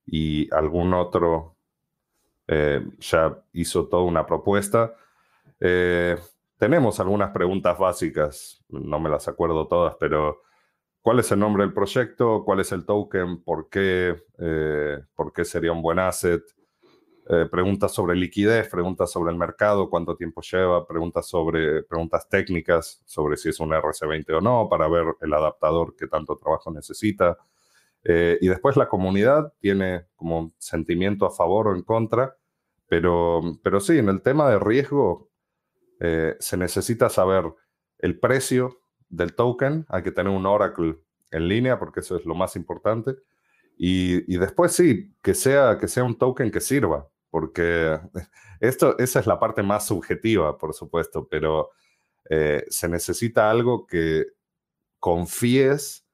y 0.06 0.52
algún 0.54 0.94
otro 0.94 1.56
eh, 2.46 2.86
ya 3.00 3.38
hizo 3.52 3.86
toda 3.86 4.04
una 4.04 4.24
propuesta. 4.24 4.94
Eh, 5.60 6.16
tenemos 6.56 7.00
algunas 7.00 7.32
preguntas 7.32 7.78
básicas, 7.78 8.64
no 8.70 8.98
me 8.98 9.10
las 9.10 9.28
acuerdo 9.28 9.68
todas, 9.68 9.94
pero 10.00 10.40
cuál 11.02 11.18
es 11.18 11.30
el 11.32 11.40
nombre 11.40 11.64
del 11.64 11.74
proyecto, 11.74 12.44
cuál 12.44 12.60
es 12.60 12.72
el 12.72 12.86
token, 12.86 13.42
por 13.42 13.68
qué, 13.68 14.22
eh, 14.38 14.98
por 15.14 15.32
qué 15.32 15.44
sería 15.44 15.72
un 15.72 15.82
buen 15.82 15.98
asset, 15.98 16.42
eh, 17.28 17.46
preguntas 17.50 17.92
sobre 17.92 18.16
liquidez, 18.16 18.68
preguntas 18.68 19.10
sobre 19.12 19.30
el 19.30 19.38
mercado, 19.38 19.88
cuánto 19.88 20.16
tiempo 20.16 20.42
lleva, 20.42 20.86
preguntas 20.86 21.28
sobre 21.28 21.84
preguntas 21.84 22.28
técnicas, 22.28 23.00
sobre 23.04 23.36
si 23.36 23.48
es 23.48 23.60
un 23.60 23.70
RC20 23.70 24.38
o 24.38 24.40
no, 24.40 24.68
para 24.68 24.88
ver 24.88 25.04
el 25.20 25.32
adaptador 25.32 25.94
qué 25.96 26.08
tanto 26.08 26.36
trabajo 26.36 26.72
necesita. 26.72 27.38
Eh, 28.04 28.38
y 28.40 28.48
después 28.48 28.76
la 28.76 28.88
comunidad 28.88 29.52
tiene 29.60 30.06
como 30.16 30.52
sentimiento 30.58 31.24
a 31.24 31.30
favor 31.30 31.68
o 31.68 31.76
en 31.76 31.82
contra, 31.82 32.36
pero, 32.88 33.40
pero 33.62 33.80
sí, 33.80 33.98
en 33.98 34.08
el 34.08 34.20
tema 34.20 34.50
de 34.50 34.58
riesgo 34.58 35.30
eh, 36.00 36.34
se 36.40 36.56
necesita 36.56 37.08
saber 37.08 37.44
el 37.98 38.18
precio 38.18 38.81
del 39.12 39.34
token, 39.34 39.86
hay 39.88 40.02
que 40.02 40.10
tener 40.10 40.32
un 40.32 40.46
Oracle 40.46 40.96
en 41.30 41.48
línea 41.48 41.78
porque 41.78 42.00
eso 42.00 42.16
es 42.16 42.24
lo 42.24 42.34
más 42.34 42.56
importante. 42.56 43.14
Y, 43.76 44.36
después 44.36 44.72
sí, 44.72 45.14
que 45.22 45.34
sea, 45.34 45.78
que 45.78 45.88
sea 45.88 46.04
un 46.04 46.16
token 46.16 46.50
que 46.50 46.60
sirva, 46.60 47.08
porque 47.30 47.98
esto, 48.60 48.98
esa 48.98 49.20
es 49.20 49.26
la 49.26 49.38
parte 49.38 49.62
más 49.62 49.86
subjetiva, 49.86 50.56
por 50.58 50.74
supuesto, 50.74 51.28
pero 51.28 51.70
eh, 52.30 52.64
se 52.68 52.88
necesita 52.88 53.50
algo 53.50 53.86
que 53.86 54.26
confíes 54.98 56.06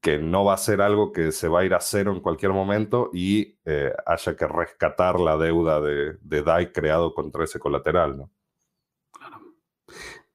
que 0.00 0.18
no 0.18 0.44
va 0.44 0.54
a 0.54 0.58
ser 0.58 0.80
algo 0.80 1.12
que 1.12 1.32
se 1.32 1.48
va 1.48 1.60
a 1.60 1.64
ir 1.64 1.74
a 1.74 1.80
cero 1.80 2.12
en 2.12 2.20
cualquier 2.20 2.52
momento 2.52 3.10
y 3.12 3.58
eh, 3.64 3.92
haya 4.06 4.36
que 4.36 4.46
rescatar 4.46 5.20
la 5.20 5.36
deuda 5.36 5.80
de, 5.80 6.16
de 6.22 6.42
DAI 6.42 6.72
creado 6.72 7.14
contra 7.14 7.44
ese 7.44 7.58
colateral, 7.58 8.16
¿no? 8.16 8.30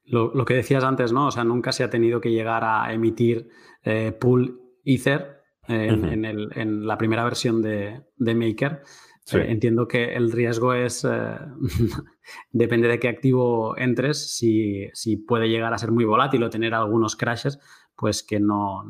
Claro. 0.08 0.32
Lo, 0.34 0.46
que 0.46 0.54
decías 0.54 0.84
antes, 0.84 1.12
¿no? 1.12 1.28
O 1.28 1.32
sea, 1.32 1.44
nunca 1.44 1.72
se 1.72 1.84
ha 1.84 1.90
tenido 1.90 2.22
que 2.22 2.32
llegar 2.32 2.64
a 2.64 2.94
emitir 2.94 3.50
eh, 3.84 4.12
pool 4.12 4.62
Ether 4.84 5.42
en, 5.68 6.86
la 6.86 6.98
primera 6.98 7.24
versión 7.24 7.62
de, 7.62 8.04
Maker. 8.18 8.84
Eh, 9.34 9.46
entiendo 9.48 9.88
que 9.88 10.14
el 10.14 10.32
riesgo 10.32 10.74
es, 10.74 11.08
depende 12.52 12.88
de 12.88 13.00
qué 13.00 13.08
activo 13.08 13.76
entres, 13.78 14.36
si, 14.36 14.90
si, 14.94 15.18
puede 15.18 15.50
llegar 15.50 15.74
a 15.74 15.80
ser 15.80 15.92
muy 15.92 16.06
volátil 16.06 16.44
o 16.44 16.50
tener 16.50 16.76
algunos 16.76 17.16
crashes, 17.16 17.60
pues 17.96 18.24
que 18.24 18.40
no, 18.40 18.84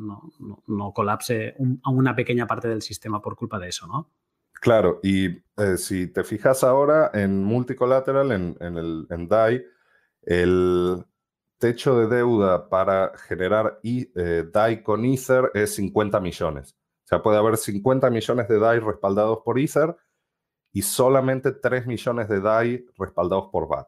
no, 0.68 0.92
colapse 0.94 1.56
una 1.86 2.16
pequeña 2.16 2.48
parte 2.48 2.68
del 2.68 2.82
sistema 2.82 3.22
por 3.22 3.36
culpa 3.36 3.60
de 3.60 3.70
eso, 3.70 3.88
¿no? 3.88 4.12
Claro, 4.54 5.00
y 5.04 5.28
eh, 5.58 5.78
si 5.78 6.08
te 6.08 6.24
fijas 6.24 6.64
ahora 6.64 7.12
en 7.14 7.44
multicolateral, 7.44 8.32
en, 8.32 8.58
en, 8.60 8.78
el, 8.78 9.06
en 9.10 9.28
DAI, 9.28 9.64
el 10.26 11.06
techo 11.58 11.98
de 11.98 12.08
deuda 12.08 12.70
para 12.70 13.14
generar 13.18 13.80
eh, 13.84 14.44
DAI 14.52 14.84
con 14.84 15.06
Ether 15.06 15.52
es 15.54 15.76
50 15.76 16.20
millones. 16.20 16.76
O 17.06 17.08
sea, 17.08 17.22
puede 17.22 17.38
haber 17.38 17.58
50 17.58 18.10
millones 18.10 18.48
de 18.48 18.60
DAI 18.60 18.80
respaldados 18.80 19.40
por 19.44 19.60
Ether 19.60 19.96
y 20.74 20.82
solamente 20.82 21.52
3 21.52 21.88
millones 21.88 22.28
de 22.28 22.42
DAI 22.42 22.86
respaldados 22.98 23.50
por 23.52 23.68
BAT. 23.68 23.88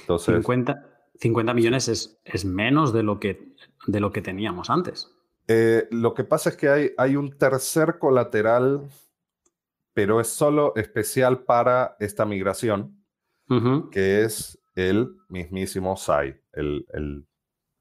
Entonces, 0.00 0.36
50, 0.36 0.74
50 1.20 1.54
millones 1.54 1.88
es, 1.88 2.18
es 2.24 2.44
menos 2.44 2.92
de 2.92 3.02
lo, 3.02 3.20
que, 3.20 3.54
de 3.86 4.00
lo 4.00 4.12
que 4.12 4.22
teníamos 4.22 4.70
antes. 4.70 5.14
Eh, 5.48 5.88
lo 5.90 6.14
que 6.14 6.24
pasa 6.24 6.50
es 6.50 6.56
que 6.56 6.68
hay, 6.68 6.90
hay 6.96 7.16
un 7.16 7.36
tercer 7.36 7.98
colateral, 7.98 8.88
pero 9.92 10.20
es 10.20 10.28
solo 10.28 10.74
especial 10.76 11.40
para 11.44 11.96
esta 12.00 12.24
migración, 12.24 12.98
que 13.90 14.22
es 14.22 14.61
el 14.74 15.16
mismísimo 15.28 15.96
SAI, 15.96 16.40
el, 16.52 16.86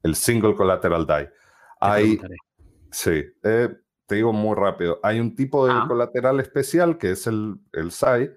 el, 0.04 0.16
Single 0.16 0.56
Collateral 0.56 1.06
DAI. 1.06 1.30
Hay, 1.80 2.20
sí, 2.92 3.24
eh, 3.44 3.70
te 4.06 4.16
digo 4.16 4.34
muy 4.34 4.56
rápido, 4.56 5.00
hay 5.04 5.20
un 5.20 5.36
tipo 5.36 5.66
de 5.66 5.74
ah. 5.74 5.86
colateral 5.88 6.40
especial 6.40 6.98
que 6.98 7.12
es 7.12 7.28
el, 7.28 7.56
el 7.74 7.92
SAI 7.92 8.32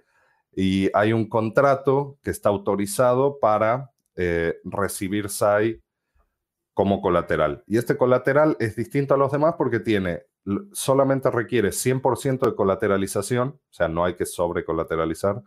y 0.57 0.88
hay 0.94 1.12
un 1.12 1.28
contrato 1.28 2.18
que 2.22 2.30
está 2.30 2.48
autorizado 2.48 3.38
para 3.40 3.90
eh, 4.16 4.61
recibir 4.64 5.28
SAI 5.28 5.82
como 6.72 7.00
colateral. 7.00 7.64
Y 7.66 7.78
este 7.78 7.96
colateral 7.96 8.57
es 8.61 8.76
distinto 8.76 9.14
a 9.14 9.16
los 9.16 9.32
demás 9.32 9.55
porque 9.57 9.80
tiene, 9.80 10.22
solamente 10.72 11.30
requiere 11.30 11.70
100% 11.70 12.46
de 12.46 12.55
colateralización, 12.55 13.48
o 13.48 13.72
sea, 13.72 13.88
no 13.88 14.05
hay 14.05 14.14
que 14.14 14.26
sobrecolateralizar. 14.26 15.42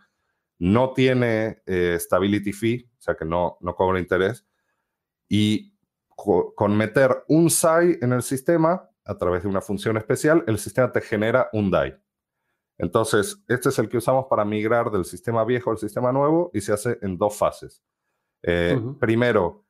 No 0.59 0.93
tiene 0.93 1.61
eh, 1.67 1.97
stability 1.99 2.51
fee, 2.51 2.86
sea 3.07 3.15
que 3.15 3.25
no, 3.25 3.57
no 3.61 3.75
cobra 3.75 3.99
interés. 3.99 4.45
Y 5.29 5.73
con 6.15 6.75
meter 6.75 7.23
un 7.27 7.49
SAI 7.49 7.99
en 8.01 8.13
el 8.13 8.23
sistema, 8.23 8.89
a 9.05 9.17
través 9.17 9.43
de 9.43 9.49
una 9.49 9.61
función 9.61 9.97
especial, 9.97 10.43
el 10.47 10.57
sistema 10.57 10.91
te 10.91 11.01
genera 11.01 11.49
un 11.53 11.71
DAI. 11.71 11.95
Entonces, 12.77 13.43
este 13.47 13.69
es 13.69 13.79
el 13.79 13.89
que 13.89 13.97
usamos 13.97 14.25
para 14.29 14.45
migrar 14.45 14.91
del 14.91 15.05
sistema 15.05 15.43
viejo 15.45 15.71
al 15.71 15.77
sistema 15.77 16.11
nuevo 16.11 16.51
y 16.53 16.61
se 16.61 16.73
hace 16.73 16.99
en 17.01 17.17
dos 17.17 17.37
fases. 17.37 17.83
Eh, 18.43 18.79
primero, 18.99 19.65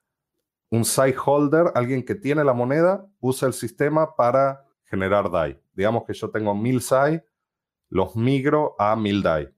un 0.69 0.83
site 0.83 1.17
holder, 1.23 1.71
alguien 1.75 2.03
que 2.03 2.15
tiene 2.15 2.43
la 2.43 2.53
moneda, 2.53 3.07
usa 3.19 3.47
el 3.47 3.53
sistema 3.53 4.15
para 4.15 4.65
generar 4.85 5.29
DAI. 5.29 5.61
Digamos 5.73 6.03
que 6.05 6.13
yo 6.13 6.29
tengo 6.29 6.55
mil 6.55 6.81
SAI, 6.81 7.21
los 7.89 8.15
migro 8.15 8.75
a 8.79 8.95
mil 8.95 9.21
DAI. 9.21 9.53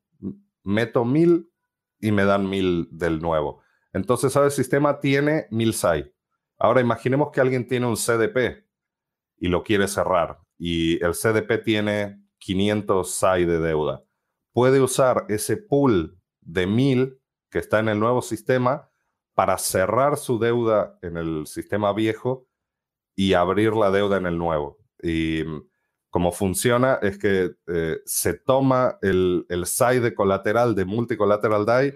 Meto 0.63 1.05
mil 1.05 1.51
y 1.99 2.11
me 2.11 2.25
dan 2.25 2.49
mil 2.49 2.87
del 2.91 3.19
nuevo. 3.19 3.61
Entonces 3.93 4.35
ahora 4.35 4.47
el 4.47 4.53
sistema 4.53 4.99
tiene 4.99 5.47
mil 5.49 5.73
SAI. 5.73 6.11
Ahora 6.57 6.81
imaginemos 6.81 7.31
que 7.31 7.41
alguien 7.41 7.67
tiene 7.67 7.87
un 7.87 7.95
CDP 7.95 8.65
y 9.37 9.47
lo 9.47 9.63
quiere 9.63 9.87
cerrar 9.87 10.39
y 10.57 11.03
el 11.03 11.13
CDP 11.13 11.63
tiene 11.63 12.21
500 12.39 13.11
SAI 13.11 13.45
de 13.45 13.59
deuda. 13.59 14.03
Puede 14.51 14.81
usar 14.81 15.25
ese 15.29 15.57
pool 15.57 16.19
de 16.41 16.67
mil 16.67 17.19
que 17.49 17.59
está 17.59 17.79
en 17.79 17.89
el 17.89 17.99
nuevo 17.99 18.21
sistema 18.21 18.89
para 19.33 19.57
cerrar 19.57 20.17
su 20.17 20.37
deuda 20.37 20.99
en 21.01 21.17
el 21.17 21.47
sistema 21.47 21.93
viejo 21.93 22.47
y 23.15 23.33
abrir 23.33 23.73
la 23.73 23.89
deuda 23.89 24.17
en 24.17 24.25
el 24.25 24.37
nuevo. 24.37 24.77
Y 25.01 25.43
mm, 25.45 25.69
cómo 26.09 26.31
funciona 26.31 26.99
es 27.01 27.17
que 27.17 27.51
eh, 27.67 27.97
se 28.05 28.33
toma 28.33 28.97
el, 29.01 29.45
el 29.49 29.65
SAI 29.65 29.99
de 29.99 30.13
colateral 30.13 30.75
de 30.75 30.85
multicolateral 30.85 31.65
DAI, 31.65 31.93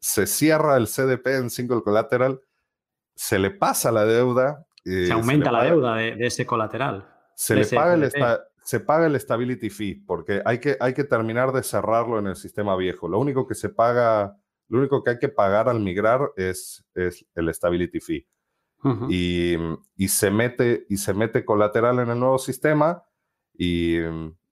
se 0.00 0.26
cierra 0.26 0.76
el 0.76 0.86
CDP 0.86 1.26
en 1.28 1.50
single 1.50 1.82
collateral, 1.82 2.40
se 3.14 3.38
le 3.38 3.50
pasa 3.50 3.90
la 3.92 4.04
deuda. 4.04 4.66
se 4.84 5.12
aumenta 5.12 5.50
la 5.50 5.64
deuda 5.64 5.96
de, 5.96 6.16
ese 6.20 6.46
colateral. 6.46 7.08
Se 7.34 7.54
le 7.54 7.66
paga 7.66 7.94
el, 7.94 8.10
se 8.62 8.80
paga 8.80 9.06
el 9.06 9.20
stability 9.20 9.70
fee 9.70 10.02
porque 10.06 10.42
hay 10.44 10.58
que, 10.58 10.76
hay 10.80 10.94
que 10.94 11.04
terminar 11.04 11.52
de 11.52 11.62
cerrarlo 11.62 12.18
en 12.18 12.28
el 12.28 12.36
sistema 12.36 12.76
viejo. 12.76 13.08
Lo 13.08 13.18
único 13.18 13.46
que 13.46 13.54
se 13.54 13.68
paga 13.68 14.36
lo 14.68 14.78
único 14.78 15.02
que 15.02 15.10
hay 15.10 15.18
que 15.18 15.28
pagar 15.28 15.68
al 15.68 15.80
migrar 15.80 16.32
es, 16.36 16.84
es 16.94 17.24
el 17.34 17.52
stability 17.52 18.00
fee. 18.00 18.26
y, 19.08 19.54
y, 19.96 20.08
se 20.08 20.30
mete, 20.30 20.86
y 20.88 20.96
se 20.96 21.12
mete 21.12 21.44
colateral 21.44 21.98
en 21.98 22.10
el 22.10 22.20
nuevo 22.20 22.38
sistema 22.38 23.02
y, 23.56 23.98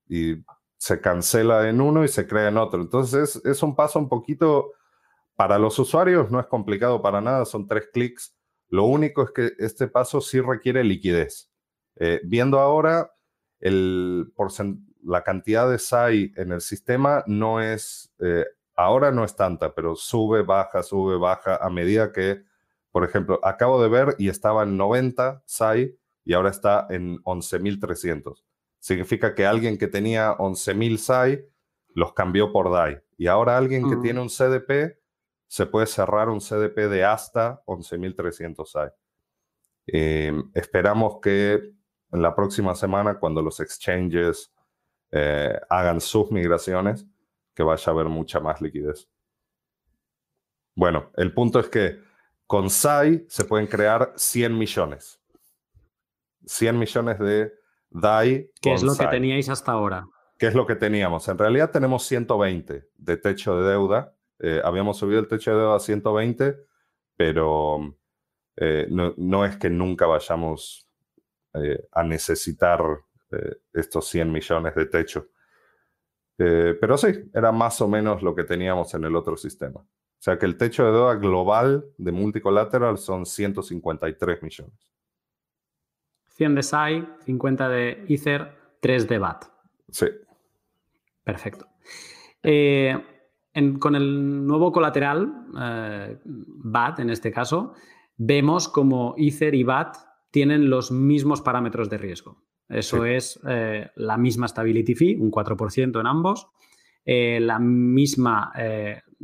y, 0.09 0.43
se 0.77 1.01
cancela 1.01 1.69
en 1.69 1.81
uno 1.81 2.05
y 2.05 2.09
se 2.09 2.27
crea 2.27 2.49
en 2.49 2.59
otro. 2.59 2.81
Entonces 2.83 3.37
es, 3.37 3.47
es, 3.47 3.63
un 3.63 3.75
paso 3.75 3.99
un 3.99 4.09
poquito, 4.09 4.73
para 5.37 5.59
los 5.59 5.79
usuarios 5.79 6.31
no 6.31 6.41
es 6.41 6.47
complicado 6.47 7.03
para 7.03 7.21
nada, 7.21 7.45
son 7.45 7.67
tres 7.67 7.89
clics. 7.93 8.37
Lo 8.69 8.85
único 8.85 9.23
es 9.23 9.31
que 9.31 9.53
este 9.59 9.89
paso 9.89 10.21
sí 10.21 10.41
requiere 10.41 10.85
liquidez. 10.85 11.51
Eh, 11.97 12.21
viendo 12.25 12.59
ahora, 12.59 13.13
el 13.61 14.33
la 15.03 15.23
cantidad 15.23 15.71
de 15.71 15.79
SAI 15.79 16.33
en 16.37 16.53
el 16.53 16.61
sistema 16.61 17.23
no 17.27 17.61
es 17.61 18.13
eh, 18.21 18.47
Ahora 18.77 19.13
no 19.13 19.25
es 19.25 19.37
tanta, 19.37 19.75
pero 19.75 19.95
sube, 19.95 20.43
baja, 20.43 20.83
sube, 20.83 21.17
baja 21.17 21.57
a 21.57 21.71
medida 21.71 22.13
que, 22.13 22.43
por 22.91 23.05
ejemplo, 23.05 23.39
acabo 23.43 23.81
de 23.81 23.89
ver 23.89 24.17
y 24.19 24.29
estaba 24.29 24.65
en 24.65 24.77
90 24.77 25.43
SAI 25.47 25.97
y 26.25 26.33
ahora 26.33 26.51
está 26.51 26.87
en 26.91 27.23
11.300. 27.23 28.43
Significa 28.81 29.35
que 29.35 29.47
alguien 29.47 29.79
que 29.79 29.87
tenía 29.87 30.37
11.000 30.37 30.97
SAI 30.99 31.45
los 31.91 32.13
cambió 32.15 32.53
por 32.53 32.71
DAI. 32.73 33.01
Y 33.17 33.29
ahora 33.29 33.57
alguien 33.57 33.89
que 33.89 33.97
mm. 33.97 34.03
tiene 34.03 34.21
un 34.21 34.29
CDP 34.29 34.99
se 35.55 35.67
puede 35.67 35.87
cerrar 35.87 36.31
un 36.31 36.41
CDP 36.41 36.89
de 36.91 37.05
hasta 37.05 37.63
11.300 37.67 38.67
SAI. 38.67 38.91
Em, 39.87 40.51
esperamos 40.53 41.21
que 41.23 41.75
en 42.11 42.23
la 42.23 42.35
próxima 42.35 42.75
semana, 42.75 43.21
cuando 43.21 43.41
los 43.41 43.61
exchanges 43.61 44.53
eh, 45.13 45.57
hagan 45.71 46.01
sus 46.01 46.33
migraciones, 46.33 47.07
que 47.55 47.63
vaya 47.63 47.85
a 47.87 47.91
haber 47.95 48.09
mucha 48.09 48.41
más 48.41 48.61
liquidez. 48.61 49.09
Bueno, 50.75 51.13
el 51.15 51.33
punto 51.33 51.61
es 51.61 51.69
que 51.69 52.01
con 52.49 52.69
SAI 52.69 53.25
se 53.29 53.45
pueden 53.45 53.69
crear 53.69 54.13
100 54.17 54.59
millones. 54.59 55.21
100 56.47 56.77
millones 56.77 57.19
de 57.21 57.53
DAI. 57.91 58.51
¿Qué 58.61 58.75
es 58.75 58.83
lo 58.83 58.97
que 58.97 59.07
teníais 59.07 59.49
hasta 59.49 59.71
ahora? 59.71 60.09
¿Qué 60.37 60.49
es 60.49 60.55
lo 60.57 60.67
que 60.67 60.75
teníamos? 60.75 61.29
En 61.29 61.39
realidad 61.39 61.71
tenemos 61.71 62.05
120 62.07 62.89
de 62.97 63.17
techo 63.19 63.57
de 63.61 63.71
deuda. 63.71 64.17
Eh, 64.47 64.61
habíamos 64.63 64.99
subido 64.99 65.21
el 65.21 65.27
techo 65.27 65.53
de 65.53 65.57
deuda 65.57 65.77
a 65.77 65.81
120, 65.81 66.55
pero 67.17 67.97
eh, 68.57 68.87
no, 68.91 69.45
es 69.47 69.57
que 69.57 69.71
nunca 69.71 70.05
vayamos 70.05 70.87
eh, 71.55 71.89
a 71.91 72.03
necesitar 72.03 72.83
estos 73.73 74.07
100 74.07 74.31
millones 74.31 74.75
de 74.75 74.87
techo. 74.87 75.29
Pero 76.37 76.99
sí, 76.99 77.09
era 77.33 77.51
más 77.53 77.81
o 77.81 77.89
menos 77.89 78.23
lo 78.23 78.35
que 78.35 78.45
teníamos 78.45 78.93
en 78.95 79.05
el 79.05 79.17
otro 79.17 79.37
sistema. 79.37 79.81
O 79.81 80.21
sea 80.21 80.39
que 80.39 80.47
el 80.47 80.57
techo 80.59 80.85
de 80.85 80.93
deuda 80.93 81.15
global 81.15 81.87
de 81.97 82.13
multicolateral 82.13 82.99
son 82.99 83.25
153 83.25 84.43
millones. 84.43 84.93
100 86.29 86.55
de 86.55 86.63
SAI, 86.63 87.09
50 87.25 87.69
de 87.71 88.05
Ether, 88.09 88.53
3 88.81 89.09
de 89.09 89.19
BAT. 89.19 89.45
Sí. 89.91 90.07
Perfecto. 91.25 91.67
Eh, 92.43 93.14
con 93.79 93.95
el 93.95 94.47
nuevo 94.47 94.73
colateral, 94.73 95.33
eh, 95.61 96.19
BAT 96.25 97.01
en 97.01 97.11
este 97.11 97.31
caso, 97.31 97.75
vemos 98.17 98.69
como 98.69 99.15
Ether 99.17 99.55
y 99.55 99.63
BAT 99.63 99.97
tienen 100.31 100.69
los 100.69 100.91
mismos 100.91 101.41
parámetros 101.41 101.89
de 101.89 101.99
riesgo. 101.99 102.43
Eso 102.69 103.05
es 103.05 103.39
eh, 103.47 103.91
la 103.97 104.17
misma 104.17 104.49
stability 104.49 104.95
fee, 104.95 105.17
un 105.17 105.31
4% 105.31 106.01
en 106.01 106.07
ambos, 106.07 106.49
la 107.07 107.59
misma 107.59 108.53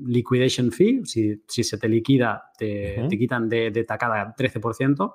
liquidation 0.06 0.70
fee, 0.72 1.02
si, 1.04 1.40
se 1.46 1.78
te 1.78 1.88
liquida, 1.88 2.50
te, 2.56 3.06
quitan 3.10 3.48
de, 3.48 3.70
de, 3.70 3.84
tacada 3.84 4.34
13%, 4.36 5.14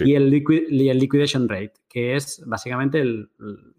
y, 0.00 0.14
el 0.14 0.32
el 0.32 0.98
liquidation 0.98 1.48
rate, 1.48 1.72
que 1.88 2.16
es 2.16 2.42
básicamente 2.46 3.00
el, 3.00 3.30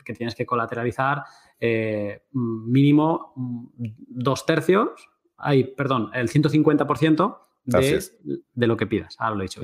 que 0.04 0.14
tienes 0.14 0.36
que 0.36 0.46
colateralizar 0.46 1.24
eh, 1.60 2.24
mínimo 2.32 3.34
dos 3.76 4.46
tercios, 4.46 4.90
ay, 5.38 5.64
perdón, 5.64 6.10
el 6.14 6.30
150% 6.30 7.38
de, 7.66 8.04
de, 8.54 8.68
lo 8.68 8.78
que 8.78 8.88
pidas. 8.88 9.16
Ahora 9.20 9.36
lo 9.36 9.42
he 9.42 9.46
dicho. 9.46 9.62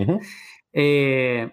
Eh, 0.74 1.52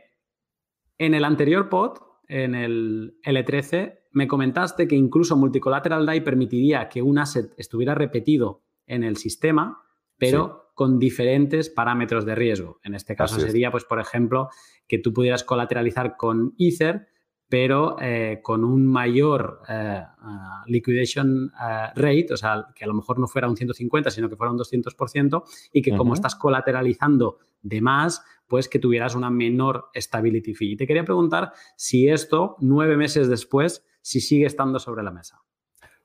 en 0.98 1.14
el 1.14 1.24
anterior 1.24 1.68
pod, 1.68 1.98
en 2.28 2.54
el 2.54 3.18
L13, 3.24 4.00
me 4.12 4.26
comentaste 4.26 4.88
que 4.88 4.96
incluso 4.96 5.36
multicolateral 5.36 6.04
DAI 6.04 6.22
permitiría 6.22 6.88
que 6.88 7.02
un 7.02 7.18
asset 7.18 7.52
estuviera 7.56 7.94
repetido 7.94 8.62
en 8.90 9.04
el 9.04 9.16
sistema, 9.16 9.82
pero 10.18 10.72
con 10.74 10.98
diferentes 10.98 11.70
parámetros 11.70 12.24
de 12.24 12.34
riesgo. 12.34 12.80
En 12.82 12.94
este 12.94 13.14
caso 13.14 13.38
sería, 13.38 13.70
pues, 13.70 13.84
por 13.84 14.00
ejemplo, 14.00 14.48
que 14.88 14.98
tú 14.98 15.12
pudieras 15.12 15.44
colateralizar 15.44 16.16
con 16.16 16.54
Ether, 16.58 17.08
pero 17.50 17.96
eh, 18.00 18.40
con 18.42 18.64
un 18.64 18.86
mayor 18.86 19.60
eh, 19.68 20.02
ah, 20.02 20.64
liquidation 20.66 21.52
eh, 21.52 21.88
rate, 21.94 22.28
o 22.32 22.36
sea, 22.36 22.68
que 22.74 22.84
a 22.84 22.86
lo 22.86 22.94
mejor 22.94 23.18
no 23.18 23.26
fuera 23.26 23.48
un 23.48 23.56
150, 23.56 24.10
sino 24.10 24.28
que 24.28 24.36
fuera 24.36 24.52
un 24.52 24.58
200%, 24.58 25.42
y 25.72 25.82
que 25.82 25.96
como 25.96 26.14
estás 26.14 26.34
colateralizando 26.34 27.38
de 27.60 27.80
más, 27.80 28.24
pues 28.46 28.68
que 28.68 28.78
tuvieras 28.78 29.14
una 29.14 29.30
menor 29.30 29.90
stability 29.94 30.54
fee. 30.54 30.72
Y 30.72 30.76
te 30.76 30.86
quería 30.86 31.04
preguntar 31.04 31.52
si 31.76 32.08
esto, 32.08 32.56
nueve 32.60 32.96
meses 32.96 33.28
después, 33.28 33.84
si 34.00 34.20
sigue 34.20 34.46
estando 34.46 34.78
sobre 34.78 35.02
la 35.02 35.10
mesa. 35.10 35.42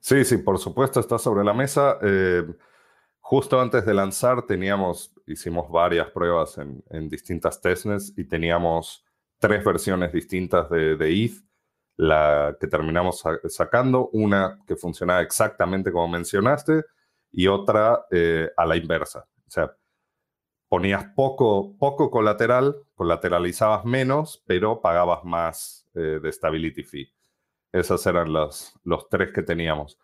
Sí, 0.00 0.24
sí, 0.24 0.38
por 0.38 0.58
supuesto 0.58 1.00
está 1.00 1.16
sobre 1.18 1.44
la 1.44 1.54
mesa. 1.54 1.98
Justo 3.28 3.60
antes 3.60 3.84
de 3.84 3.92
lanzar 3.92 4.46
teníamos, 4.46 5.12
hicimos 5.26 5.68
varias 5.68 6.08
pruebas 6.12 6.58
en, 6.58 7.08
distintas 7.08 7.60
testnets 7.60 8.12
y 8.16 8.22
teníamos 8.22 9.04
tres 9.40 9.64
versiones 9.64 10.12
distintas 10.12 10.70
de, 10.70 10.94
ETH, 10.94 11.42
la 11.96 12.56
que 12.60 12.68
terminamos 12.68 13.24
sacando, 13.48 14.10
una 14.12 14.60
que 14.64 14.76
funcionaba 14.76 15.22
exactamente 15.22 15.90
como 15.90 16.06
mencionaste 16.06 16.84
y 17.32 17.48
otra 17.48 18.06
eh, 18.12 18.48
a 18.56 18.64
la 18.64 18.76
inversa. 18.76 19.26
O 19.44 19.50
sea, 19.50 19.76
ponías 20.68 21.06
poco, 21.16 21.76
poco 21.78 22.12
colateral, 22.12 22.76
colateralizabas 22.94 23.84
menos, 23.84 24.44
pero 24.46 24.80
pagabas 24.80 25.24
más 25.24 25.84
eh, 25.96 26.20
de 26.22 26.30
stability 26.30 26.84
fee. 26.84 27.12
Esos 27.72 28.06
eran 28.06 28.32
los, 28.32 28.72
los 28.84 29.08
tres 29.08 29.32
que 29.32 29.42
teníamos. 29.42 29.98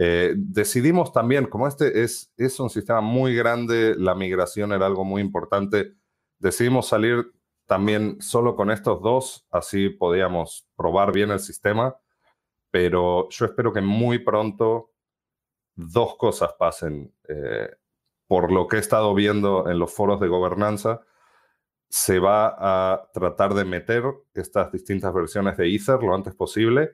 Eh, 0.00 0.34
decidimos 0.36 1.12
también, 1.12 1.46
como 1.46 1.66
este 1.66 2.04
es, 2.04 2.30
un 2.60 2.70
sistema 2.70 3.00
muy 3.00 3.34
grande, 3.34 3.96
la 3.98 4.14
migración 4.14 4.72
era 4.72 4.86
algo 4.86 5.04
muy 5.04 5.20
importante, 5.20 5.94
decidimos 6.38 6.86
salir 6.86 7.32
también 7.66 8.22
solo 8.22 8.54
con 8.54 8.70
estos 8.70 9.02
dos, 9.02 9.44
así 9.50 9.88
podíamos 9.88 10.68
probar 10.76 11.12
bien 11.12 11.32
el 11.32 11.40
sistema, 11.40 11.96
pero 12.70 13.28
yo 13.30 13.46
espero 13.46 13.72
que 13.72 13.80
muy 13.80 14.20
pronto 14.20 14.92
dos 15.74 16.14
cosas 16.16 16.52
pasen. 16.56 17.12
Eh, 17.28 17.68
por 18.28 18.52
lo 18.52 18.68
que 18.68 18.76
he 18.76 18.80
estado 18.80 19.12
viendo 19.14 19.68
en 19.68 19.80
los 19.80 19.92
foros 19.92 20.20
de 20.20 20.28
gobernanza, 20.28 21.00
se 21.88 22.20
va 22.20 22.54
a 22.56 23.10
tratar 23.12 23.52
de 23.52 23.64
meter 23.64 24.04
estas 24.32 24.70
distintas 24.70 25.12
versiones 25.12 25.56
de 25.56 25.74
Ether 25.74 26.00
lo 26.04 26.14
antes 26.14 26.36
posible 26.36 26.92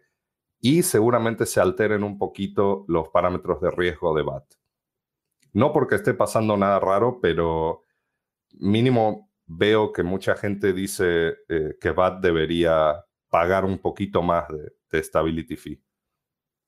y 0.65 0.83
seguramente 0.83 1.45
se 1.45 1.61
alteren 1.61 2.03
un 2.03 2.17
poquito 2.17 2.87
los 2.89 3.11
parámetros 3.11 3.61
de 3.61 3.71
riesgo 3.71 4.17
de 4.17 4.23
BAT. 4.23 4.45
No 5.53 5.75
porque 5.75 5.97
esté 5.97 6.15
pasando 6.15 6.57
nada 6.57 6.81
raro, 6.81 7.19
pero 7.21 7.85
mínimo 8.53 9.31
veo 9.45 9.93
que 9.93 10.03
mucha 10.03 10.37
gente 10.37 10.73
dice 10.73 11.35
eh, 11.51 11.77
que 11.79 11.91
BAT 11.91 12.23
debería 12.23 13.05
pagar 13.29 13.67
un 13.67 13.77
poquito 13.77 14.23
más 14.23 14.47
de, 14.49 15.03
stability 15.03 15.57
fee. 15.57 15.85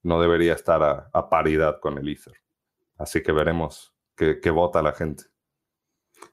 No 0.02 0.20
debería 0.20 0.52
estar 0.52 1.10
a, 1.10 1.28
paridad 1.30 1.80
con 1.80 1.96
el 1.96 2.06
Ether. 2.06 2.36
Así 2.98 3.22
que 3.22 3.32
veremos 3.32 3.96
qué, 4.14 4.50
vota 4.50 4.82
la 4.82 4.92
gente. 4.92 5.24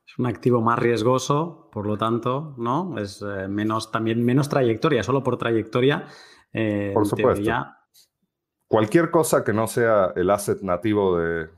Es 0.06 0.20
un 0.20 0.26
activo 0.26 0.62
más 0.62 0.80
riesgoso, 0.80 1.70
por 1.72 1.88
lo 1.88 1.98
tanto, 1.98 2.56
¿no? 2.58 2.98
Es 2.98 3.22
eh, 3.22 3.48
menos, 3.48 3.90
también 3.90 4.26
menos 4.26 4.50
trayectoria, 4.50 5.02
solo 5.02 5.24
por 5.24 5.38
trayectoria 5.38 6.08
eh, 6.54 6.92
Por 6.94 7.06
supuesto. 7.06 7.52
Cualquier 8.68 9.12
cosa 9.12 9.44
que 9.44 9.54
no 9.54 9.68
sea 9.68 10.14
el 10.16 10.30
asset 10.30 10.62
nativo 10.62 11.18
de, 11.18 11.50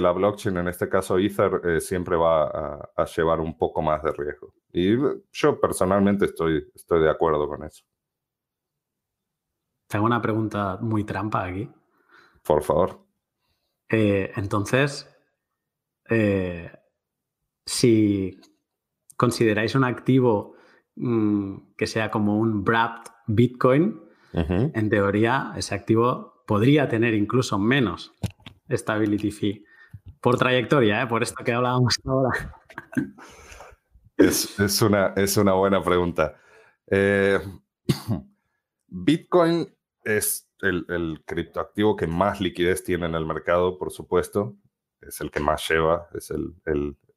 la 0.00 0.12
blockchain, 0.12 0.56
en 0.58 0.68
este 0.68 0.88
caso 0.88 1.18
Ether, 1.18 1.60
eh, 1.64 1.80
siempre 1.80 2.16
va 2.16 2.90
a, 2.96 3.04
llevar 3.04 3.40
un 3.40 3.56
poco 3.56 3.82
más 3.82 4.02
de 4.02 4.12
riesgo. 4.12 4.54
Y 4.72 4.96
yo 5.32 5.60
personalmente 5.60 6.26
estoy, 6.26 6.70
estoy 6.74 7.00
de 7.02 7.10
acuerdo 7.10 7.48
con 7.48 7.64
eso. 7.64 7.84
Tengo 9.88 10.06
una 10.06 10.20
pregunta 10.20 10.78
muy 10.80 11.04
trampa 11.04 11.44
aquí. 11.44 11.70
Por 12.42 12.62
favor. 12.62 13.00
Eh, 13.88 14.32
entonces, 14.36 15.08
si 17.64 18.40
consideráis 19.16 19.74
un 19.74 19.84
activo 19.84 20.56
mm, 20.96 21.74
que 21.76 21.86
sea 21.86 22.10
como 22.10 22.38
un 22.38 22.64
wrapped 22.64 23.12
Bitcoin, 23.26 24.00
en 24.32 24.90
teoría, 24.90 25.52
ese 25.56 25.74
activo 25.74 26.42
podría 26.46 26.88
tener 26.88 27.14
incluso 27.14 27.58
menos 27.58 28.12
stability 28.70 29.30
fee 29.30 29.64
por 30.20 30.38
trayectoria, 30.38 31.02
¿eh? 31.02 31.06
por 31.06 31.22
esto 31.22 31.44
que 31.44 31.52
hablábamos 31.52 31.98
ahora. 32.04 32.54
Es, 34.16 34.82
una, 34.82 35.14
es 35.16 35.36
una 35.36 35.54
buena 35.54 35.82
pregunta. 35.82 36.36
Eh, 36.86 37.40
Bitcoin 38.86 39.74
es 40.04 40.48
el, 40.60 41.22
criptoactivo 41.26 41.96
que 41.96 42.06
más 42.06 42.40
liquidez 42.40 42.84
tiene 42.84 43.06
en 43.06 43.14
el 43.14 43.26
mercado, 43.26 43.78
por 43.78 43.90
supuesto. 43.90 44.56
Es 45.00 45.20
el 45.20 45.30
que 45.30 45.40
más 45.40 45.68
lleva, 45.68 46.08
es 46.14 46.30
el, 46.30 46.54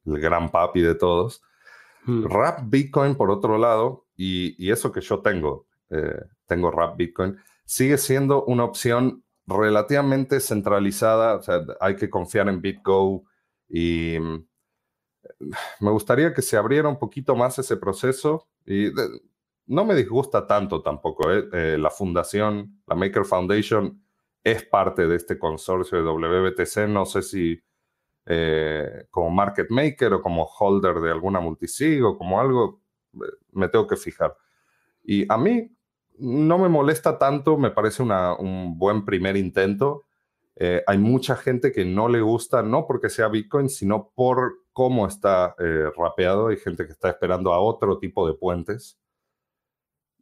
gran 0.04 0.50
papi 0.50 0.80
de 0.80 0.94
todos. 0.94 1.42
Hmm. 2.04 2.24
Rap 2.24 2.60
Bitcoin, 2.64 3.14
por 3.14 3.30
otro 3.30 3.58
lado, 3.58 4.06
y, 4.16 4.70
eso 4.70 4.92
que 4.92 5.00
yo 5.00 5.20
tengo, 5.20 5.66
eh, 5.90 6.20
tengo 6.46 6.70
Rap 6.70 6.96
Bitcoin, 6.96 7.38
sigue 7.64 7.98
siendo 7.98 8.44
una 8.44 8.64
opción 8.64 9.24
relativamente 9.46 10.40
centralizada. 10.40 11.40
Hay 11.80 11.96
que 11.96 12.10
confiar 12.10 12.48
en 12.48 12.60
BitGo 12.60 13.24
y 13.68 14.18
mm, 14.18 14.46
me 15.80 15.90
gustaría 15.90 16.34
que 16.34 16.42
se 16.42 16.56
abriera 16.56 16.88
un 16.88 16.98
poquito 16.98 17.36
más 17.36 17.58
ese 17.58 17.76
proceso 17.76 18.48
y 18.64 18.90
no 19.66 19.84
me 19.84 19.94
disgusta 19.94 20.46
tanto 20.46 20.82
tampoco. 20.82 21.32
¿eh? 21.32 21.48
Eh, 21.52 21.78
la 21.78 21.90
fundación, 21.90 22.82
la 22.86 22.94
Maker 22.96 23.24
Foundation, 23.24 24.02
es 24.42 24.64
parte 24.64 25.06
de 25.06 25.16
este 25.16 25.38
consorcio 25.38 25.98
de 25.98 26.04
WBTC. 26.04 26.88
No 26.88 27.06
sé 27.06 27.22
si 27.22 27.60
como 29.10 29.30
market 29.30 29.70
maker 29.70 30.14
o 30.14 30.20
como 30.20 30.44
holder 30.46 30.96
de 30.96 31.12
alguna 31.12 31.38
multisig 31.38 32.02
o 32.04 32.18
como 32.18 32.40
algo, 32.40 32.82
me 33.52 33.68
tengo 33.68 33.86
que 33.86 33.94
fijar. 33.94 34.36
Y 35.04 35.32
a 35.32 35.38
mí 35.38 35.75
no 36.18 36.58
me 36.58 36.68
molesta 36.68 37.18
tanto, 37.18 37.56
me 37.56 37.70
parece 37.70 38.02
un 38.02 38.78
buen 38.78 39.04
primer 39.04 39.36
intento. 39.36 40.06
Eh, 40.56 40.82
hay 40.86 40.96
mucha 40.96 41.36
gente 41.36 41.70
que 41.70 41.84
no 41.84 42.08
le 42.08 42.22
gusta, 42.22 42.62
no 42.62 42.86
porque 42.86 43.10
sea 43.10 43.28
Bitcoin, 43.28 43.68
sino 43.68 44.10
por 44.14 44.64
cómo 44.72 45.06
está 45.06 45.54
eh, 45.58 45.90
rapeado. 45.96 46.48
Hay 46.48 46.56
gente 46.56 46.86
que 46.86 46.92
está 46.92 47.10
esperando 47.10 47.52
a 47.52 47.60
otro 47.60 47.98
tipo 47.98 48.26
de 48.26 48.34
puentes. 48.34 48.98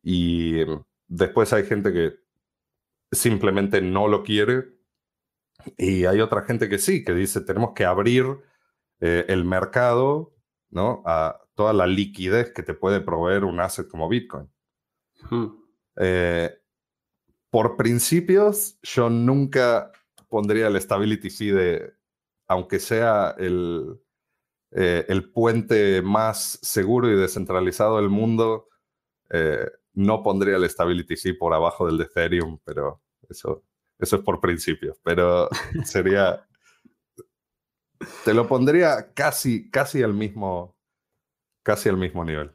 Y 0.02 0.64
después 1.06 1.52
hay 1.52 1.64
gente 1.64 1.92
que 1.92 2.14
simplemente 3.12 3.80
no 3.80 4.08
lo 4.08 4.22
quiere. 4.22 4.74
Y 5.78 6.04
hay 6.04 6.20
otra 6.20 6.42
gente 6.42 6.68
que 6.68 6.78
sí, 6.78 7.04
que 7.04 7.14
dice, 7.14 7.40
tenemos 7.40 7.72
que 7.74 7.84
abrir 7.84 8.26
eh, 9.00 9.24
el 9.28 9.44
mercado 9.44 10.34
¿no? 10.70 11.02
a 11.06 11.40
toda 11.54 11.72
la 11.72 11.86
liquidez 11.86 12.52
que 12.52 12.64
te 12.64 12.74
puede 12.74 13.00
proveer 13.00 13.44
un 13.44 13.60
asset 13.60 13.88
como 13.88 14.08
Bitcoin. 14.08 14.50
Hmm. 15.30 15.63
Eh, 15.96 16.50
por 17.50 17.76
principios, 17.76 18.78
yo 18.82 19.10
nunca 19.10 19.92
pondría 20.28 20.66
el 20.66 20.80
stability 20.80 21.30
fee 21.30 21.50
de, 21.52 21.94
aunque 22.48 22.80
sea 22.80 23.34
el, 23.38 24.00
eh, 24.72 25.04
el 25.08 25.30
puente 25.30 26.02
más 26.02 26.58
seguro 26.62 27.08
y 27.08 27.16
descentralizado 27.16 27.96
del 27.98 28.10
mundo, 28.10 28.68
eh, 29.30 29.70
no 29.94 30.22
pondría 30.22 30.56
el 30.56 30.68
Stability 30.68 31.16
Fee 31.16 31.34
por 31.34 31.54
abajo 31.54 31.86
del 31.86 31.98
de 31.98 32.04
Ethereum, 32.04 32.58
pero 32.64 33.00
eso, 33.28 33.62
eso 33.98 34.16
es 34.16 34.22
por 34.22 34.40
principio. 34.40 34.96
Pero 35.02 35.48
sería. 35.84 36.44
Te 38.24 38.34
lo 38.34 38.46
pondría 38.48 39.12
casi, 39.14 39.70
casi 39.70 40.02
al 40.02 40.14
mismo. 40.14 40.76
Casi 41.62 41.88
al 41.88 41.96
mismo 41.96 42.24
nivel. 42.24 42.50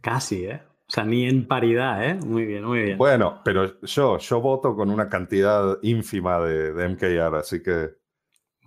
Casi, 0.00 0.44
¿eh? 0.44 0.62
Sea, 0.94 1.04
ni 1.04 1.26
en 1.26 1.48
paridad, 1.48 2.08
¿eh? 2.08 2.14
Muy 2.24 2.46
bien, 2.46 2.62
muy 2.62 2.82
bien. 2.82 2.98
Bueno, 2.98 3.40
pero 3.44 3.80
yo, 3.80 4.16
yo 4.16 4.40
voto 4.40 4.76
con 4.76 4.90
una 4.90 5.08
cantidad 5.08 5.76
ínfima 5.82 6.38
de, 6.38 6.72
de 6.72 6.88
MKR, 6.88 7.34
así 7.34 7.60
que 7.60 7.96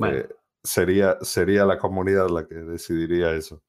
eh, 0.03 0.27
sería, 0.61 1.15
sería 1.21 1.63
la 1.63 1.77
comunidad 1.77 2.27
la 2.29 2.45
que 2.45 2.55
decidiría 2.55 3.31
eso. 3.31 3.63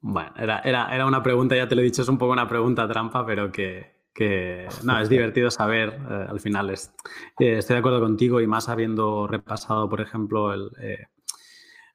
Bueno, 0.00 0.32
era, 0.38 0.60
era, 0.60 0.88
era, 0.94 1.04
una 1.04 1.22
pregunta, 1.22 1.54
ya 1.54 1.68
te 1.68 1.74
lo 1.74 1.82
he 1.82 1.84
dicho, 1.84 2.00
es 2.00 2.08
un 2.08 2.16
poco 2.16 2.32
una 2.32 2.48
pregunta 2.48 2.88
trampa, 2.88 3.26
pero 3.26 3.52
que, 3.52 4.06
que 4.14 4.66
no, 4.82 4.98
es 4.98 5.10
divertido 5.10 5.50
saber, 5.50 5.90
eh, 6.10 6.26
al 6.26 6.40
final 6.40 6.70
es, 6.70 6.94
eh, 7.38 7.58
estoy 7.58 7.74
de 7.74 7.80
acuerdo 7.80 8.00
contigo 8.00 8.40
y 8.40 8.46
más 8.46 8.70
habiendo 8.70 9.26
repasado, 9.26 9.90
por 9.90 10.00
ejemplo, 10.00 10.54
el, 10.54 10.70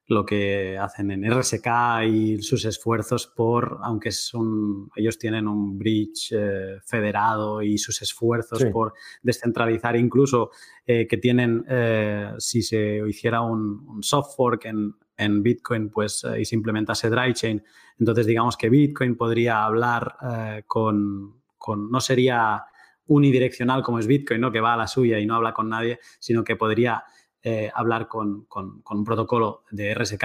lo 0.08 0.26
que 0.26 0.78
hacen 0.78 1.12
en 1.12 1.32
RSK 1.32 1.68
y 2.08 2.42
sus 2.42 2.66
esfuerzos 2.66 3.28
por, 3.28 3.80
aunque 3.84 4.12
son, 4.12 4.90
ellos 4.96 5.18
tienen 5.18 5.48
un 5.48 5.78
bridge 5.78 6.34
eh, 6.34 6.80
federado 6.86 7.62
y 7.62 7.78
sus 7.78 8.02
esfuerzos 8.02 8.66
por 8.66 8.94
descentralizar, 9.22 9.96
incluso 9.96 10.52
eh, 10.86 11.08
que 11.08 11.18
tienen, 11.18 11.64
eh, 11.70 12.34
si 12.38 12.62
se 12.62 13.02
hiciera 13.08 13.42
un, 13.42 14.02
soft 14.02 14.36
fork 14.36 14.66
en, 14.66 14.94
en, 15.16 15.42
Bitcoin 15.42 15.90
pues, 15.90 16.26
y 16.38 16.44
se 16.44 16.56
implementase 16.56 17.10
dry 17.10 17.34
chain, 17.34 17.64
entonces 17.98 18.26
digamos 18.26 18.58
que 18.58 18.70
Bitcoin 18.70 19.16
podría 19.16 19.64
hablar 19.64 20.64
con, 20.68 21.42
con, 21.58 21.90
no 21.90 22.02
sería 22.02 22.66
unidireccional 23.06 23.84
como 23.84 24.00
es 24.00 24.08
Bitcoin, 24.08 24.42
¿no? 24.42 24.52
que 24.52 24.62
va 24.62 24.74
a 24.74 24.78
la 24.78 24.88
suya 24.88 25.20
y 25.20 25.26
no 25.26 25.36
habla 25.36 25.54
con 25.54 25.70
nadie, 25.70 26.00
sino 26.20 26.44
que 26.44 26.56
podría 26.56 27.04
eh, 27.46 27.70
hablar 27.76 28.08
con, 28.08 28.48
un 28.56 29.04
protocolo 29.04 29.66
de 29.70 29.94
RSK 29.94 30.24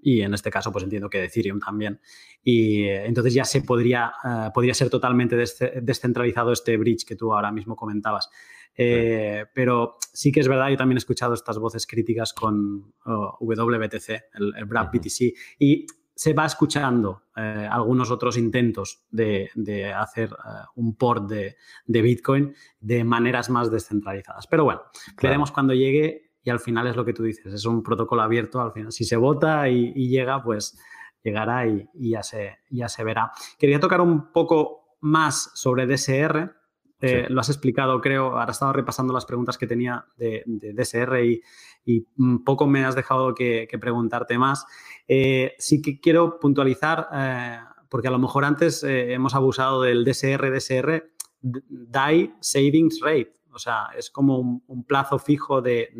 y 0.00 0.20
en 0.20 0.34
este 0.34 0.50
caso 0.50 0.70
pues 0.70 0.84
entiendo 0.84 1.08
que 1.08 1.18
de 1.18 1.24
Ethereum 1.24 1.60
también. 1.60 1.98
Y 2.42 2.82
eh, 2.82 3.06
entonces 3.06 3.32
ya 3.32 3.44
se 3.44 3.62
podría, 3.62 4.12
eh, 4.22 4.50
podría 4.52 4.74
ser 4.74 4.90
totalmente 4.90 5.34
descentralizado 5.36 6.52
este 6.52 6.76
bridge 6.76 7.06
que 7.06 7.16
tú 7.16 7.32
ahora 7.32 7.50
mismo 7.52 7.74
comentabas. 7.74 8.28
Pero 8.76 9.96
sí 10.12 10.30
que 10.30 10.38
es 10.38 10.46
verdad, 10.46 10.68
yo 10.68 10.76
también 10.76 10.98
he 10.98 11.00
escuchado 11.00 11.34
estas 11.34 11.58
voces 11.58 11.84
críticas 11.84 12.32
con 12.32 12.92
WBTC, 13.04 14.08
el, 14.34 14.54
el 14.56 14.64
BRAP 14.66 14.94
BTC, 14.94 15.34
y 15.58 15.84
se 16.14 16.32
va 16.32 16.46
escuchando 16.46 17.22
algunos 17.34 18.10
otros 18.10 18.36
intentos 18.36 19.04
de, 19.10 19.50
hacer 19.96 20.30
un 20.74 20.96
port 20.96 21.28
de, 21.30 21.56
Bitcoin 21.86 22.54
de 22.80 23.04
maneras 23.04 23.50
más 23.50 23.70
descentralizadas. 23.70 24.46
Pero 24.48 24.64
bueno, 24.64 24.82
veremos 25.22 25.50
cuando 25.50 25.74
llegue 25.74 26.27
y 26.48 26.50
al 26.50 26.60
final 26.60 26.86
es 26.86 26.96
lo 26.96 27.04
que 27.04 27.12
tú 27.12 27.24
dices, 27.24 27.52
es 27.52 27.66
un 27.66 27.82
protocolo 27.82 28.22
abierto, 28.22 28.58
al 28.58 28.72
final 28.72 28.90
si 28.90 29.04
se 29.04 29.18
vota 29.18 29.68
y, 29.68 30.08
llega, 30.08 30.42
pues 30.42 30.80
llegará 31.22 31.66
y, 31.66 31.86
ya, 31.94 32.22
se, 32.22 32.56
ya 32.70 32.88
se 32.88 33.04
verá. 33.04 33.32
Quería 33.58 33.78
tocar 33.78 34.00
un 34.00 34.32
poco 34.32 34.96
más 35.02 35.50
sobre 35.52 35.86
DSR, 35.86 36.54
eh, 37.02 37.26
lo 37.28 37.38
has 37.38 37.50
explicado, 37.50 38.00
creo, 38.00 38.28
ahora 38.28 38.46
he 38.48 38.52
estado 38.52 38.72
repasando 38.72 39.12
las 39.12 39.26
preguntas 39.26 39.58
que 39.58 39.66
tenía 39.66 40.06
de, 40.16 40.42
DSR 40.46 41.22
y, 41.22 41.42
y, 41.84 42.06
poco 42.46 42.66
me 42.66 42.82
has 42.86 42.94
dejado 42.94 43.34
que, 43.34 43.68
preguntarte 43.78 44.38
más. 44.38 44.64
Eh, 45.06 45.54
sí 45.58 45.82
que 45.82 46.00
quiero 46.00 46.38
puntualizar, 46.40 47.08
eh, 47.12 47.58
porque 47.90 48.08
a 48.08 48.10
lo 48.10 48.18
mejor 48.18 48.46
antes 48.46 48.82
hemos 48.84 49.34
abusado 49.34 49.82
del 49.82 50.02
DSR, 50.02 50.50
DSR, 50.50 51.10
DAI 51.42 52.34
Savings 52.40 53.00
Rate. 53.02 53.37
O 53.58 53.60
sea, 53.60 53.88
es 53.96 54.08
como 54.08 54.38
un, 54.38 54.84
plazo 54.84 55.18
fijo 55.18 55.60
de, 55.60 55.90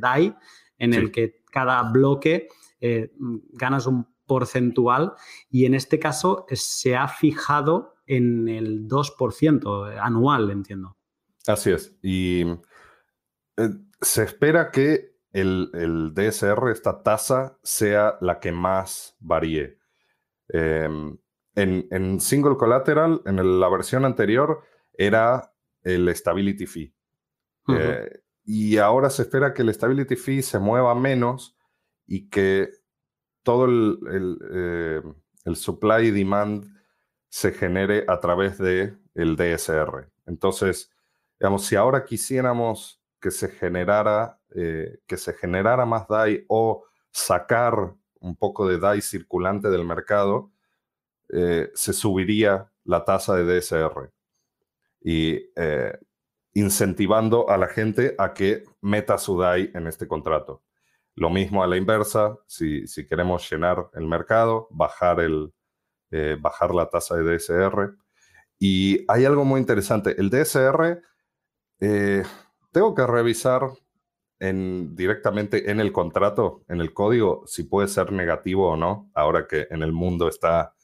DAI 0.00 0.32
en 0.78 0.94
el 0.94 1.10
que 1.10 1.42
cada 1.50 1.82
bloque 1.90 2.46
eh, 2.80 3.10
ganas 3.52 3.86
un 3.86 4.06
porcentual 4.26 5.14
y 5.50 5.66
en 5.66 5.74
este 5.74 5.98
caso 5.98 6.46
se 6.52 6.94
ha 6.94 7.08
fijado 7.08 7.96
en 8.06 8.46
el 8.46 8.86
2% 8.86 9.98
anual, 10.00 10.52
entiendo. 10.52 10.96
Así 11.48 11.72
es. 11.72 11.98
Y 12.00 12.44
eh, 13.56 13.70
se 14.00 14.22
espera 14.22 14.70
que 14.70 15.16
el, 15.32 16.12
DSR, 16.14 16.70
esta 16.70 17.02
tasa, 17.02 17.58
sea 17.64 18.18
la 18.20 18.38
que 18.38 18.52
más 18.52 19.16
varíe. 19.18 19.80
Em, 20.48 21.18
en, 21.56 21.88
en, 21.90 22.20
single 22.20 22.56
collateral, 22.56 23.20
en 23.26 23.60
la 23.60 23.68
versión 23.68 24.04
anterior, 24.04 24.62
era 24.92 25.53
el 25.84 26.14
stability 26.16 26.66
fee. 26.66 26.94
Eh, 27.68 28.20
y 28.44 28.78
ahora 28.78 29.08
se 29.10 29.22
espera 29.22 29.54
que 29.54 29.62
el 29.62 29.72
stability 29.72 30.16
fee 30.16 30.42
se 30.42 30.58
mueva 30.58 30.94
menos 30.94 31.56
y 32.06 32.28
que 32.28 32.70
todo 33.42 33.66
el, 33.66 34.38
eh, 34.52 35.02
supply 35.54 36.08
y 36.08 36.10
demand 36.10 36.66
se 37.28 37.52
genere 37.52 38.04
a 38.08 38.18
través 38.18 38.58
del 38.58 38.98
el 39.14 39.36
DSR. 39.36 40.10
Entonces, 40.26 40.90
digamos, 41.38 41.66
si 41.66 41.76
ahora 41.76 42.04
quisiéramos 42.04 43.02
que 43.20 43.30
se 43.30 43.48
generara, 43.48 44.40
eh, 44.54 44.98
que 45.06 45.16
se 45.16 45.34
generara 45.34 45.86
más 45.86 46.08
DAI 46.08 46.44
o 46.48 46.84
sacar 47.10 47.94
un 48.20 48.36
poco 48.36 48.66
de 48.66 48.78
DAI 48.78 49.00
circulante 49.00 49.70
del 49.70 49.84
mercado, 49.84 50.50
se 51.26 51.92
subiría 51.92 52.70
la 52.84 53.04
tasa 53.04 53.34
de 53.34 53.44
DSR 53.44 54.12
y 55.04 55.50
eh, 55.54 55.96
incentivando 56.54 57.50
a 57.50 57.58
la 57.58 57.68
gente 57.68 58.14
a 58.18 58.32
que 58.32 58.64
meta 58.80 59.18
su 59.18 59.38
DAI 59.38 59.70
en 59.74 59.86
este 59.86 60.08
contrato. 60.08 60.62
Lo 61.14 61.30
mismo 61.30 61.62
a 61.62 61.66
la 61.66 61.76
inversa, 61.76 62.36
si, 62.46 62.86
si 62.86 63.06
queremos 63.06 63.48
llenar 63.48 63.88
el 63.94 64.06
mercado, 64.06 64.66
bajar, 64.70 65.20
el, 65.20 65.52
eh, 66.10 66.36
bajar 66.40 66.74
la 66.74 66.88
tasa 66.88 67.16
de 67.16 67.36
DSR. 67.36 67.94
Y 68.58 69.04
hay 69.08 69.24
algo 69.24 69.44
muy 69.44 69.60
interesante. 69.60 70.18
El 70.18 70.30
DSR, 70.30 71.02
eh, 71.80 72.22
tengo 72.72 72.94
que 72.94 73.06
revisar 73.06 73.62
en, 74.40 74.96
directamente 74.96 75.70
en 75.70 75.80
el 75.80 75.92
contrato, 75.92 76.64
en 76.68 76.80
el 76.80 76.94
código, 76.94 77.44
si 77.46 77.64
puede 77.64 77.88
ser 77.88 78.10
negativo 78.10 78.70
o 78.70 78.76
no, 78.76 79.10
ahora 79.14 79.46
que 79.46 79.66
en 79.70 79.82
el 79.82 79.92
mundo 79.92 80.28
está 80.28 80.74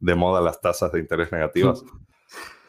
de 0.00 0.14
moda 0.14 0.40
las 0.40 0.60
tasas 0.60 0.92
de 0.92 1.00
interés 1.00 1.30
negativas. 1.30 1.82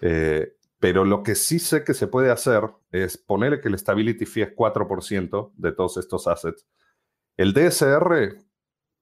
Eh, 0.02 0.54
pero 0.80 1.04
lo 1.04 1.24
que 1.24 1.36
sí 1.36 1.60
sé 1.60 1.84
que 1.84 1.94
se 1.94 2.08
puede 2.08 2.32
hacer 2.32 2.64
es 2.92 3.18
ponerle 3.18 3.60
que 3.60 3.68
el 3.68 3.78
stability 3.78 4.26
fee 4.26 4.44
es 4.44 4.56
4% 4.56 5.52
de 5.56 5.72
todos 5.74 5.98
estos 5.98 6.26
assets. 6.28 6.66
El 7.36 7.54
DSR 7.54 8.38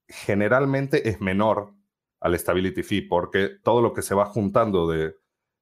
generalmente 0.07 1.07
es 1.07 1.21
menor 1.21 1.73
al 2.19 2.37
stability 2.37 2.81
fee 2.81 3.01
porque 3.01 3.49
todo 3.63 3.81
lo 3.81 3.93
que 3.93 4.01
se 4.01 4.15
va 4.15 4.25
juntando 4.25 4.89
de, 4.89 5.15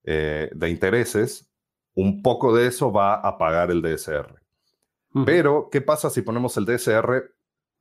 eh, 0.03 0.49
de 0.53 0.69
intereses, 0.69 1.51
un 1.93 2.21
poco 2.21 2.55
de 2.55 2.67
eso 2.67 2.91
va 2.91 3.15
a 3.15 3.37
pagar 3.37 3.71
el 3.71 3.81
DSR. 3.81 4.41
Pero, 5.25 5.69
¿qué 5.71 5.79
pasa 5.79 6.09
si 6.09 6.21
ponemos 6.21 6.57
el 6.57 6.65
DSR, 6.65 7.33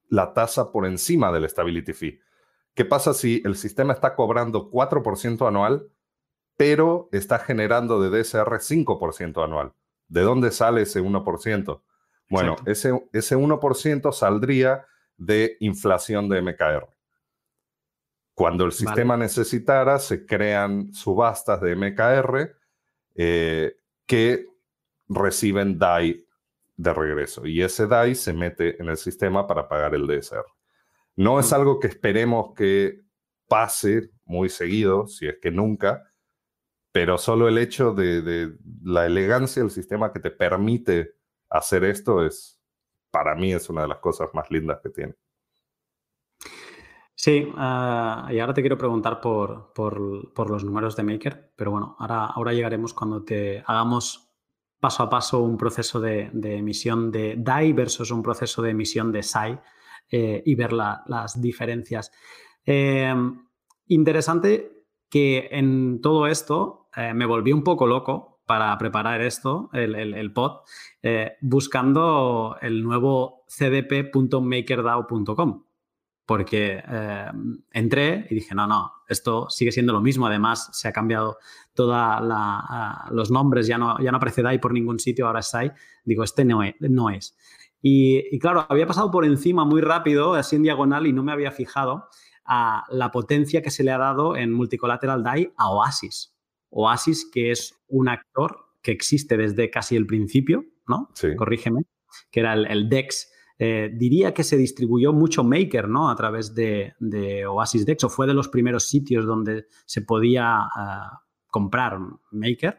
la 0.08 0.32
tasa 0.32 0.70
por 0.70 0.86
encima 0.86 1.32
del 1.32 1.48
stability 1.48 1.92
fee? 1.92 2.20
¿Qué 2.74 2.84
pasa 2.84 3.12
si 3.12 3.42
el 3.44 3.56
sistema 3.56 3.92
está 3.92 4.14
cobrando 4.14 4.70
4% 4.70 5.46
anual 5.48 5.88
pero 6.56 7.08
está 7.12 7.38
generando 7.38 8.00
de 8.00 8.10
DSR 8.10 8.60
5% 8.60 9.44
anual. 9.44 9.72
¿De 10.08 10.22
dónde 10.22 10.50
sale 10.50 10.82
ese 10.82 11.02
1%? 11.02 11.82
Bueno, 12.30 12.56
ese, 12.66 13.06
ese 13.12 13.36
1% 13.36 14.12
saldría 14.12 14.86
de 15.16 15.56
inflación 15.60 16.28
de 16.28 16.42
MKR. 16.42 16.88
Cuando 18.34 18.64
el 18.64 18.72
sistema 18.72 19.16
necesitara, 19.16 19.98
se 19.98 20.26
crean 20.26 20.92
subastas 20.92 21.60
de 21.60 21.76
MKR 21.76 22.56
eh, 23.14 23.76
que 24.06 24.46
reciben 25.08 25.78
DAI 25.78 26.26
de 26.76 26.92
regreso 26.92 27.46
y 27.46 27.62
ese 27.62 27.86
DAI 27.86 28.16
se 28.16 28.32
mete 28.32 28.80
en 28.82 28.88
el 28.88 28.96
sistema 28.96 29.46
para 29.46 29.68
pagar 29.68 29.94
el 29.94 30.06
DSR. 30.06 30.44
No 31.14 31.38
es 31.38 31.52
mm. 31.52 31.54
algo 31.54 31.78
que 31.78 31.86
esperemos 31.86 32.52
que 32.56 33.02
pase 33.46 34.10
muy 34.24 34.48
seguido, 34.48 35.06
si 35.06 35.28
es 35.28 35.36
que 35.40 35.52
nunca, 35.52 36.02
pero 36.94 37.18
solo 37.18 37.48
el 37.48 37.58
hecho 37.58 37.92
de, 37.92 38.56
la 38.84 39.04
elegancia 39.04 39.60
del 39.60 39.72
sistema 39.72 40.12
que 40.12 40.20
te 40.20 40.30
permite 40.30 41.16
hacer 41.50 41.82
esto 41.82 42.24
es, 42.24 42.62
para 43.10 43.34
mí, 43.34 43.52
es 43.52 43.68
una 43.68 43.82
de 43.82 43.88
las 43.88 43.98
cosas 43.98 44.28
más 44.32 44.48
lindas 44.48 44.78
que 44.80 44.90
tiene. 44.90 45.14
Sí, 47.12 47.52
ah, 47.56 48.28
y 48.30 48.38
ahora 48.38 48.54
te 48.54 48.60
quiero 48.60 48.78
preguntar 48.78 49.20
por, 49.20 49.72
los 50.48 50.62
números 50.62 50.94
de 50.94 51.02
Maker, 51.02 51.52
pero 51.56 51.72
bueno, 51.72 51.96
ahora, 51.98 52.26
ahora 52.26 52.52
llegaremos 52.52 52.94
cuando 52.94 53.24
te 53.24 53.64
hagamos 53.66 54.30
paso 54.78 55.02
a 55.02 55.10
paso 55.10 55.40
un 55.40 55.56
proceso 55.56 56.00
de, 56.00 56.30
emisión 56.44 57.10
de 57.10 57.34
DAI 57.36 57.72
versus 57.72 58.12
un 58.12 58.22
proceso 58.22 58.62
de 58.62 58.70
emisión 58.70 59.10
de 59.10 59.24
SAI 59.24 59.58
eh, 60.12 60.44
y 60.46 60.54
ver 60.54 60.72
las 60.72 61.40
diferencias. 61.40 62.12
Eh, 62.64 63.12
interesante 63.88 64.86
que 65.10 65.48
en 65.50 66.00
todo 66.00 66.28
esto 66.28 66.83
eh, 66.96 67.14
me 67.14 67.26
volví 67.26 67.52
un 67.52 67.62
poco 67.62 67.86
loco 67.86 68.40
para 68.46 68.76
preparar 68.78 69.20
esto, 69.22 69.70
el, 69.72 70.32
pod, 70.32 70.62
eh, 71.02 71.36
buscando 71.40 72.56
el 72.60 72.82
nuevo 72.82 73.44
cdp.makerdao.com. 73.48 75.64
Porque 76.26 76.82
eh, 76.86 77.26
entré 77.70 78.26
y 78.30 78.34
dije, 78.34 78.54
no, 78.54 78.66
no, 78.66 78.92
esto 79.08 79.48
sigue 79.50 79.72
siendo 79.72 79.92
lo 79.92 80.00
mismo. 80.00 80.26
Además, 80.26 80.70
se 80.72 80.88
ha 80.88 80.92
cambiado 80.92 81.38
todos 81.74 81.96
los 83.10 83.30
nombres, 83.30 83.66
ya 83.66 83.78
no, 83.78 83.98
ya 84.00 84.10
no 84.10 84.16
aparece 84.16 84.42
DAI 84.42 84.58
por 84.58 84.72
ningún 84.72 84.98
sitio, 84.98 85.26
ahora 85.26 85.40
es 85.40 85.52
DAI. 85.52 85.72
Digo, 86.04 86.24
este 86.24 86.44
no 86.44 86.62
es. 86.62 86.74
No 86.80 87.10
es. 87.10 87.36
Y, 87.86 88.38
claro, 88.38 88.64
había 88.70 88.86
pasado 88.86 89.10
por 89.10 89.26
encima 89.26 89.66
muy 89.66 89.82
rápido, 89.82 90.32
así 90.34 90.56
en 90.56 90.62
diagonal, 90.62 91.06
y 91.06 91.12
no 91.12 91.22
me 91.22 91.32
había 91.32 91.50
fijado 91.50 92.08
a 92.46 92.84
la 92.88 93.10
potencia 93.10 93.60
que 93.60 93.70
se 93.70 93.84
le 93.84 93.90
ha 93.90 93.98
dado 93.98 94.36
en 94.36 94.52
Multicollateral 94.52 95.22
DAI 95.22 95.52
a 95.56 95.70
Oasis. 95.70 96.33
Oasis, 96.74 97.30
que 97.32 97.50
es 97.50 97.82
un 97.88 98.08
actor 98.08 98.56
que 98.82 98.92
existe 98.92 99.36
desde 99.36 99.70
casi 99.70 99.96
el 99.96 100.06
principio, 100.06 100.64
¿no? 100.86 101.10
Sí. 101.14 101.34
Corrígeme, 101.36 101.82
que 102.30 102.40
era 102.40 102.54
el, 102.54 102.88
DEX. 102.88 103.32
Eh, 103.58 103.90
diría 103.94 104.34
que 104.34 104.42
se 104.42 104.56
distribuyó 104.56 105.12
mucho 105.12 105.44
Maker, 105.44 105.88
¿no? 105.88 106.10
A 106.10 106.16
través 106.16 106.54
de, 106.54 106.92
Oasis 107.48 107.86
DEX, 107.86 108.04
o 108.04 108.08
fue 108.08 108.26
de 108.26 108.34
los 108.34 108.48
primeros 108.48 108.88
sitios 108.88 109.24
donde 109.24 109.66
se 109.86 110.02
podía 110.02 110.68
ah, 110.74 111.22
comprar 111.50 111.98
Maker. 112.32 112.78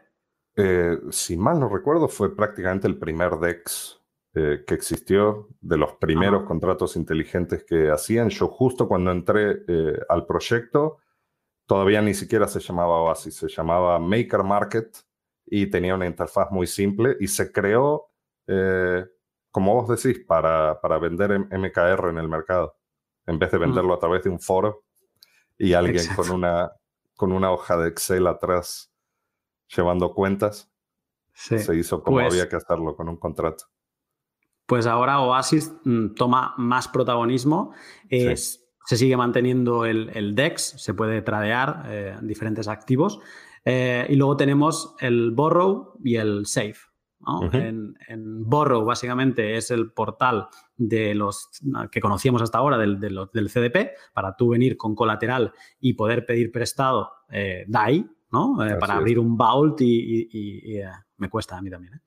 Eh, 0.56 0.98
si 1.10 1.36
mal 1.36 1.58
no 1.58 1.68
recuerdo, 1.68 2.08
fue 2.08 2.34
prácticamente 2.34 2.86
el 2.86 2.98
primer 2.98 3.38
DEX 3.38 4.00
eh, 4.38 4.64
que 4.66 4.74
existió, 4.74 5.48
de 5.62 5.78
los 5.78 5.94
primeros 5.94 6.42
contratos 6.44 6.96
inteligentes 6.96 7.64
que 7.64 7.90
hacían. 7.90 8.28
Yo 8.28 8.48
justo 8.48 8.86
cuando 8.86 9.10
entré 9.10 9.62
eh, 9.66 9.98
al 10.10 10.26
proyecto, 10.26 10.98
todavía 11.66 12.00
ni 12.00 12.14
siquiera 12.14 12.48
se 12.48 12.60
llamaba 12.60 13.02
Oasis, 13.02 13.34
se 13.36 13.48
llamaba 13.48 13.98
Maker 13.98 14.42
Market 14.42 14.96
y 15.44 15.66
tenía 15.66 15.94
una 15.94 16.06
interfaz 16.06 16.50
muy 16.50 16.66
simple 16.66 17.16
y 17.20 17.28
se 17.28 17.52
creó, 17.52 18.10
eh, 18.46 19.04
como 19.50 19.74
vos 19.74 19.88
decís, 19.88 20.24
para, 20.24 20.80
para 20.80 20.98
vender 20.98 21.38
MKR 21.38 22.08
en 22.10 22.18
el 22.18 22.28
mercado, 22.28 22.76
en 23.26 23.38
vez 23.38 23.50
de 23.50 23.58
venderlo 23.58 23.94
a 23.94 23.98
través 23.98 24.22
de 24.22 24.30
un 24.30 24.40
foro 24.40 24.84
y 25.58 25.72
alguien 25.72 26.04
con 26.14 26.30
una, 26.30 26.72
con 27.14 27.32
una 27.32 27.50
hoja 27.50 27.76
de 27.76 27.88
Excel 27.88 28.26
atrás 28.26 28.92
llevando 29.74 30.14
cuentas. 30.14 30.70
Se 31.32 31.76
hizo 31.76 32.02
como 32.02 32.16
pues 32.16 32.32
había 32.32 32.48
que 32.48 32.56
hacerlo 32.56 32.96
con 32.96 33.08
un 33.08 33.18
contrato. 33.18 33.66
Pues 34.64 34.86
ahora 34.86 35.20
Oasis 35.20 35.72
mm, 35.84 36.14
toma 36.14 36.54
más 36.56 36.88
protagonismo. 36.88 37.74
Se 38.86 38.96
sigue 38.96 39.16
manteniendo 39.16 39.84
el, 39.84 40.34
DEX, 40.34 40.74
se 40.78 40.94
puede 40.94 41.20
tradear 41.22 41.82
eh, 41.88 42.16
diferentes 42.22 42.68
activos. 42.68 43.20
Eh, 43.64 44.06
y 44.08 44.14
luego 44.14 44.36
tenemos 44.36 44.94
el 45.00 45.32
Borrow 45.32 45.98
y 46.02 46.16
el 46.16 46.46
Safe. 46.46 46.78
en, 47.52 47.94
Borrow 48.44 48.84
básicamente 48.84 49.56
es 49.56 49.72
el 49.72 49.90
portal 49.92 50.46
de 50.76 51.14
los 51.16 51.48
que 51.90 52.00
conocíamos 52.00 52.42
hasta 52.42 52.58
ahora 52.58 52.78
del, 52.78 53.00
del, 53.00 53.50
CDP 53.50 53.90
para 54.14 54.36
tú 54.36 54.50
venir 54.50 54.76
con 54.76 54.94
colateral 54.94 55.52
y 55.80 55.94
poder 55.94 56.24
pedir 56.24 56.52
prestado 56.52 57.10
eh, 57.28 57.64
DAI, 57.66 58.08
¿no? 58.30 58.56
para 58.78 58.94
abrir 58.94 59.18
un 59.18 59.36
vault 59.36 59.80
y, 59.80 60.80
me 61.18 61.28
cuesta 61.28 61.56
a 61.56 61.62
mí 61.62 61.70
también. 61.70 62.00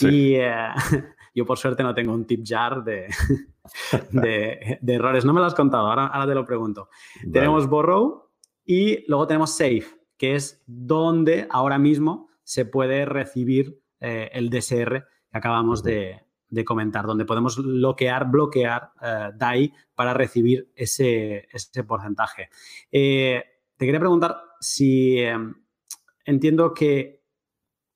Y 0.00 0.36
Yo 1.34 1.46
por 1.46 1.58
suerte 1.58 1.82
no 1.82 1.94
tengo 1.94 2.12
un 2.12 2.26
tip 2.26 2.42
jar 2.44 2.84
de, 2.84 3.06
de, 4.10 4.78
errores. 4.86 5.24
No 5.24 5.32
me 5.32 5.40
lo 5.40 5.46
has 5.46 5.54
contado, 5.54 5.86
ahora, 5.86 6.06
ahora 6.06 6.26
te 6.26 6.34
lo 6.34 6.44
pregunto. 6.44 6.88
Tenemos 7.32 7.68
Borrow 7.68 8.30
y 8.64 9.04
luego 9.08 9.26
tenemos 9.26 9.50
Safe, 9.50 9.84
que 10.16 10.34
es 10.34 10.62
donde 10.66 11.46
ahora 11.50 11.78
mismo 11.78 12.28
se 12.44 12.64
puede 12.64 13.04
recibir 13.04 13.80
eh, 14.00 14.30
el 14.32 14.50
DSR 14.50 15.04
que 15.30 15.38
acabamos 15.38 15.82
de, 15.82 16.20
comentar, 16.66 17.06
donde 17.06 17.24
podemos 17.24 17.56
bloquear, 17.56 18.30
bloquear 18.30 18.90
eh, 19.00 19.30
DAI 19.34 19.72
para 19.94 20.12
recibir 20.12 20.70
ese, 20.74 21.48
ese 21.50 21.84
porcentaje. 21.84 22.50
Eh, 22.90 23.42
te 23.76 23.86
quería 23.86 24.00
preguntar 24.00 24.36
si 24.60 25.18
entiendo 26.24 26.74
que 26.74 27.24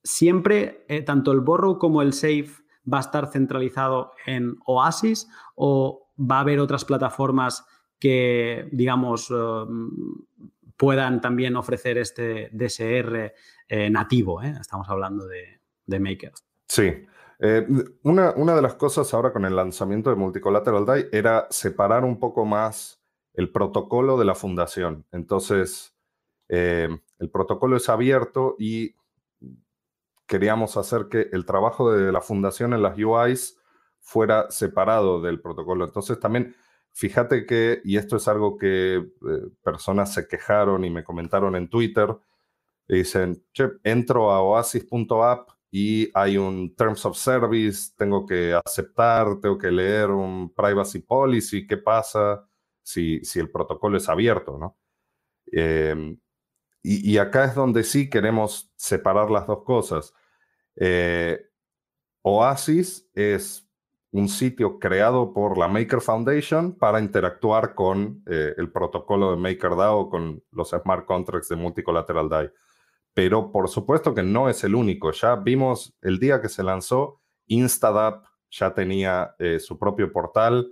siempre, 0.03 0.85
tanto 1.05 1.33
el 1.33 1.41
borrow 1.41 1.79
como 1.79 2.03
el 2.03 2.13
safe 2.13 2.66
va 2.93 2.99
a 2.99 3.01
estar 3.01 3.31
centralizado 3.31 4.13
en 4.27 4.57
Oasis 4.67 5.29
o 5.55 6.09
va 6.19 6.39
a 6.39 6.41
haber 6.41 6.61
otras 6.61 6.85
plataformas 6.85 7.65
que, 7.99 8.69
digamos, 8.73 9.31
eh, 9.31 9.65
puedan 10.77 11.21
también 11.21 11.57
ofrecer 11.57 11.99
este 11.99 12.51
DSR 12.53 13.33
eh, 13.69 13.91
nativo? 13.91 14.43
Eh? 14.43 14.55
Estamos 14.61 14.89
hablando 14.89 15.27
de, 15.27 15.61
de 15.87 16.01
Maker. 16.01 16.33
Sí. 16.69 17.07
una, 18.03 18.33
una, 18.37 18.55
de 18.55 18.63
las 18.63 18.75
cosas 18.75 19.13
ahora 19.13 19.33
con 19.33 19.45
el 19.45 19.57
lanzamiento 19.57 20.11
de 20.11 20.17
Multicollateral 20.17 20.87
DAI 20.87 21.07
era 21.13 21.47
separar 21.51 22.05
un 22.05 22.19
poco 22.19 22.45
más 22.45 23.01
el 23.35 23.51
protocolo 23.51 24.19
de 24.19 24.25
la 24.25 24.35
fundación. 24.35 25.05
Entonces, 25.13 25.95
el 26.49 27.31
protocolo 27.31 27.77
es 27.77 27.89
abierto 27.89 28.57
y 28.59 28.95
queríamos 30.27 30.77
hacer 30.77 31.09
que 31.09 31.29
el 31.33 31.45
trabajo 31.47 31.93
de 31.93 32.13
la 32.13 32.21
fundación 32.21 32.73
en 32.75 32.83
las 32.83 32.99
UIs 32.99 33.59
fuera 34.01 34.51
separado 34.51 35.21
del 35.21 35.41
protocolo. 35.41 35.85
Entonces 35.85 36.21
también, 36.21 36.55
fíjate 36.93 37.47
que, 37.47 37.81
y 37.85 37.97
esto 37.97 38.17
es 38.17 38.29
algo 38.29 38.57
que 38.57 38.97
eh, 38.97 39.11
personas 39.63 40.15
se 40.15 40.29
quejaron 40.29 40.85
y 40.85 40.91
me 40.91 41.05
comentaron 41.05 41.57
en 41.57 41.69
Twitter, 41.69 42.17
dicen, 42.89 43.45
che, 43.53 43.69
entro 43.83 44.31
a 44.31 44.41
oasis.app 44.43 45.51
y 45.71 46.09
hay 46.15 46.39
un 46.39 46.75
Terms 46.77 47.05
of 47.05 47.17
Service, 47.17 47.93
tengo 47.97 48.25
que 48.25 48.55
aceptar, 48.55 49.41
tengo 49.41 49.59
que 49.59 49.71
leer 49.71 50.11
un 50.11 50.53
Privacy 50.55 51.01
Policy, 51.01 51.67
¿qué 51.67 51.77
pasa 51.77 52.49
si, 52.83 53.25
si 53.25 53.41
el 53.41 53.51
protocolo 53.51 53.97
es 53.99 54.09
abierto? 54.09 54.59
¿no? 54.59 54.79
Em, 55.47 56.19
y, 56.89 57.19
acá 57.19 57.47
es 57.47 57.55
donde 57.57 57.83
sí 57.83 58.09
queremos 58.09 58.73
separar 58.77 59.29
las 59.29 59.47
dos 59.47 59.65
cosas. 59.65 60.15
Eh, 60.77 61.41
Oasis 62.23 63.11
es 63.13 63.69
un 64.13 64.29
sitio 64.29 64.79
creado 64.79 65.33
por 65.33 65.59
la 65.59 65.67
Maker 65.67 66.01
Foundation 66.01 66.79
para 66.79 67.01
interactuar 67.01 67.75
con 67.75 68.23
eh, 68.27 68.55
el 68.57 68.71
protocolo 68.71 69.33
de 69.33 69.37
MakerDAO, 69.37 70.09
con 70.09 70.43
los 70.53 70.71
smart 70.71 71.07
contracts 71.07 71.49
de 71.49 71.57
Multicollateral 71.57 72.29
DAI. 72.29 72.51
Pero 73.13 73.51
por 73.51 73.69
supuesto 73.69 74.15
que 74.15 74.23
no 74.23 74.49
es 74.49 74.63
el 74.63 74.77
único. 74.77 75.11
Ya 75.11 75.35
vimos 75.35 75.97
el 76.03 76.21
día 76.21 76.41
que 76.41 76.49
se 76.49 76.63
lanzó, 76.63 77.21
Instadap 77.47 78.27
ya 78.49 78.75
tenía 78.75 79.35
eh, 79.41 79.59
su 79.59 79.77
propio 79.79 80.13
portal, 80.13 80.71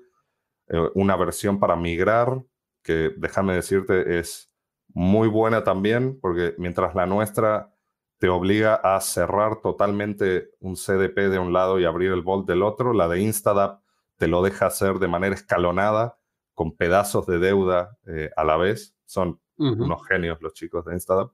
una 0.95 1.15
versión 1.15 1.61
para 1.61 1.77
migrar, 1.77 2.43
que 2.83 3.13
déjame 3.19 3.55
decirte 3.55 4.19
es 4.19 4.54
muy 4.95 5.29
buena 5.29 5.65
también, 5.65 6.19
porque 6.21 6.55
mientras 6.57 6.95
la 6.95 7.05
nuestra 7.05 7.75
te 8.19 8.29
obliga 8.29 8.77
a 8.77 9.01
cerrar 9.01 9.61
totalmente 9.61 10.51
un 10.61 10.77
CDP 10.77 11.29
de 11.29 11.39
un 11.39 11.53
lado 11.53 11.79
y 11.79 11.85
abrir 11.85 12.13
el 12.13 12.23
Vault 12.23 12.47
del 12.47 12.63
otro, 12.63 12.93
la 12.93 13.09
de 13.09 13.21
Instadap 13.21 13.83
te 14.17 14.29
lo 14.29 14.43
deja 14.43 14.67
hacer 14.67 15.01
de 15.01 15.09
manera 15.09 15.35
escalonada, 15.35 16.17
con 16.55 16.77
pedazos 16.77 17.27
de 17.27 17.41
deuda 17.41 17.99
eh, 18.07 18.31
a 18.37 18.45
la 18.45 18.57
vez. 18.57 18.97
Son 19.05 19.41
unos 19.57 20.07
genios 20.07 20.41
los 20.41 20.55
chicos 20.55 20.85
de 20.85 20.95
Instadap. 20.95 21.33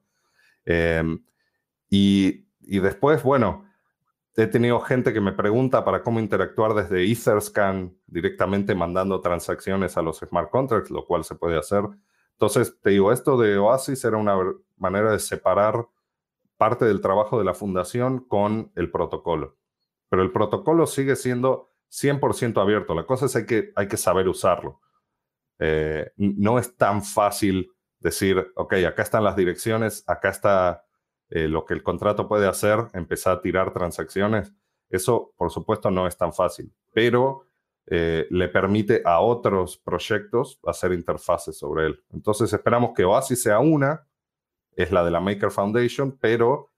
Em, 0.65 1.23
y, 1.91 2.47
y 2.61 2.79
después, 2.81 3.23
bueno, 3.23 3.67
he 4.35 4.47
tenido 4.47 4.81
gente 4.81 5.13
que 5.13 5.21
me 5.21 5.33
pregunta 5.33 5.85
para 5.85 6.03
cómo 6.03 6.21
interactuar 6.21 6.75
desde 6.75 7.05
Etherscan 7.05 7.95
directamente 8.07 8.75
mandando 8.75 9.21
transacciones 9.21 9.97
a 9.99 10.03
los 10.03 10.19
smart 10.19 10.51
contracts, 10.51 10.91
lo 10.91 11.05
cual 11.07 11.25
se 11.25 11.35
puede 11.35 11.59
hacer. 11.59 11.85
Entonces, 12.41 12.81
te 12.81 12.89
digo, 12.89 13.13
esto 13.13 13.37
de 13.37 13.59
Oasis 13.59 14.03
era 14.03 14.17
una 14.17 14.35
manera 14.79 15.13
de 15.13 15.19
separar 15.19 15.87
parte 16.57 16.87
del 16.87 17.03
trabajo 17.03 17.39
de 17.39 17.45
la 17.45 17.53
fundación 17.53 18.21
con 18.21 18.73
el 18.77 18.91
protocolo. 18.91 19.59
Pero 20.09 20.23
el 20.23 20.33
protocolo 20.33 20.87
sigue 20.87 21.17
siendo 21.17 21.69
100% 21.91 22.59
abierto. 22.59 22.95
La 22.95 23.05
cosa 23.05 23.27
es 23.27 23.37
hay 23.37 23.45
que 23.45 23.73
hay 23.77 23.89
que 23.89 23.99
saber 23.99 24.27
usarlo. 24.27 24.81
Eh, 25.59 26.13
no 26.17 26.59
es 26.59 26.75
tan 26.79 27.05
fácil 27.05 27.71
decir, 27.99 28.51
ok, 28.57 28.73
acá 28.89 29.03
están 29.03 29.25
las 29.25 29.37
direcciones, 29.37 30.03
acá 30.07 30.31
está 30.31 30.87
eh, 31.29 31.47
lo 31.47 31.67
que 31.67 31.75
el 31.75 31.83
contrato 31.83 32.27
puede 32.27 32.49
hacer, 32.49 32.87
empezar 32.95 33.37
a 33.37 33.43
tirar 33.43 33.75
transacciones. 33.75 34.55
Eso, 34.89 35.35
por 35.37 35.51
supuesto, 35.51 35.91
no 35.91 36.07
es 36.07 36.17
tan 36.17 36.33
fácil, 36.33 36.73
pero 36.95 37.50
eh, 37.93 38.29
le 38.31 38.47
permite 38.47 39.03
a 39.05 39.19
otros 39.21 39.77
proyectos 39.77 40.61
hacer 40.65 40.93
interfaces 40.93 41.59
sobre 41.59 41.87
él. 41.87 42.05
Entonces 42.11 42.53
esperamos 42.53 42.93
que 42.95 43.05
Oasis 43.05 43.43
sea 43.43 43.59
una, 43.59 44.07
es 44.77 44.93
la 44.93 45.05
de 45.05 45.11
la 45.11 45.19
Maker 45.19 45.51
Foundation, 45.51 46.17
pero 46.21 46.71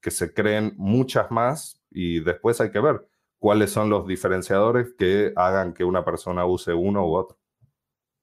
que 0.00 0.10
se 0.10 0.34
creen 0.34 0.74
muchas 0.76 1.30
más 1.30 1.80
y 1.88 2.18
después 2.18 2.60
hay 2.60 2.72
que 2.72 2.80
ver 2.80 3.06
cuáles 3.38 3.70
son 3.70 3.90
los 3.90 4.08
diferenciadores 4.08 4.92
que 4.98 5.32
hagan 5.36 5.72
que 5.72 5.84
una 5.84 6.04
persona 6.04 6.44
use 6.46 6.74
uno 6.74 7.06
u 7.06 7.14
otro. 7.14 7.38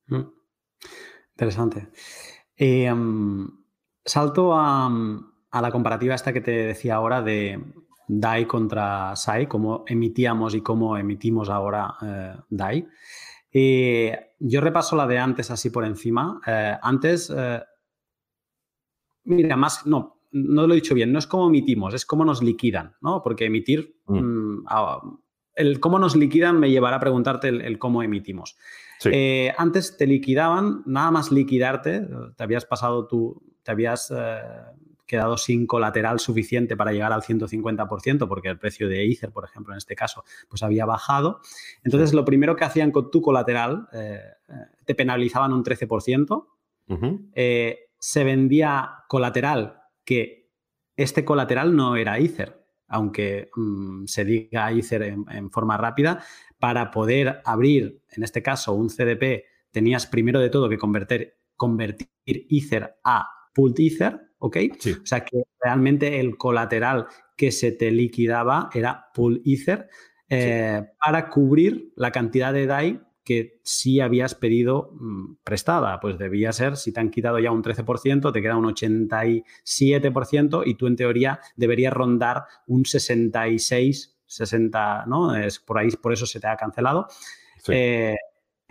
Mm. 0.08 0.24
Interesante. 1.36 1.88
Eh, 2.58 2.94
salto 4.04 4.54
a, 4.54 4.92
a 5.50 5.62
la 5.62 5.72
comparativa 5.72 6.14
esta 6.14 6.34
que 6.34 6.42
te 6.42 6.52
decía 6.52 6.96
ahora 6.96 7.22
de 7.22 7.64
DAI 8.20 8.46
contra 8.46 9.16
SAI, 9.16 9.48
cómo 9.48 9.84
emitíamos 9.88 10.56
y 10.56 10.62
cómo 10.62 10.98
emitimos 10.98 11.50
ahora 11.50 11.96
eh, 12.02 12.36
DAI. 12.50 12.88
yo 14.40 14.62
repaso 14.62 14.96
la 14.96 15.08
de 15.08 15.18
antes 15.18 15.50
así 15.52 15.70
por 15.70 15.86
encima. 15.86 16.40
Eh, 16.46 16.76
antes, 16.82 17.34
eh, 17.36 17.62
mira, 19.26 19.56
más, 19.56 19.86
no, 19.86 20.22
no 20.32 20.68
lo 20.68 20.74
he 20.74 20.78
dicho 20.78 20.96
bien, 20.96 21.12
no 21.12 21.20
es 21.20 21.28
cómo 21.28 21.48
emitimos, 21.48 21.94
es 21.94 22.06
cómo 22.06 22.26
nos 22.26 22.44
liquidan, 22.44 22.96
¿no? 23.02 23.22
Porque 23.24 23.46
emitir, 23.46 23.96
mm. 24.06 24.20
Mm, 24.20 24.66
ah, 24.68 25.02
el 25.56 25.80
cómo 25.80 26.00
nos 26.00 26.16
liquidan 26.16 26.60
me 26.60 26.72
llevará 26.72 26.98
a 26.98 27.00
preguntarte 27.00 27.50
el, 27.50 27.78
cómo 27.78 28.02
emitimos. 28.02 28.58
antes 29.58 29.98
te 29.98 30.08
liquidaban, 30.08 30.82
nada 30.86 31.12
más 31.12 31.32
liquidarte, 31.32 32.08
te 32.36 32.44
habías 32.44 32.66
pasado 32.66 33.06
tú, 33.06 33.44
te 33.62 33.72
habías 33.72 34.12
quedado 35.14 35.38
sin 35.38 35.68
colateral 35.68 36.20
suficiente 36.20 36.76
para 36.76 36.92
llegar 36.92 37.14
al 37.14 37.22
150%, 37.22 38.28
porque 38.28 38.48
el 38.48 38.58
precio 38.58 38.90
de 38.90 39.06
Ether, 39.06 39.32
por 39.32 39.46
ejemplo, 39.46 39.72
en 39.72 39.78
este 39.78 39.96
caso, 39.96 40.24
pues 40.50 40.64
había 40.64 40.86
bajado. 40.86 41.40
Entonces, 41.84 42.14
lo 42.16 42.26
primero 42.26 42.56
que 42.56 42.64
hacían 42.64 42.90
con 42.90 43.12
tu 43.12 43.22
colateral, 43.22 43.88
eh, 43.94 44.20
eh, 44.50 44.54
te 44.86 44.96
penalizaban 44.96 45.54
un 45.54 45.64
13%. 45.64 46.48
Eh, 47.36 47.80
se 48.00 48.24
vendía 48.24 49.04
colateral 49.08 49.82
que 50.04 50.50
este 50.96 51.24
colateral 51.24 51.76
no 51.76 51.96
era 51.96 52.18
Ether, 52.18 52.66
aunque 52.88 53.52
mm, 53.56 54.06
se 54.06 54.26
diga 54.26 54.72
Ether 54.72 55.04
en, 55.04 55.52
forma 55.52 55.78
rápida, 55.78 56.24
para 56.58 56.90
poder 56.90 57.42
abrir, 57.46 58.02
en 58.10 58.24
este 58.24 58.42
caso, 58.42 58.74
un 58.74 58.90
CDP, 58.90 59.46
tenías 59.70 60.08
primero 60.08 60.40
de 60.40 60.50
todo 60.50 60.70
que 60.70 60.80
convertir, 60.80 61.36
convertir 61.56 62.08
Ether 62.26 62.96
a 63.04 63.28
Pooled 63.54 63.76
Ether, 63.78 64.20
¿ok? 64.44 64.58
O 65.02 65.06
sea 65.06 65.24
que 65.24 65.44
realmente 65.62 66.20
el 66.20 66.36
colateral 66.36 67.08
que 67.38 67.54
se 67.54 67.72
te 67.72 67.92
liquidaba 67.92 68.70
era 68.74 69.06
Pool 69.14 69.42
Ether 69.46 69.88
eh, 70.28 70.84
para 71.00 71.30
cubrir 71.30 71.94
la 71.96 72.12
cantidad 72.12 72.52
de 72.52 72.66
DAI 72.66 73.00
que 73.24 73.62
sí 73.64 74.02
habías 74.02 74.36
pedido 74.36 74.92
mm, 75.00 75.36
prestada. 75.46 75.98
Pues 76.02 76.18
debía 76.18 76.52
ser, 76.52 76.76
si 76.76 76.92
te 76.92 77.00
han 77.00 77.10
quitado 77.10 77.40
ya 77.40 77.52
un 77.52 77.64
13%, 77.64 78.34
te 78.34 78.42
queda 78.42 78.58
un 78.58 78.66
87% 78.66 80.64
y 80.66 80.76
tú 80.76 80.88
en 80.88 80.98
teoría 80.98 81.40
deberías 81.56 81.94
rondar 81.94 82.44
un 82.68 82.84
66, 82.84 84.18
60, 84.26 85.06
¿no? 85.06 85.38
Es 85.38 85.60
por 85.60 85.78
ahí, 85.78 85.90
por 85.92 86.12
eso 86.12 86.26
se 86.26 86.42
te 86.42 86.48
ha 86.48 86.58
cancelado. 86.58 87.08
Eh, 87.70 88.18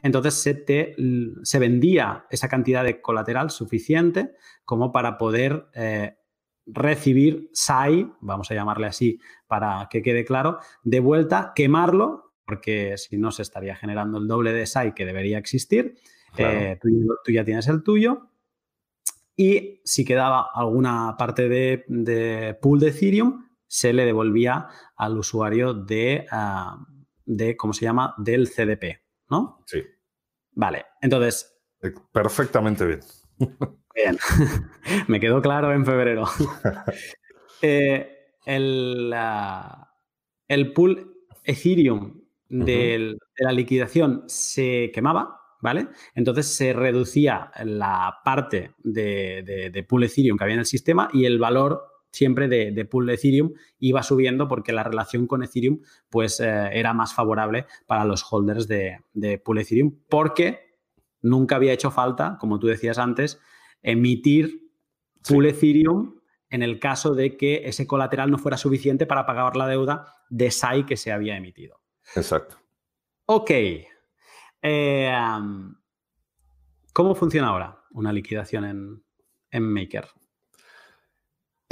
entonces 0.03 0.35
se, 0.35 0.55
te, 0.55 0.97
se 1.43 1.59
vendía 1.59 2.27
esa 2.31 2.49
cantidad 2.49 2.85
de 2.85 3.01
colateral 3.01 3.51
suficiente 3.51 4.33
como 4.65 4.93
para 4.93 5.17
poder 5.17 5.67
eh, 5.75 6.17
recibir 6.67 7.51
SAI, 7.53 8.13
vamos 8.21 8.51
a 8.51 8.55
llamarle 8.55 8.87
así 8.87 9.21
para 9.47 9.89
que 9.91 10.03
quede 10.03 10.25
claro, 10.25 10.59
de 10.83 11.01
vuelta, 11.01 11.53
quemarlo, 11.55 12.35
porque 12.45 12.97
si 12.99 13.17
no 13.17 13.31
se 13.31 13.43
estaría 13.43 13.77
generando 13.77 14.19
el 14.19 14.27
doble 14.27 14.53
de 14.53 14.67
SAI 14.67 14.95
que 14.95 15.07
debería 15.07 15.39
existir. 15.39 15.97
Eh, 16.37 16.79
tú, 16.81 16.89
ya 17.31 17.45
tienes 17.45 17.69
el 17.69 17.83
tuyo. 17.83 18.29
Y 19.37 19.81
si 19.85 20.05
quedaba 20.05 20.49
alguna 20.55 21.17
parte 21.17 21.49
de, 21.49 22.59
pool 22.61 22.81
de 22.81 22.89
Ethereum, 22.89 23.47
se 23.67 23.93
le 23.93 24.05
devolvía 24.05 24.69
al 24.97 25.17
usuario 25.17 25.73
de, 25.73 26.27
ah, 26.31 26.85
de, 27.25 27.57
¿cómo 27.57 27.73
se 27.73 27.85
llama?, 27.85 28.15
del 28.19 28.49
CDP. 28.49 29.03
¿no? 29.33 29.63
Sí. 29.67 29.83
Vale, 30.53 30.85
entonces. 31.01 31.53
Eh, 31.83 31.93
perfectamente 32.13 32.87
bien. 32.87 33.01
Bien, 33.95 34.19
me 35.09 35.21
quedó 35.21 35.43
claro 35.43 35.73
en 35.73 35.85
febrero. 35.85 36.25
Eh, 37.65 38.35
el, 38.45 39.15
el, 40.49 40.73
pool 40.73 41.15
Ethereum 41.45 42.21
de 42.49 43.17
la 43.39 43.53
liquidación 43.53 44.25
se 44.27 44.91
quemaba, 44.93 45.39
¿vale? 45.61 45.87
Entonces 46.17 46.49
se 46.49 46.73
reducía 46.73 47.53
la 47.63 48.19
parte 48.25 48.75
de, 48.79 49.71
de, 49.73 49.83
pool 49.85 50.03
Ethereum 50.03 50.37
que 50.37 50.43
había 50.43 50.55
en 50.55 50.61
el 50.61 50.67
sistema 50.67 51.09
y 51.13 51.25
el 51.25 51.39
valor 51.39 51.92
siempre 52.13 52.47
de, 52.47 52.85
pool 52.85 53.07
de 53.07 53.15
Ethereum 53.15 53.53
iba 53.79 54.03
subiendo 54.03 54.47
porque 54.47 54.73
la 54.73 54.85
relación 54.85 55.27
con 55.27 55.43
Ethereum 55.43 55.81
pues 56.11 56.41
eh, 56.41 56.71
era 56.73 56.93
más 56.93 57.15
favorable 57.15 57.67
para 57.87 58.05
los 58.05 58.25
holders 58.31 58.69
de, 58.69 59.01
de 59.15 59.39
pool 59.39 59.59
Ethereum 59.59 59.97
porque 60.09 60.79
nunca 61.23 61.57
había 61.57 61.73
hecho 61.73 61.91
falta, 61.91 62.37
como 62.39 62.59
tú 62.59 62.67
decías 62.67 62.99
antes, 62.99 63.41
emitir 63.83 64.71
pool 65.27 65.47
Ethereum 65.47 66.21
en 66.51 66.63
el 66.63 66.79
caso 66.79 67.15
de 67.15 67.37
que 67.37 67.63
ese 67.65 67.87
colateral 67.87 68.31
no 68.31 68.39
fuera 68.39 68.59
suficiente 68.59 69.07
para 69.07 69.25
pagar 69.25 69.57
la 69.57 69.67
deuda 69.67 70.15
de 70.29 70.51
SAI 70.51 70.85
que 70.85 70.99
se 70.99 71.11
había 71.11 71.37
emitido. 71.37 71.81
Exacto. 72.15 72.59
Ok. 73.25 73.51
Eh, 74.61 75.13
¿Cómo 76.93 77.15
funciona 77.15 77.49
ahora 77.49 77.83
una 77.93 78.13
liquidación 78.13 78.65
en, 78.67 79.03
en 79.51 79.63
Maker? 79.63 80.07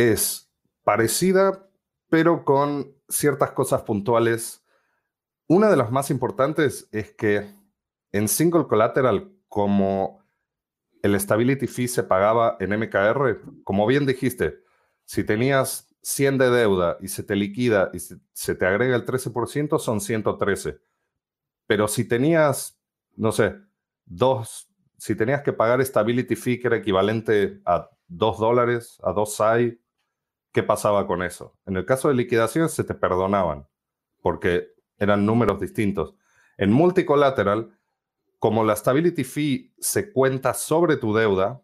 Es 0.09 0.51
parecida, 0.83 1.69
pero 2.09 2.45
con 2.45 2.95
ciertas 3.09 3.53
cosas 3.53 3.83
puntuales. 3.83 4.65
Una 5.47 5.69
de 5.69 5.77
las 5.77 5.91
más 5.91 6.11
importantes 6.11 6.89
es 6.93 7.13
que 7.13 7.53
en 8.13 8.29
single 8.29 8.67
collateral, 8.67 9.33
como 9.49 10.25
el 11.03 11.19
stability 11.19 11.67
fee 11.67 11.89
se 11.89 12.03
pagaba 12.03 12.57
en 12.61 12.79
MKR, 12.79 13.41
como 13.65 13.87
bien 13.87 14.07
dijiste, 14.07 14.63
si 15.05 15.25
tenías 15.25 15.95
100 16.03 16.39
de 16.39 16.51
deuda 16.51 16.97
y 17.01 17.09
se 17.09 17.23
te 17.23 17.37
liquida 17.37 17.91
y 17.93 17.99
se, 17.99 18.55
te 18.55 18.67
agrega 18.67 18.97
el 18.97 19.05
13%, 19.05 19.79
son 19.79 20.01
113. 20.01 20.79
Pero 21.67 21.89
si 21.89 22.05
tenías, 22.05 22.81
no 23.17 23.33
sé, 23.33 23.57
dos, 24.05 24.69
si 24.99 25.15
tenías 25.15 25.43
que 25.43 25.53
pagar 25.53 25.85
stability 25.85 26.37
fee 26.37 26.59
que 26.59 26.69
era 26.69 26.77
equivalente 26.77 27.61
a 27.65 27.89
2 28.09 28.39
dólares, 28.39 28.99
a 29.03 29.13
2 29.13 29.35
SAI, 29.35 29.80
¿qué 30.53 30.63
pasaba 30.63 31.07
con 31.07 31.23
eso? 31.23 31.57
En 31.67 31.77
el 31.77 31.85
caso 31.85 32.09
de 32.09 32.15
liquidación 32.15 32.69
se 32.69 32.85
te 32.85 32.95
perdonaban 32.95 33.67
porque 34.21 34.69
eran 34.99 35.25
números 35.25 35.61
distintos. 35.61 36.15
En 36.59 36.73
multicolateral, 36.73 37.79
como 38.39 38.65
la 38.65 38.77
stability 38.77 39.25
fee 39.25 39.75
se 39.79 40.13
cuenta 40.13 40.55
sobre 40.55 40.97
tu 40.97 41.15
deuda, 41.15 41.63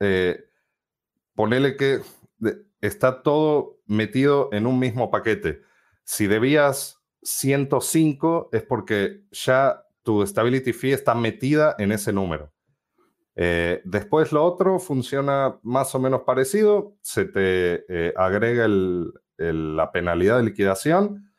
eh, 0.00 0.48
ponele 1.34 1.76
que 1.76 2.00
está 2.80 3.22
todo 3.22 3.80
metido 3.86 4.48
en 4.52 4.66
un 4.66 4.78
mismo 4.78 5.10
paquete. 5.10 5.62
Si 6.04 6.26
debías 6.26 7.02
105 7.22 8.50
es 8.52 8.62
porque 8.62 9.24
ya 9.30 9.84
tu 10.02 10.26
stability 10.26 10.72
fee 10.72 10.92
está 10.92 11.14
metida 11.14 11.74
en 11.78 11.92
ese 11.92 12.12
número. 12.12 12.52
Eh, 13.36 13.80
después 13.84 14.32
lo 14.32 14.44
otro 14.44 14.78
funciona 14.78 15.58
más 15.62 15.94
o 15.94 16.00
menos 16.00 16.22
parecido, 16.22 16.96
se 17.00 17.24
te 17.24 17.84
eh, 17.88 18.12
agrega 18.16 18.66
la 18.68 19.92
penalidad 19.92 20.38
de 20.38 20.44
liquidación, 20.44 21.32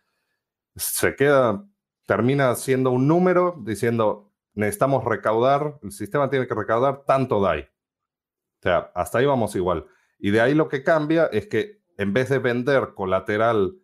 se 0.76 1.16
queda, 1.16 1.66
termina 2.06 2.56
siendo 2.56 2.92
un 2.92 3.08
número 3.08 3.56
diciendo 3.64 4.32
necesitamos 4.54 5.06
recaudar, 5.06 5.80
el 5.82 5.92
sistema 5.92 6.30
tiene 6.30 6.48
que 6.48 6.56
recaudar 6.56 7.04
tanto 7.06 7.42
DAI. 7.42 7.62
O 7.62 8.62
sea, 8.62 8.92
hasta 8.94 9.20
ahí 9.20 9.26
vamos 9.26 9.56
igual. 9.56 9.86
Y 10.20 10.32
de 10.32 10.42
ahí 10.42 10.54
lo 10.54 10.68
que 10.68 10.84
cambia 10.84 11.26
es 11.28 11.48
que 11.48 11.82
en 11.98 12.14
vez 12.14 12.30
de 12.30 12.40
vender 12.40 12.94
colateral 12.96 13.76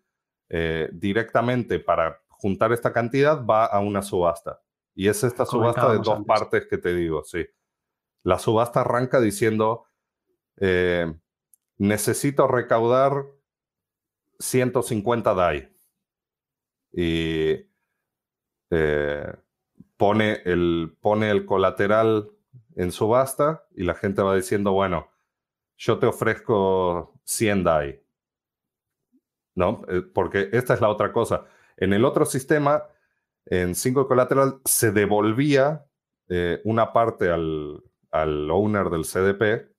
eh, 0.50 0.90
directamente 0.94 1.80
para 1.80 2.22
juntar 2.28 2.72
esta 2.72 2.94
cantidad, 2.94 3.44
va 3.46 3.66
a 3.66 3.80
una 3.80 4.02
subasta. 4.02 4.62
Y 4.94 5.08
es 5.08 5.24
esta 5.24 5.46
subasta 5.46 5.92
de 5.92 6.00
dos 6.00 6.24
partes 6.26 6.68
que 6.68 6.78
te 6.78 6.94
digo, 6.94 7.24
sí. 7.24 7.46
La 8.28 8.40
subasta 8.40 8.82
arranca 8.82 9.22
diciendo, 9.22 9.86
eh, 10.58 11.16
necesito 11.78 12.46
recaudar 12.46 13.24
150 14.40 15.34
DAI. 15.34 15.74
Y 16.92 17.70
eh, 18.70 19.34
pone, 19.96 20.42
el, 20.44 20.98
pone 21.00 21.32
el 21.32 21.46
colateral 21.46 22.30
en 22.76 22.92
subasta 22.92 23.66
y 23.74 23.86
la 23.86 23.94
gente 23.94 24.22
va 24.22 24.36
diciendo, 24.36 24.74
bueno, 24.74 25.10
yo 25.78 25.98
te 25.98 26.08
ofrezco 26.08 27.22
100 27.24 27.64
DAI. 27.64 28.04
¿No? 29.56 29.86
Eh, 29.88 30.02
porque 30.02 30.50
esta 30.52 30.74
es 30.74 30.82
la 30.82 30.90
otra 30.90 31.14
cosa. 31.14 31.46
En 31.78 31.94
el 31.94 32.04
otro 32.04 32.26
sistema, 32.26 32.84
en 33.46 33.74
5 33.74 34.06
colateral, 34.06 34.60
se 34.66 34.92
devolvía 34.92 35.86
una 36.66 36.92
parte 36.92 37.30
al, 37.30 37.87
al 38.12 38.50
owner 38.50 38.90
del 38.90 39.04
CDP, 39.04 39.70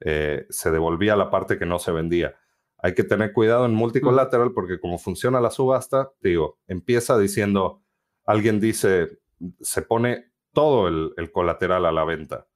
eh, 0.00 0.46
se 0.50 0.70
devolvía 0.70 1.16
la 1.16 1.30
parte 1.30 1.58
que 1.58 1.66
no 1.66 1.78
se 1.78 1.92
vendía. 1.92 2.36
Hay 2.78 2.94
que 2.94 3.04
tener 3.04 3.32
cuidado 3.32 3.64
en 3.64 3.74
multicolateral 3.74 4.52
porque 4.52 4.78
como 4.78 4.98
funciona 4.98 5.40
la 5.40 5.50
subasta, 5.50 6.12
digo, 6.20 6.58
empieza 6.66 7.18
diciendo, 7.18 7.82
alguien 8.24 8.60
dice, 8.60 9.18
se 9.60 9.82
pone 9.82 10.32
todo 10.52 10.88
el, 10.88 11.32
colateral 11.32 11.86
a 11.86 11.92
la 11.92 12.04
venta. 12.04 12.46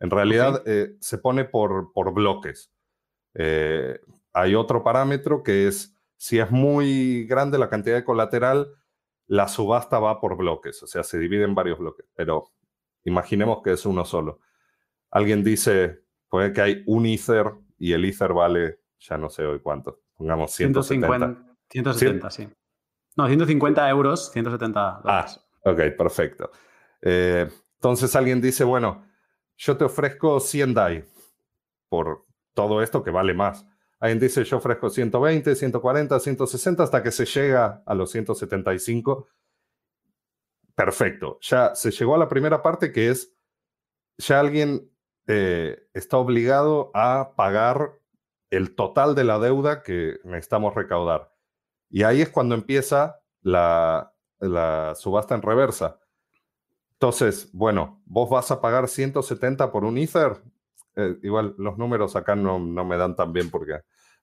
En 0.00 0.10
realidad 0.10 0.62
eh, 0.66 0.96
se 1.00 1.18
pone 1.18 1.44
por, 1.44 1.92
por 1.92 2.12
bloques. 2.12 2.72
Eh, 3.34 3.98
hay 4.32 4.54
otro 4.54 4.82
parámetro 4.82 5.42
que 5.42 5.68
es, 5.68 5.96
si 6.16 6.38
es 6.38 6.50
muy 6.50 7.24
grande 7.26 7.58
la 7.58 7.68
cantidad 7.68 7.96
de 7.96 8.04
colateral, 8.04 8.74
la 9.26 9.48
subasta 9.48 9.98
va 9.98 10.20
por 10.20 10.36
bloques, 10.36 10.82
o 10.82 10.86
sea, 10.86 11.02
se 11.02 11.18
divide 11.18 11.44
en 11.44 11.54
varios 11.54 11.78
bloques, 11.78 12.06
pero 12.14 12.52
imaginemos 13.04 13.62
que 13.62 13.72
es 13.72 13.86
uno 13.86 14.04
solo. 14.04 14.40
Alguien 15.12 15.44
dice, 15.44 16.02
puede 16.28 16.52
que 16.52 16.60
hay 16.62 16.82
un 16.86 17.06
Ether 17.06 17.52
y 17.78 17.92
el 17.92 18.04
Ether 18.04 18.32
vale, 18.32 18.80
ya 18.98 19.18
no 19.18 19.28
sé 19.28 19.44
hoy 19.44 19.60
cuánto, 19.60 20.00
pongamos 20.14 20.52
170. 20.52 21.44
170, 21.68 22.30
sí. 22.30 22.48
No, 23.16 23.26
150 23.26 23.88
euros, 23.90 24.32
170 24.32 25.00
dólares. 25.04 25.40
Ah, 25.64 25.70
ok, 25.70 25.80
perfecto. 25.96 26.50
Eh, 27.02 27.46
entonces 27.74 28.16
alguien 28.16 28.40
dice, 28.40 28.64
bueno, 28.64 29.04
yo 29.56 29.76
te 29.76 29.84
ofrezco 29.84 30.40
100 30.40 30.74
DAI 30.74 31.04
por 31.90 32.24
todo 32.54 32.82
esto 32.82 33.02
que 33.02 33.10
vale 33.10 33.34
más. 33.34 33.66
Alguien 34.00 34.18
dice, 34.18 34.44
yo 34.44 34.56
ofrezco 34.56 34.88
120, 34.88 35.54
140, 35.54 36.18
160 36.20 36.82
hasta 36.82 37.02
que 37.02 37.10
se 37.10 37.26
llega 37.26 37.82
a 37.84 37.94
los 37.94 38.10
175. 38.10 39.28
Perfecto. 40.74 41.38
Ya 41.42 41.74
se 41.74 41.90
llegó 41.90 42.14
a 42.14 42.18
la 42.18 42.28
primera 42.28 42.62
parte 42.62 42.92
que 42.92 43.10
es, 43.10 43.36
ya 44.16 44.40
alguien 44.40 44.91
eh, 45.26 45.88
está 45.94 46.16
obligado 46.16 46.90
a 46.94 47.32
pagar 47.36 47.92
el 48.50 48.74
total 48.74 49.14
de 49.14 49.24
la 49.24 49.38
deuda 49.38 49.82
que 49.82 50.18
necesitamos 50.24 50.74
recaudar. 50.74 51.32
Y 51.88 52.02
ahí 52.02 52.20
es 52.20 52.28
cuando 52.28 52.54
empieza 52.54 53.20
la, 53.42 54.12
subasta 54.94 55.34
en 55.34 55.42
reversa. 55.42 56.00
Entonces, 56.94 57.50
bueno, 57.52 58.02
vos 58.04 58.30
vas 58.30 58.50
a 58.50 58.60
pagar 58.60 58.88
170 58.88 59.72
por 59.72 59.84
un 59.84 59.98
Ether. 59.98 60.42
Eh, 60.96 61.18
igual 61.22 61.54
los 61.58 61.78
números 61.78 62.16
acá 62.16 62.34
no, 62.34 62.58
no, 62.58 62.84
me 62.84 62.96
dan 62.96 63.16
tan 63.16 63.32
bien 63.32 63.50
porque... 63.50 63.80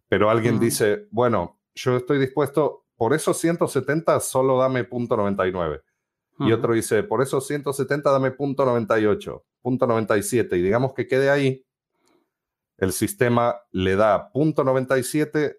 Pero 0.07 0.29
alguien 0.29 0.59
dice, 0.59 1.07
bueno, 1.11 1.59
yo 1.75 1.97
estoy 1.97 2.19
dispuesto, 2.19 2.85
por 2.97 3.13
esos 3.13 3.37
170 3.37 4.19
solo 4.19 4.57
dame 4.57 4.83
punto 4.83 5.15
99. 5.15 5.81
Y 6.39 6.51
otro 6.51 6.73
dice, 6.73 7.03
por 7.03 7.21
esos 7.21 7.45
170 7.47 8.11
dame 8.11 8.31
punto 8.31 8.65
98, 8.65 9.31
punto 9.31 9.48
97. 9.63 10.57
Y 10.57 10.61
digamos 10.61 10.93
que 10.93 11.07
quede 11.07 11.29
ahí, 11.29 11.65
el 12.77 12.93
sistema 12.93 13.61
le 13.71 13.95
da 13.95 14.31
punto 14.31 14.63
97 14.63 15.57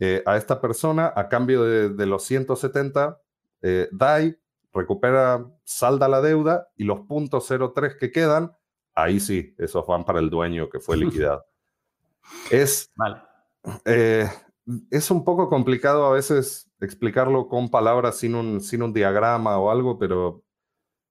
eh, 0.00 0.22
a 0.26 0.36
esta 0.36 0.60
persona 0.60 1.12
a 1.16 1.28
cambio 1.28 1.64
de, 1.64 2.06
los 2.06 2.24
170 2.24 3.20
eh, 3.62 3.88
DAI, 3.90 4.38
recupera, 4.72 5.44
salda 5.64 6.08
la 6.08 6.20
deuda 6.20 6.68
y 6.76 6.84
los 6.84 7.00
puntos 7.00 7.48
03 7.48 7.96
que 7.98 8.12
quedan, 8.12 8.52
ahí 8.94 9.18
sí, 9.18 9.54
esos 9.58 9.86
van 9.86 10.04
para 10.04 10.20
el 10.20 10.30
dueño 10.30 10.68
que 10.68 10.78
fue 10.78 10.96
liquidado. 10.98 11.44
es, 12.50 12.92
eh, 13.84 14.28
es 14.90 15.10
un 15.10 15.24
poco 15.24 15.48
complicado 15.48 16.06
a 16.06 16.12
veces 16.12 16.70
explicarlo 16.80 17.48
con 17.48 17.70
palabras 17.70 18.18
sin 18.18 18.34
un, 18.34 18.60
sin 18.60 18.82
un 18.82 18.92
diagrama 18.92 19.58
o 19.58 19.70
algo, 19.70 19.98
pero... 19.98 20.42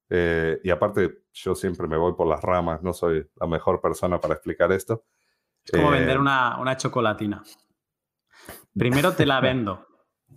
y 0.10 0.70
aparte, 0.70 1.24
yo 1.34 1.56
siempre 1.56 1.88
me 1.88 1.98
voy 1.98 2.14
por 2.14 2.28
las 2.28 2.42
ramas, 2.42 2.82
no 2.82 2.94
soy 2.94 3.28
la 3.36 3.48
mejor 3.48 3.82
persona 3.82 4.20
para 4.20 4.36
explicar 4.36 4.72
esto. 4.72 5.04
Es 5.66 5.72
como 5.72 5.92
vender 5.92 6.20
una, 6.20 6.58
una 6.60 6.78
chocolatina. 6.78 7.44
Primero 8.74 9.14
te 9.14 9.26
la 9.26 9.40
vendo, 9.42 9.86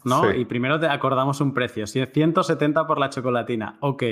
¿no? 0.04 0.32
Y 0.32 0.44
primero 0.44 0.80
te 0.80 0.86
acordamos 0.86 1.40
un 1.40 1.54
precio. 1.54 1.86
Si 1.86 2.00
es 2.00 2.10
170 2.12 2.86
por 2.86 2.98
la 2.98 3.10
chocolatina, 3.10 3.78
ok. 3.80 4.02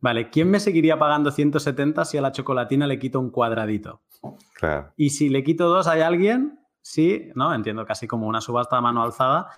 Vale, 0.00 0.30
¿quién 0.30 0.50
me 0.50 0.60
seguiría 0.60 0.98
pagando 0.98 1.30
170 1.30 2.04
si 2.04 2.18
a 2.18 2.20
la 2.20 2.32
chocolatina 2.32 2.86
le 2.86 2.98
quito 2.98 3.18
un 3.18 3.30
cuadradito? 3.30 4.02
Claro. 4.54 4.92
Y 4.96 5.10
si 5.10 5.28
le 5.28 5.42
quito 5.42 5.68
dos, 5.68 5.86
¿hay 5.88 6.02
alguien? 6.02 6.60
Sí, 6.80 7.30
¿no? 7.34 7.52
Entiendo 7.52 7.84
casi 7.84 8.06
como 8.06 8.28
una 8.28 8.40
subasta 8.40 8.76
a 8.76 8.80
mano 8.80 9.02
alzada. 9.02 9.50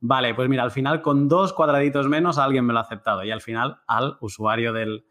Vale, 0.00 0.34
pues 0.34 0.48
mira, 0.48 0.62
al 0.62 0.70
final 0.70 1.02
con 1.02 1.28
dos 1.28 1.52
cuadraditos 1.52 2.08
menos 2.08 2.38
alguien 2.38 2.64
me 2.64 2.72
lo 2.72 2.78
ha 2.78 2.82
aceptado. 2.82 3.24
Y 3.24 3.30
al 3.30 3.40
final 3.40 3.80
al 3.86 4.16
usuario 4.20 4.72
del, 4.72 5.06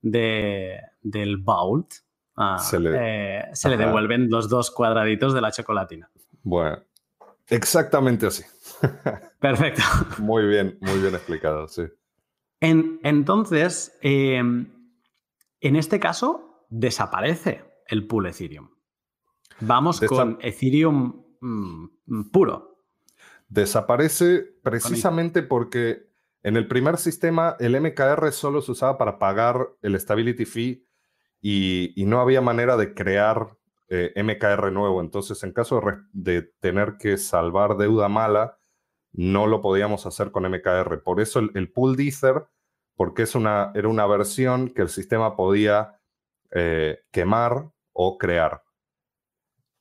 del 0.00 1.36
Vault 1.38 1.92
ah, 2.36 2.58
se, 2.58 2.78
le, 2.78 2.90
eh, 2.94 3.44
se 3.52 3.68
le 3.68 3.76
devuelven 3.76 4.30
los 4.30 4.48
dos 4.48 4.70
cuadraditos 4.70 5.34
de 5.34 5.40
la 5.40 5.50
chocolatina. 5.50 6.10
Bueno, 6.42 6.78
Exactamente 7.50 8.26
así. 8.26 8.44
Perfecto. 9.40 9.82
muy 10.18 10.46
bien, 10.46 10.78
muy 10.80 11.00
bien 11.00 11.14
explicado, 11.14 11.68
sí. 11.68 11.84
entonces, 12.60 13.96
em, 14.02 14.66
en 15.60 15.76
este 15.76 15.98
caso, 15.98 16.66
desaparece 16.68 17.64
el 17.86 18.06
pool 18.06 18.26
Ethereum. 18.26 18.68
Vamos 19.60 20.00
con 20.00 20.38
Ethereum 20.40 21.24
mm, 21.40 22.30
puro. 22.30 22.67
Desaparece 23.48 24.44
precisamente 24.62 25.42
porque 25.42 26.08
en 26.42 26.56
el 26.56 26.68
primer 26.68 26.98
sistema 26.98 27.56
el 27.58 27.80
MKR 27.80 28.30
solo 28.32 28.62
se 28.62 28.72
usaba 28.72 28.98
para 28.98 29.18
pagar 29.18 29.70
el 29.82 29.98
stability 29.98 30.44
fee 30.44 30.86
y 31.40 32.04
no 32.06 32.20
había 32.20 32.40
manera 32.40 32.76
de 32.76 32.94
crear 32.94 33.58
eh, 33.90 34.12
MKR 34.22 34.70
nuevo. 34.70 35.00
Entonces, 35.00 35.42
en 35.44 35.52
caso 35.52 35.80
de, 36.12 36.42
tener 36.60 36.98
que 36.98 37.16
salvar 37.16 37.78
deuda 37.78 38.08
mala, 38.08 38.58
no 39.12 39.46
lo 39.46 39.62
podíamos 39.62 40.04
hacer 40.04 40.30
con 40.30 40.44
MKR. 40.44 41.02
Por 41.02 41.20
eso 41.20 41.38
el, 41.38 41.72
pool 41.72 41.98
Ether, 41.98 42.46
porque 42.96 43.22
es 43.22 43.34
una, 43.34 43.72
era 43.74 43.88
una 43.88 44.06
versión 44.06 44.68
que 44.68 44.82
el 44.82 44.90
sistema 44.90 45.36
podía 45.36 45.98
eh, 46.50 46.98
quemar 47.10 47.70
o 47.92 48.18
crear. 48.18 48.62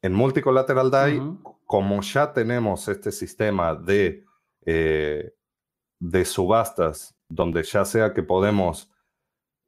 En 0.02 0.14
Multicolateral 0.14 0.90
DAI, 0.90 1.22
como 1.68 2.02
ya 2.02 2.34
tenemos 2.34 2.88
este 2.88 3.12
sistema 3.12 3.76
de, 3.76 4.26
eh, 4.66 5.34
de 6.00 6.26
subastas, 6.26 7.16
donde 7.28 7.62
ya 7.62 7.84
sea 7.84 8.14
que 8.14 8.24
podemos 8.24 8.90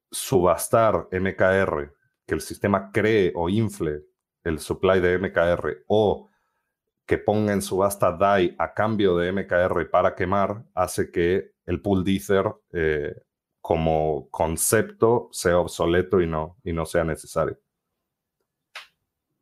subastar 0.09 1.09
MKR, 1.11 1.93
que 2.25 2.33
el 2.33 2.41
sistema 2.41 2.91
cree 2.91 3.33
o 3.35 3.49
infle 3.49 4.03
el 4.43 4.59
supply 4.59 5.01
de 5.01 5.19
MKR 5.19 5.83
o 5.87 6.29
que 7.05 7.17
ponga 7.17 7.51
en 7.51 7.61
subasta 7.61 8.11
DAI 8.11 8.55
a 8.57 8.73
cambio 8.73 9.17
de 9.17 9.31
MKR 9.33 9.89
para 9.89 10.15
quemar, 10.15 10.63
hace 10.73 11.11
que 11.11 11.51
el 11.65 11.81
pool 11.81 12.03
de 12.03 12.15
Ether 12.15 12.45
eh, 12.71 13.15
como 13.59 14.29
concepto 14.29 15.27
sea 15.31 15.59
obsoleto 15.59 16.21
y 16.21 16.27
no, 16.27 16.57
y 16.63 16.71
no 16.71 16.85
sea 16.85 17.03
necesario. 17.03 17.59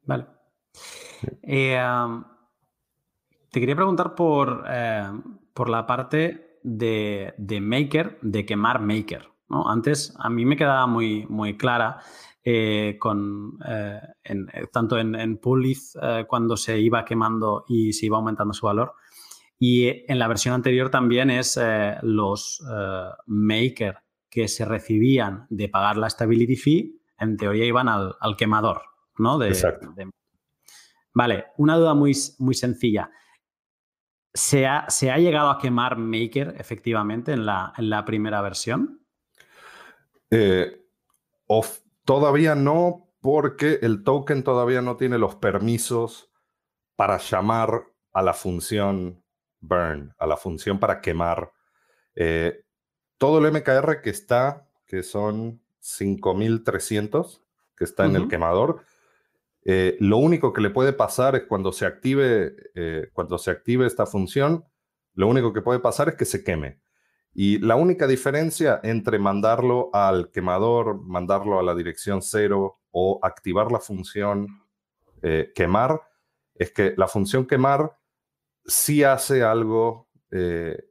Vale. 0.01 0.25
Eh, 1.43 1.77
te 3.57 3.61
quería 3.61 3.75
preguntar 3.75 4.13
por, 4.13 4.65
eh, 4.69 5.09
por 5.51 5.67
la 5.67 5.87
parte 5.87 6.59
de, 6.61 7.33
de, 7.39 7.59
Maker, 7.59 8.19
de 8.21 8.45
quemar 8.45 8.79
Maker. 8.79 9.31
¿no? 9.49 9.67
Antes 9.67 10.13
a 10.19 10.29
mí 10.29 10.45
me 10.45 10.55
quedaba 10.55 10.85
muy, 10.85 11.25
muy 11.27 11.57
clara 11.57 11.97
eh, 12.43 12.97
con, 12.99 13.57
eh, 13.67 13.99
eh, 14.25 14.67
tanto 14.71 14.99
en, 14.99 15.15
en 15.15 15.39
cuando 16.27 16.55
se 16.55 16.77
iba 16.79 17.03
quemando 17.03 17.65
y 17.67 17.93
se 17.93 18.05
iba 18.05 18.17
aumentando 18.17 18.53
su 18.53 18.67
valor. 18.67 18.93
Y 19.57 19.87
en 20.07 20.19
la 20.19 20.27
versión 20.27 20.53
anterior 20.53 20.91
también 20.91 21.31
es 21.31 21.59
los 22.03 22.63
maker 23.25 24.03
que 24.29 24.47
se 24.47 24.65
recibían 24.65 25.47
de 25.49 25.67
pagar 25.67 25.97
la 25.97 26.11
stability 26.11 26.57
fee, 26.57 27.01
en 27.17 27.37
teoría 27.37 27.65
iban 27.65 27.89
al, 27.89 28.35
quemador, 28.37 28.83
¿no? 29.17 29.41
Exacto. 29.41 29.95
Vale, 31.11 31.45
una 31.57 31.75
duda 31.75 31.95
muy, 31.95 32.15
muy 32.37 32.53
sencilla. 32.53 33.09
¿Se 34.33 34.67
ha, 34.67 34.89
¿Se 34.89 35.11
ha, 35.11 35.17
llegado 35.17 35.49
a 35.49 35.57
quemar 35.57 35.97
Maker 35.97 36.55
efectivamente 36.57 37.31
en 37.31 37.45
la, 37.45 37.73
en 37.77 37.89
la 37.89 38.05
primera 38.05 38.41
versión? 38.41 39.01
Of, 41.47 41.79
Todavía 42.07 42.55
no, 42.55 43.11
porque 43.19 43.79
el 43.81 44.05
token 44.05 44.41
todavía 44.41 44.81
no 44.81 44.95
tiene 44.95 45.17
los 45.17 45.35
permisos 45.35 46.31
para 46.95 47.17
llamar 47.17 47.83
a 48.13 48.21
la 48.21 48.33
función 48.33 49.25
burn, 49.59 50.15
a 50.17 50.25
la 50.25 50.37
función 50.37 50.79
para 50.79 51.01
quemar. 51.01 51.51
Eh, 52.15 52.63
todo 53.17 53.39
el 53.45 53.51
MKR 53.51 53.99
que 54.01 54.09
está, 54.09 54.69
que 54.85 55.03
son 55.03 55.61
5300, 55.81 57.43
que 57.75 57.83
está 57.83 58.05
en 58.05 58.15
el 58.15 58.29
quemador, 58.29 58.85
eh, 59.69 59.97
lo 59.99 60.17
único 60.17 60.53
que 60.53 60.61
le 60.61 60.69
puede 60.69 60.93
pasar 60.93 61.35
es 61.35 61.43
cuando 61.43 61.73
se 61.73 61.85
active, 61.85 62.55
eh, 62.73 63.09
cuando 63.11 63.37
se 63.37 63.51
active 63.51 63.85
esta 63.85 64.05
función, 64.05 64.63
lo 65.13 65.27
único 65.27 65.51
que 65.51 65.61
puede 65.61 65.81
pasar 65.81 66.07
es 66.07 66.15
que 66.15 66.23
se 66.23 66.41
queme. 66.41 66.79
Y 67.33 67.59
la 67.59 67.75
única 67.75 68.07
diferencia 68.07 68.79
entre 68.81 69.19
mandarlo 69.19 69.89
al 69.91 70.31
quemador, 70.31 71.03
mandarlo 71.03 71.59
a 71.59 71.63
la 71.63 71.75
dirección 71.75 72.21
cero 72.21 72.79
o 72.91 73.19
activar 73.21 73.69
la 73.69 73.81
función 73.81 74.47
eh, 75.21 75.51
quemar, 75.53 75.99
es 76.55 76.71
que 76.71 76.93
la 76.95 77.09
función 77.09 77.45
quemar 77.45 77.97
sí 78.65 79.03
hace 79.03 79.43
algo 79.43 80.07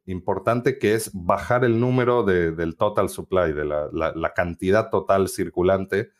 importante 0.06 0.78
que 0.78 0.94
es 0.94 1.10
bajar 1.12 1.62
el 1.64 1.78
número 1.78 2.22
del 2.24 2.76
total 2.76 3.10
supply, 3.10 3.52
de 3.52 3.66
la, 3.66 4.32
cantidad 4.34 4.88
total 4.88 5.28
circulante. 5.28 6.10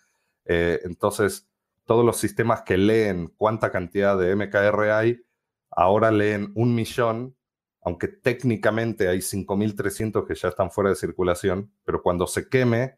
Entonces, 0.45 1.49
todos 1.87 2.05
los 2.05 2.19
sistemas 2.19 2.63
que 2.63 2.77
leen 2.77 3.33
cuánta 3.37 3.71
cantidad 3.71 4.19
de 4.19 4.35
MKR 4.35 4.91
hay, 4.91 5.25
ahora 5.71 6.11
leen 6.11 6.53
un 6.55 6.75
millón, 6.75 7.37
aunque 7.81 8.09
técnicamente 8.09 9.09
hay 9.09 9.19
5.300 9.19 10.27
que 10.27 10.35
ya 10.35 10.49
están 10.49 10.71
fuera 10.71 10.91
de 10.91 10.97
circulación, 10.97 11.73
pero 11.85 12.03
cuando 12.03 12.27
se 12.27 12.49
queme, 12.49 12.97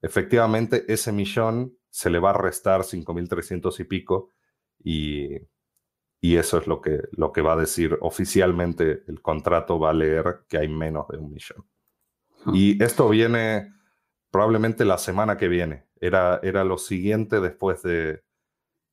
efectivamente 0.00 0.84
ese 0.92 1.12
millón 1.12 1.76
se 1.90 2.10
le 2.10 2.18
va 2.18 2.30
a 2.30 2.38
restar 2.38 2.80
5.300 2.80 3.78
y 3.78 3.84
pico 3.84 4.30
y, 4.82 5.36
y, 6.20 6.36
eso 6.36 6.58
es 6.58 6.66
lo 6.66 6.80
que, 6.80 7.00
lo 7.12 7.30
que 7.32 7.42
va 7.42 7.52
a 7.52 7.56
decir 7.56 7.96
oficialmente 8.00 9.04
el 9.06 9.20
contrato, 9.22 9.78
va 9.78 9.90
a 9.90 9.94
leer 9.94 10.44
que 10.48 10.58
hay 10.58 10.68
menos 10.68 11.06
de 11.08 11.18
un 11.18 11.30
millón. 11.30 11.64
Ah. 12.46 12.52
Y 12.52 12.82
esto 12.82 13.08
viene 13.08 13.72
probablemente 14.30 14.84
la 14.84 14.98
semana 14.98 15.36
que 15.36 15.48
viene. 15.48 15.86
Era, 16.00 16.40
era 16.42 16.64
lo 16.64 16.78
siguiente 16.78 17.40
después 17.40 17.82
de, 17.82 18.22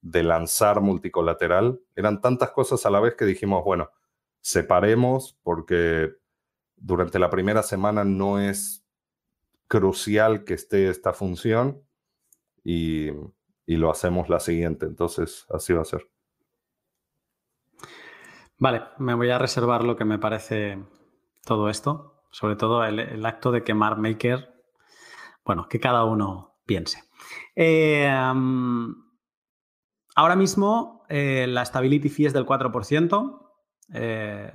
de 0.02 0.24
lanzar 0.24 0.82
multicolateral. 0.82 1.80
Eran 1.96 2.22
tantas 2.22 2.52
cosas 2.52 2.86
a 2.86 2.90
la 2.90 3.00
vez 3.00 3.16
que 3.16 3.26
dijimos, 3.26 3.64
bueno, 3.64 3.92
separemos 4.42 5.38
porque 5.44 6.16
durante 6.76 7.20
la 7.20 7.30
primera 7.30 7.64
semana 7.64 8.04
no 8.04 8.40
es 8.40 8.84
crucial 9.68 10.44
que 10.44 10.56
esté 10.56 10.90
esta 10.90 11.14
función 11.14 11.82
y, 12.64 13.10
lo 13.68 13.90
hacemos 13.90 14.28
la 14.28 14.42
siguiente. 14.42 14.86
Entonces, 14.86 15.46
así 15.50 15.72
va 15.72 15.82
a 15.82 15.86
ser. 15.86 16.06
Vale, 18.58 18.84
me 18.98 19.14
voy 19.14 19.30
a 19.30 19.38
reservar 19.38 19.86
lo 19.86 19.96
que 19.96 20.04
me 20.04 20.20
parece 20.20 20.78
todo 21.46 21.70
esto, 21.70 22.26
sobre 22.32 22.58
todo 22.58 22.84
el, 22.84 23.26
acto 23.26 23.50
de 23.50 23.64
quemar 23.64 23.98
Maker. 23.98 24.54
Bueno, 25.46 25.70
que 25.70 25.80
cada 25.80 26.04
uno 26.04 26.51
piense. 26.66 27.04
Eh, 27.56 28.08
ahora 30.16 30.36
mismo 30.36 31.02
eh, 31.10 31.46
la 31.48 31.66
stability 31.66 32.10
fee 32.10 32.28
es 32.28 32.34
del 32.34 32.46
4%. 32.46 33.40
Eh, 33.94 34.52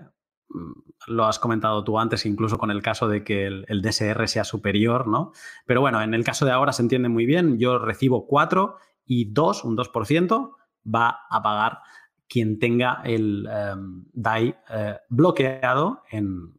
lo 1.07 1.27
has 1.27 1.39
comentado 1.39 1.85
tú 1.85 1.99
antes, 1.99 2.25
incluso 2.25 2.57
con 2.57 2.71
el 2.71 2.83
caso 2.83 3.09
de 3.09 3.23
que 3.25 3.47
el, 3.47 3.83
DSR 3.83 4.27
sea 4.27 4.45
superior, 4.45 5.07
¿no? 5.07 5.33
Pero 5.67 5.81
bueno, 5.81 6.01
en 6.03 6.15
el 6.15 6.25
caso 6.25 6.47
de 6.47 6.53
ahora 6.53 6.73
se 6.73 6.83
entiende 6.83 7.09
muy 7.09 7.27
bien, 7.27 7.59
yo 7.59 7.79
recibo 7.79 8.27
4 8.27 8.77
y 9.05 9.33
2, 9.33 9.65
un 9.65 9.77
2%, 9.77 10.57
va 10.95 11.21
a 11.29 11.43
pagar 11.43 11.81
quien 12.29 12.59
tenga 12.59 13.03
el 13.05 13.47
em, 13.47 14.05
DAI 14.13 14.57
eh, 14.71 14.97
bloqueado 15.09 16.03
en, 16.11 16.55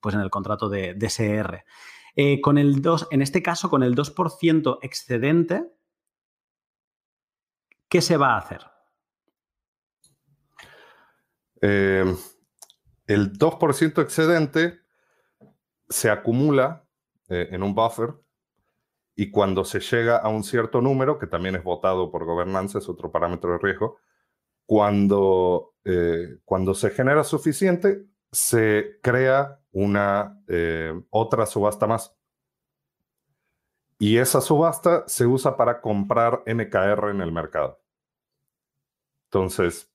pues 0.00 0.14
en 0.14 0.20
el 0.20 0.30
contrato 0.30 0.68
de 0.68 0.94
DSR. 0.94 1.64
Eh, 2.20 2.40
con 2.40 2.58
el 2.58 2.82
2, 2.82 3.08
en 3.12 3.22
este 3.22 3.44
caso, 3.44 3.70
con 3.70 3.84
el 3.84 3.94
2% 3.94 4.80
excedente, 4.82 5.72
¿qué 7.88 8.00
se 8.02 8.16
va 8.16 8.34
a 8.34 8.38
hacer? 8.38 8.60
Eh, 11.60 12.04
el 13.06 13.38
2% 13.38 14.02
excedente 14.02 14.80
se 15.88 16.10
acumula 16.10 16.88
eh, 17.28 17.50
en 17.52 17.62
un 17.62 17.76
buffer 17.76 18.14
y 19.14 19.30
cuando 19.30 19.64
se 19.64 19.78
llega 19.78 20.16
a 20.16 20.28
un 20.28 20.42
cierto 20.42 20.80
número, 20.80 21.20
que 21.20 21.28
también 21.28 21.54
es 21.54 21.62
votado 21.62 22.10
por 22.10 22.24
gobernanza, 22.24 22.78
es 22.78 22.88
otro 22.88 23.12
parámetro 23.12 23.52
de 23.52 23.58
riesgo, 23.58 23.98
cuando, 24.66 25.76
eh, 25.84 26.38
cuando 26.44 26.74
se 26.74 26.90
genera 26.90 27.22
suficiente, 27.22 28.06
se 28.32 28.98
crea 29.02 29.60
una 29.78 30.42
eh, 30.48 31.00
otra 31.10 31.46
subasta 31.46 31.86
más. 31.86 32.14
Y 33.98 34.18
esa 34.18 34.40
subasta 34.40 35.04
se 35.06 35.26
usa 35.26 35.56
para 35.56 35.80
comprar 35.80 36.42
MKR 36.46 37.10
en 37.10 37.20
el 37.20 37.32
mercado. 37.32 37.80
Entonces, 39.24 39.92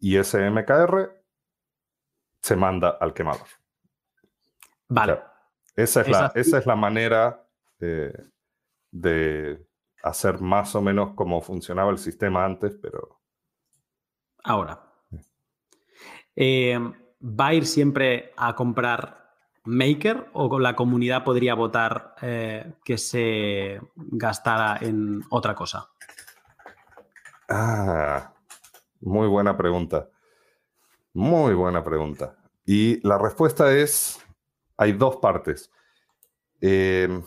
y 0.00 0.16
ese 0.16 0.50
MKR 0.50 1.18
se 2.40 2.56
manda 2.56 2.90
al 3.00 3.12
quemador. 3.12 3.46
Vale. 4.88 5.20
esa, 5.76 6.00
es 6.00 6.08
la, 6.08 6.32
esa, 6.34 6.58
es 6.58 6.66
la, 6.66 6.76
manera 6.76 7.46
eh, 7.78 8.12
de 8.90 9.66
hacer 10.02 10.40
más 10.40 10.74
o 10.74 10.80
menos 10.80 11.14
como 11.14 11.42
funcionaba 11.42 11.90
el 11.90 11.98
sistema 11.98 12.44
antes, 12.44 12.74
pero... 12.80 13.20
Ahora. 14.44 14.82
Eh, 16.34 16.78
¿Va 17.20 17.48
a 17.48 17.54
ir 17.54 17.66
siempre 17.66 18.32
a 18.36 18.54
comprar 18.54 19.18
Maker 19.64 20.28
o 20.32 20.58
la 20.58 20.74
comunidad 20.76 21.24
podría 21.24 21.54
votar 21.54 22.14
eh, 22.22 22.74
que 22.84 22.96
se 22.96 23.80
gastara 23.96 24.78
en 24.80 25.22
otra 25.30 25.54
cosa? 25.54 25.90
Ah, 27.48 28.32
muy 29.00 29.26
buena 29.26 29.56
pregunta. 29.56 30.08
Muy 31.12 31.54
buena 31.54 31.82
pregunta. 31.82 32.36
Y 32.64 33.06
la 33.06 33.18
respuesta 33.18 33.72
es, 33.72 34.20
hay 34.76 34.92
dos 34.92 35.16
partes. 35.16 35.70
Em, 36.60 37.22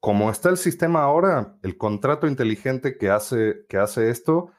como 0.00 0.30
está 0.30 0.48
el 0.48 0.56
sistema 0.56 1.02
ahora, 1.02 1.56
el 1.62 1.76
contrato 1.76 2.26
inteligente 2.26 2.96
que 2.96 3.10
hace, 3.10 3.66
que 3.68 3.76
hace 3.76 4.10
esto 4.10 4.50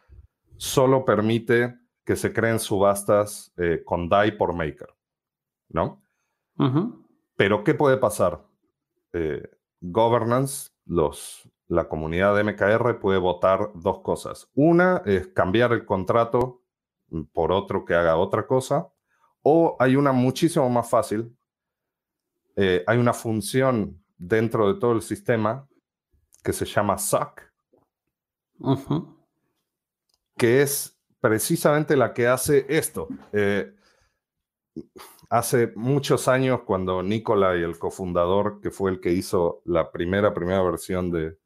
solo 0.57 1.05
permite 1.05 1.78
que 2.09 2.15
se 2.15 2.33
creen 2.33 2.57
subastas 2.57 3.53
eh, 3.55 3.83
con 3.85 4.09
DAI 4.09 4.35
por 4.35 4.55
maker, 4.55 4.89
¿no? 5.67 6.01
Pero 7.35 7.63
¿qué 7.63 7.75
puede 7.75 7.97
pasar? 7.97 8.43
Eh, 9.13 9.47
governance, 9.79 10.71
los, 10.85 11.47
la 11.67 11.87
comunidad 11.87 12.35
de 12.35 12.45
MKR 12.45 12.99
puede 12.99 13.19
votar 13.19 13.69
dos 13.75 13.99
cosas. 13.99 14.49
Una 14.55 15.03
es 15.05 15.27
cambiar 15.27 15.71
el 15.71 15.85
contrato 15.85 16.63
por 17.31 17.51
otro 17.51 17.85
que 17.85 17.93
haga 17.93 18.17
otra 18.17 18.47
cosa, 18.47 18.91
o 19.43 19.77
hay 19.79 19.95
una 19.95 20.11
muchísimo 20.11 20.67
más 20.67 20.89
fácil, 20.89 21.37
eh, 22.55 22.83
hay 22.87 22.97
una 22.97 23.13
función 23.13 24.03
dentro 24.17 24.73
de 24.73 24.79
todo 24.79 24.93
el 24.93 25.03
sistema 25.03 25.69
que 26.43 26.53
se 26.53 26.65
llama 26.65 26.97
SOC, 26.97 27.43
que 30.35 30.63
es 30.63 30.98
precisamente 31.19 31.95
la 31.95 32.13
que 32.13 32.27
hace 32.27 32.65
esto. 32.69 33.07
Eh, 33.33 33.73
hace 35.29 35.71
muchos 35.75 36.27
años, 36.27 36.61
cuando 36.65 37.03
Nicolai, 37.03 37.63
el 37.63 37.77
cofundador, 37.77 38.61
que 38.61 38.71
fue 38.71 38.91
el 38.91 38.99
que 38.99 39.11
hizo 39.11 39.61
la 39.65 39.91
primera, 39.91 40.33
primera 40.33 40.61
versión 40.63 41.11
de, 41.11 41.37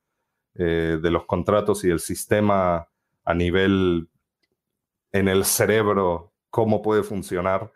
eh, 0.56 1.00
de 1.02 1.12
los 1.12 1.26
contratos 1.26 1.84
y 1.84 1.90
el 1.90 2.00
sistema 2.00 2.88
a 3.26 3.34
nivel 3.34 4.10
en 5.12 5.28
el 5.28 5.46
cerebro, 5.46 6.34
cómo 6.50 6.82
puede 6.82 7.04
funcionar, 7.04 7.72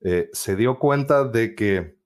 eh, 0.00 0.28
se 0.32 0.56
dio 0.56 0.78
cuenta 0.78 1.24
de 1.24 1.54
que 1.54 1.98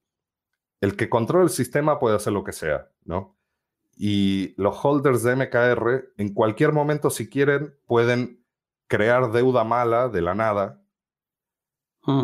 el 0.80 0.96
que 0.96 1.08
controla 1.08 1.44
el 1.44 1.50
sistema 1.50 1.98
puede 1.98 2.16
hacer 2.16 2.32
lo 2.32 2.44
que 2.44 2.52
sea, 2.52 2.90
¿no? 3.04 3.36
Y 3.96 4.54
los 4.56 4.84
holders 4.84 5.22
de 5.22 5.36
MKR, 5.36 6.12
en 6.16 6.34
cualquier 6.34 6.72
momento, 6.72 7.10
si 7.10 7.28
quieren, 7.28 7.74
pueden 7.86 8.41
crear 8.86 9.32
deuda 9.32 9.64
mala 9.64 10.08
de 10.08 10.22
la 10.22 10.34
nada. 10.34 10.78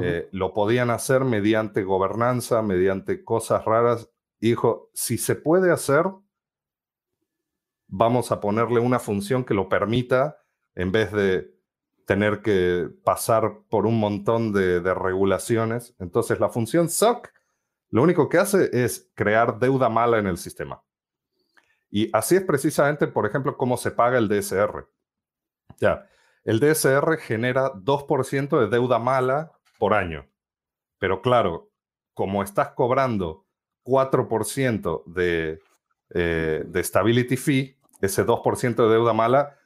Eh, 0.03 0.29
lo 0.33 0.53
podían 0.55 0.91
hacer 0.91 1.25
mediante 1.25 1.85
gobernanza, 1.85 2.63
mediante 2.63 3.23
cosas 3.23 3.65
raras. 3.65 4.11
Dijo, 4.41 4.91
si 4.93 5.19
se 5.19 5.37
puede 5.37 5.71
hacer, 5.73 6.05
vamos 7.87 8.33
a 8.33 8.41
ponerle 8.41 8.81
una 8.81 8.99
función 8.99 9.45
que 9.45 9.55
lo 9.55 9.69
permita 9.69 10.39
en 10.75 10.93
vez 10.93 11.13
de 11.13 11.59
tener 12.07 12.41
que 12.41 12.89
pasar 13.05 13.61
por 13.69 13.87
un 13.87 14.01
montón 14.01 14.53
de, 14.53 14.81
regulaciones. 14.95 15.95
Entonces, 15.99 16.41
la 16.41 16.49
función 16.49 16.89
SOC 16.89 17.29
lo 17.91 18.03
único 18.03 18.29
que 18.29 18.39
hace 18.39 18.71
es 18.73 19.11
crear 19.15 19.59
deuda 19.59 19.89
mala 19.89 20.19
en 20.19 20.27
el 20.27 20.39
sistema. 20.39 20.83
Y 21.91 22.11
así 22.15 22.37
es 22.37 22.43
precisamente, 22.43 23.07
por 23.07 23.27
ejemplo, 23.27 23.57
cómo 23.57 23.77
se 23.77 23.91
paga 23.91 24.19
el 24.19 24.29
DSR. 24.29 24.89
Ya, 25.79 26.07
el 26.45 26.61
DSR 26.61 27.19
genera 27.19 27.73
2% 27.73 28.61
de 28.61 28.69
deuda 28.69 28.99
mala 28.99 29.53
por 29.79 29.95
año. 29.95 30.27
Pero 30.99 31.23
claro, 31.23 31.71
como 32.15 32.43
estás 32.43 32.71
cobrando 32.71 33.47
4% 33.85 35.05
de, 35.07 35.61
eh, 36.15 36.65
de 36.67 36.85
stability 36.85 37.37
fee, 37.37 37.79
ese 38.01 38.25
2% 38.25 38.75
de 38.75 38.89
deuda 38.89 39.13
mala, 39.13 39.57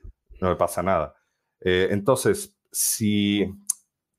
no 0.40 0.48
me 0.48 0.56
pasa 0.56 0.82
nada. 0.82 1.14
Eh, 1.60 1.88
entonces, 1.90 2.58
si 2.70 3.46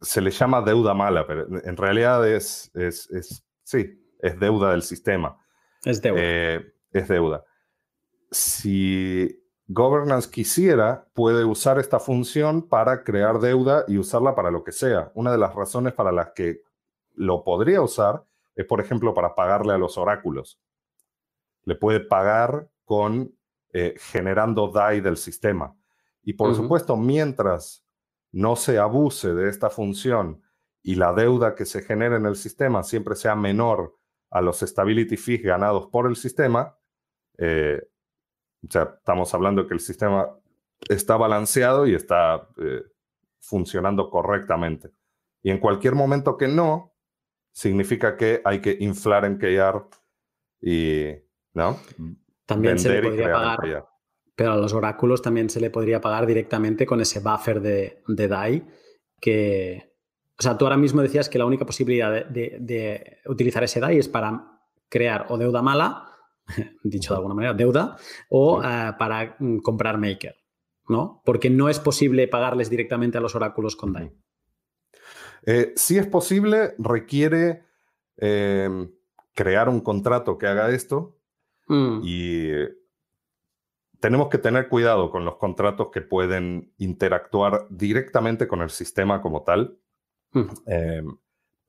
se 0.01 0.21
le 0.21 0.31
llama 0.31 0.61
deuda 0.61 0.93
mala, 0.93 1.25
pero 1.25 1.47
en 1.63 1.77
realidad 1.77 2.27
es, 2.27 2.71
es, 2.75 3.09
sí, 3.63 4.01
es 4.19 4.39
deuda 4.39 4.71
del 4.71 4.81
sistema. 4.81 5.37
Es 5.83 6.01
deuda. 6.01 6.19
Eh, 6.21 6.73
es 6.91 7.07
deuda. 7.07 7.43
Si 8.31 9.42
governance 9.67 10.29
quisiera, 10.29 11.07
puede 11.13 11.45
usar 11.45 11.79
esta 11.79 11.99
función 11.99 12.67
para 12.67 13.03
crear 13.03 13.39
deuda 13.39 13.85
y 13.87 13.97
usarla 13.97 14.35
para 14.35 14.51
lo 14.51 14.63
que 14.63 14.71
sea. 14.71 15.11
Una 15.15 15.31
de 15.31 15.37
las 15.37 15.55
razones 15.55 15.93
para 15.93 16.11
las 16.11 16.31
que 16.31 16.61
lo 17.15 17.43
podría 17.43 17.81
usar 17.81 18.25
es, 18.55 18.65
por 18.65 18.81
ejemplo, 18.81 19.13
para 19.13 19.35
pagarle 19.35 19.73
a 19.73 19.77
los 19.77 19.97
oráculos. 19.97 20.59
Le 21.63 21.75
puede 21.75 22.01
pagar 22.01 22.69
con 22.85 23.33
eh, 23.71 23.95
generando 23.97 24.67
DAI 24.67 25.01
del 25.01 25.17
sistema. 25.17 25.75
Y 26.21 26.33
por 26.33 26.53
supuesto, 26.55 26.95
mientras 26.95 27.83
no 28.31 28.55
se 28.55 28.77
abuse 28.77 29.33
de 29.33 29.49
esta 29.49 29.69
función 29.69 30.41
y 30.81 30.95
la 30.95 31.13
deuda 31.13 31.55
que 31.55 31.65
se 31.65 31.81
genera 31.81 32.17
en 32.17 32.25
el 32.25 32.35
sistema 32.35 32.83
siempre 32.83 33.15
sea 33.15 33.35
menor 33.35 33.97
a 34.29 34.41
los 34.41 34.59
stability 34.59 35.17
fees 35.17 35.41
ganados 35.41 35.87
por 35.87 36.07
el 36.07 36.15
sistema, 36.15 36.77
eh, 37.37 37.81
o 38.67 38.71
sea, 38.71 38.95
estamos 38.97 39.33
hablando 39.33 39.67
que 39.67 39.73
el 39.73 39.79
sistema 39.79 40.29
está 40.89 41.17
balanceado 41.17 41.87
y 41.87 41.95
está 41.95 42.47
eh, 42.57 42.83
funcionando 43.39 44.09
correctamente. 44.09 44.91
Y 45.41 45.51
en 45.51 45.59
cualquier 45.59 45.95
momento 45.95 46.37
que 46.37 46.47
no, 46.47 46.93
significa 47.51 48.17
que 48.17 48.41
hay 48.43 48.59
que 48.61 48.77
inflar 48.79 49.25
en 49.25 49.37
KR 49.37 49.85
y, 50.61 51.09
¿no? 51.53 51.77
También 52.45 52.79
se 52.79 52.89
le 52.89 53.03
podría 53.03 53.31
pagar, 53.31 53.85
pero 54.35 54.53
a 54.53 54.57
los 54.57 54.73
oráculos 54.73 55.21
también 55.21 55.49
se 55.49 55.59
le 55.59 55.69
podría 55.69 56.01
pagar 56.01 56.25
directamente 56.25 56.85
con 56.85 56.99
ese 57.01 57.19
buffer 57.19 57.61
de, 57.61 58.01
de 58.07 58.27
DAI 58.27 58.67
que, 59.19 59.93
o 60.37 60.41
sea, 60.41 60.57
tú 60.57 60.65
ahora 60.65 60.77
mismo 60.77 61.01
decías 61.01 61.29
que 61.29 61.37
la 61.37 61.45
única 61.45 61.65
posibilidad 61.65 62.25
de, 62.25 63.21
utilizar 63.25 63.63
ese 63.63 63.79
DAI 63.79 63.99
es 63.99 64.09
para 64.09 64.59
crear 64.89 65.27
o 65.29 65.37
deuda 65.37 65.61
mala, 65.61 66.12
dicho 66.83 67.13
de 67.13 67.17
alguna 67.17 67.35
manera, 67.35 67.53
deuda, 67.53 67.97
o 68.29 68.63
eh, 68.63 68.93
para 68.97 69.35
mm, 69.39 69.59
comprar 69.59 69.97
Maker, 69.97 70.35
¿no? 70.87 71.21
Porque 71.25 71.49
no 71.49 71.69
es 71.69 71.79
posible 71.79 72.27
pagarles 72.27 72.69
directamente 72.69 73.17
a 73.17 73.21
los 73.21 73.35
oráculos 73.35 73.75
con 73.75 73.93
DAI. 73.93 74.11
Eh, 75.45 75.73
si 75.75 75.97
es 75.97 76.07
posible, 76.07 76.73
requiere 76.77 77.63
em, 78.17 78.89
crear 79.33 79.67
un 79.67 79.81
contrato 79.81 80.37
que 80.37 80.47
haga 80.47 80.69
esto 80.69 81.17
mm. 81.67 81.99
y 82.03 82.51
tenemos 83.99 84.29
que 84.29 84.37
tener 84.37 84.69
cuidado 84.69 85.09
con 85.09 85.25
los 85.25 85.37
contratos 85.37 85.89
que 85.91 86.01
pueden 86.01 86.73
interactuar 86.77 87.67
directamente 87.69 88.47
con 88.47 88.61
el 88.61 88.69
sistema 88.69 89.21
como 89.21 89.43
tal. 89.43 89.77
Em, 90.65 91.17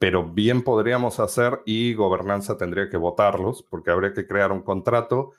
pero 0.05 0.23
bien 0.23 0.63
podríamos 0.63 1.19
hacer 1.19 1.63
y 1.65 1.95
gobernanza 1.95 2.59
tendría 2.59 2.91
que 2.91 2.99
votarlos 2.99 3.63
porque 3.63 3.91
habría 3.91 4.13
que 4.13 4.27
crear 4.27 4.53
un 4.53 4.61
contrato 4.61 5.33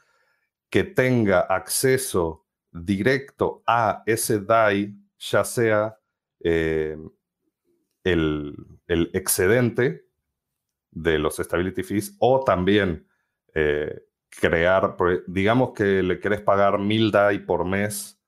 que 0.71 0.83
tenga 0.83 1.41
acceso 1.41 2.47
directo 2.71 3.61
a 3.67 4.01
ese 4.07 4.39
DAI, 4.39 4.97
ya 5.19 5.43
sea 5.43 5.99
em, 6.39 7.11
el, 8.03 8.55
excedente 9.13 10.07
de 10.89 11.19
los 11.19 11.35
stability 11.37 11.83
fees 11.83 12.15
o 12.17 12.43
también 12.43 13.07
eh, 13.53 14.01
crear, 14.31 14.97
digamos 15.27 15.73
que 15.73 16.01
le 16.01 16.19
querés 16.19 16.41
pagar 16.41 16.79
mil 16.79 17.11
DAI 17.11 17.45
por 17.45 17.65
mes 17.65 18.19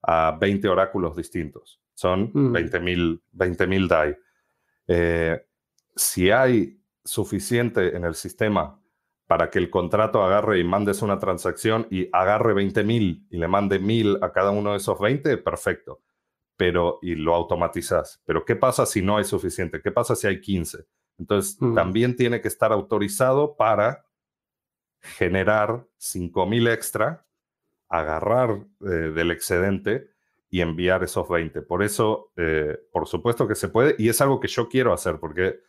a 0.00 0.38
20 0.40 0.68
oráculos 0.68 1.14
distintos. 1.14 1.82
Son 1.92 2.32
20.000 2.32 3.20
20, 3.32 3.88
DAI. 3.88 4.16
Eh, 4.88 5.46
si 5.94 6.30
hay 6.30 6.80
suficiente 7.04 7.96
en 7.96 8.04
el 8.04 8.14
sistema 8.14 8.80
para 9.26 9.50
que 9.50 9.58
el 9.58 9.70
contrato 9.70 10.22
agarre 10.22 10.58
y 10.58 10.64
mandes 10.64 11.00
una 11.00 11.18
transacción 11.18 11.86
y 11.90 12.08
agarre 12.12 12.54
20.000 12.54 13.28
y 13.30 13.36
le 13.38 13.48
mande 13.48 13.80
1.000 13.80 14.18
a 14.22 14.30
cada 14.32 14.50
uno 14.50 14.72
de 14.72 14.76
esos 14.76 15.00
20, 15.00 15.38
perfecto. 15.38 16.02
Pero, 16.56 16.98
y 17.00 17.14
lo 17.14 17.34
automatizas. 17.34 18.20
Pero, 18.26 18.44
¿qué 18.44 18.56
pasa 18.56 18.84
si 18.84 19.00
no 19.00 19.16
hay 19.16 19.24
suficiente? 19.24 19.80
¿Qué 19.80 19.90
pasa 19.90 20.14
si 20.16 20.26
hay 20.26 20.40
15? 20.40 20.84
Entonces, 21.18 21.56
también 21.74 22.14
tiene 22.14 22.40
que 22.40 22.48
estar 22.48 22.72
autorizado 22.72 23.56
para 23.56 24.04
generar 25.00 25.86
5.000 25.98 26.70
extra, 26.70 27.26
agarrar 27.88 28.66
eh, 28.82 28.84
del 28.84 29.30
excedente 29.30 30.10
y 30.50 30.60
enviar 30.60 31.02
esos 31.02 31.28
20. 31.28 31.62
Por 31.62 31.82
eso, 31.82 32.32
eh, 32.36 32.78
por 32.92 33.08
supuesto 33.08 33.48
que 33.48 33.54
se 33.54 33.68
puede 33.68 33.96
y 33.98 34.10
es 34.10 34.20
algo 34.20 34.40
que 34.40 34.48
yo 34.48 34.68
quiero 34.68 34.92
hacer 34.92 35.18
porque 35.18 35.60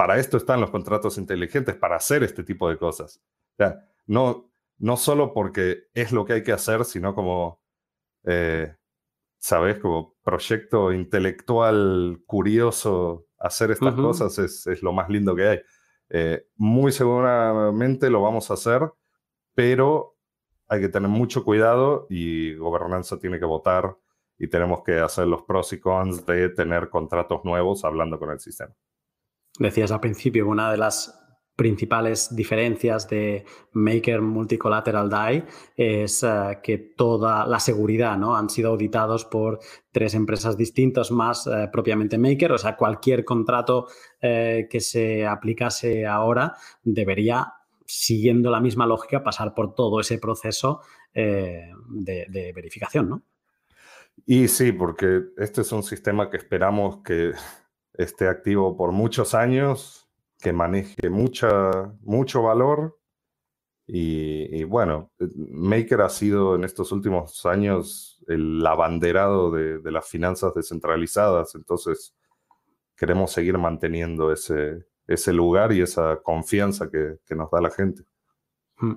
para 0.00 0.18
esto 0.18 0.38
están 0.38 0.62
los 0.62 0.70
contratos 0.70 1.18
inteligentes, 1.18 1.76
para 1.76 1.96
hacer 1.96 2.22
este 2.22 2.42
tipo 2.42 2.70
de 2.70 2.78
cosas. 2.78 3.20
O 3.52 3.56
sea, 3.58 3.86
no, 4.06 4.50
no 4.78 4.96
solo 4.96 5.34
porque 5.34 5.88
es 5.92 6.10
lo 6.10 6.24
que 6.24 6.32
hay 6.32 6.42
que 6.42 6.52
hacer, 6.52 6.86
sino 6.86 7.14
como, 7.14 7.60
eh, 8.24 8.74
¿sabes? 9.36 9.78
Como 9.78 10.16
proyecto 10.22 10.90
intelectual 10.94 12.22
curioso, 12.24 13.26
hacer 13.38 13.72
estas 13.72 13.94
cosas 13.94 14.38
es, 14.38 14.66
es 14.68 14.82
lo 14.82 14.94
más 14.94 15.10
lindo 15.10 15.36
que 15.36 15.46
hay. 15.46 15.60
Eh, 16.08 16.46
muy 16.56 16.92
seguramente 16.92 18.08
lo 18.08 18.22
vamos 18.22 18.50
a 18.50 18.54
hacer, 18.54 18.90
pero 19.54 20.16
hay 20.68 20.80
que 20.80 20.88
tener 20.88 21.10
mucho 21.10 21.44
cuidado 21.44 22.06
y 22.08 22.54
gobernanza 22.54 23.18
tiene 23.18 23.38
que 23.38 23.44
votar 23.44 23.98
y 24.38 24.48
tenemos 24.48 24.82
que 24.82 24.98
hacer 24.98 25.26
los 25.26 25.42
pros 25.42 25.74
y 25.74 25.78
cons 25.78 26.24
de 26.24 26.48
tener 26.48 26.88
contratos 26.88 27.44
nuevos 27.44 27.84
hablando 27.84 28.18
con 28.18 28.30
el 28.30 28.40
sistema. 28.40 28.74
Decías 29.60 29.92
al 29.92 30.00
principio 30.00 30.44
que 30.44 30.50
una 30.50 30.70
de 30.70 30.78
las 30.78 31.20
principales 31.54 32.34
diferencias 32.34 33.06
de 33.10 33.44
Maker 33.72 34.22
Multicollateral 34.22 35.10
DAI 35.10 35.44
es 35.76 36.22
eh, 36.22 36.58
que 36.62 36.78
toda 36.96 37.46
la 37.46 37.60
seguridad 37.60 38.16
¿no? 38.16 38.34
han 38.34 38.48
sido 38.48 38.70
auditados 38.70 39.26
por 39.26 39.58
tres 39.92 40.14
empresas 40.14 40.56
distintas 40.56 41.10
más 41.10 41.46
eh, 41.46 41.68
propiamente 41.70 42.16
Maker. 42.16 42.52
O 42.52 42.58
sea, 42.58 42.74
cualquier 42.74 43.26
contrato 43.26 43.88
eh, 44.22 44.66
que 44.70 44.80
se 44.80 45.26
aplicase 45.26 46.06
ahora 46.06 46.56
debería, 46.82 47.52
siguiendo 47.84 48.50
la 48.50 48.60
misma 48.60 48.86
lógica, 48.86 49.22
pasar 49.22 49.52
por 49.52 49.74
todo 49.74 50.00
ese 50.00 50.16
proceso 50.16 50.80
de, 51.12 51.74
de 52.30 52.52
verificación, 52.54 53.08
¿no? 53.10 53.22
Y 54.24 54.48
sí, 54.48 54.72
porque 54.72 55.24
este 55.36 55.60
es 55.60 55.72
un 55.72 55.82
sistema 55.82 56.30
que 56.30 56.36
esperamos 56.38 57.02
que 57.04 57.32
esté 57.94 58.28
activo 58.28 58.76
por 58.76 58.92
muchos 58.92 59.34
años 59.34 60.08
que 60.40 60.52
maneje 60.52 61.10
mucha, 61.10 61.92
mucho 62.00 62.42
valor. 62.42 62.98
Y, 63.92 64.62
bueno, 64.64 65.10
Maker 65.34 66.02
ha 66.02 66.08
sido 66.08 66.54
en 66.54 66.62
estos 66.62 66.92
últimos 66.92 67.44
años 67.44 68.22
el 68.28 68.64
abanderado 68.64 69.50
de, 69.50 69.90
las 69.90 70.08
finanzas 70.08 70.54
descentralizadas, 70.54 71.56
entonces 71.56 72.14
queremos 72.96 73.32
seguir 73.32 73.58
manteniendo 73.58 74.32
ese, 74.32 74.86
ese 75.08 75.32
lugar 75.32 75.72
y 75.72 75.80
esa 75.80 76.20
confianza 76.22 76.88
que, 76.88 77.34
nos 77.34 77.50
da 77.50 77.60
la 77.60 77.70
gente. 77.70 78.04
Hmm. 78.76 78.94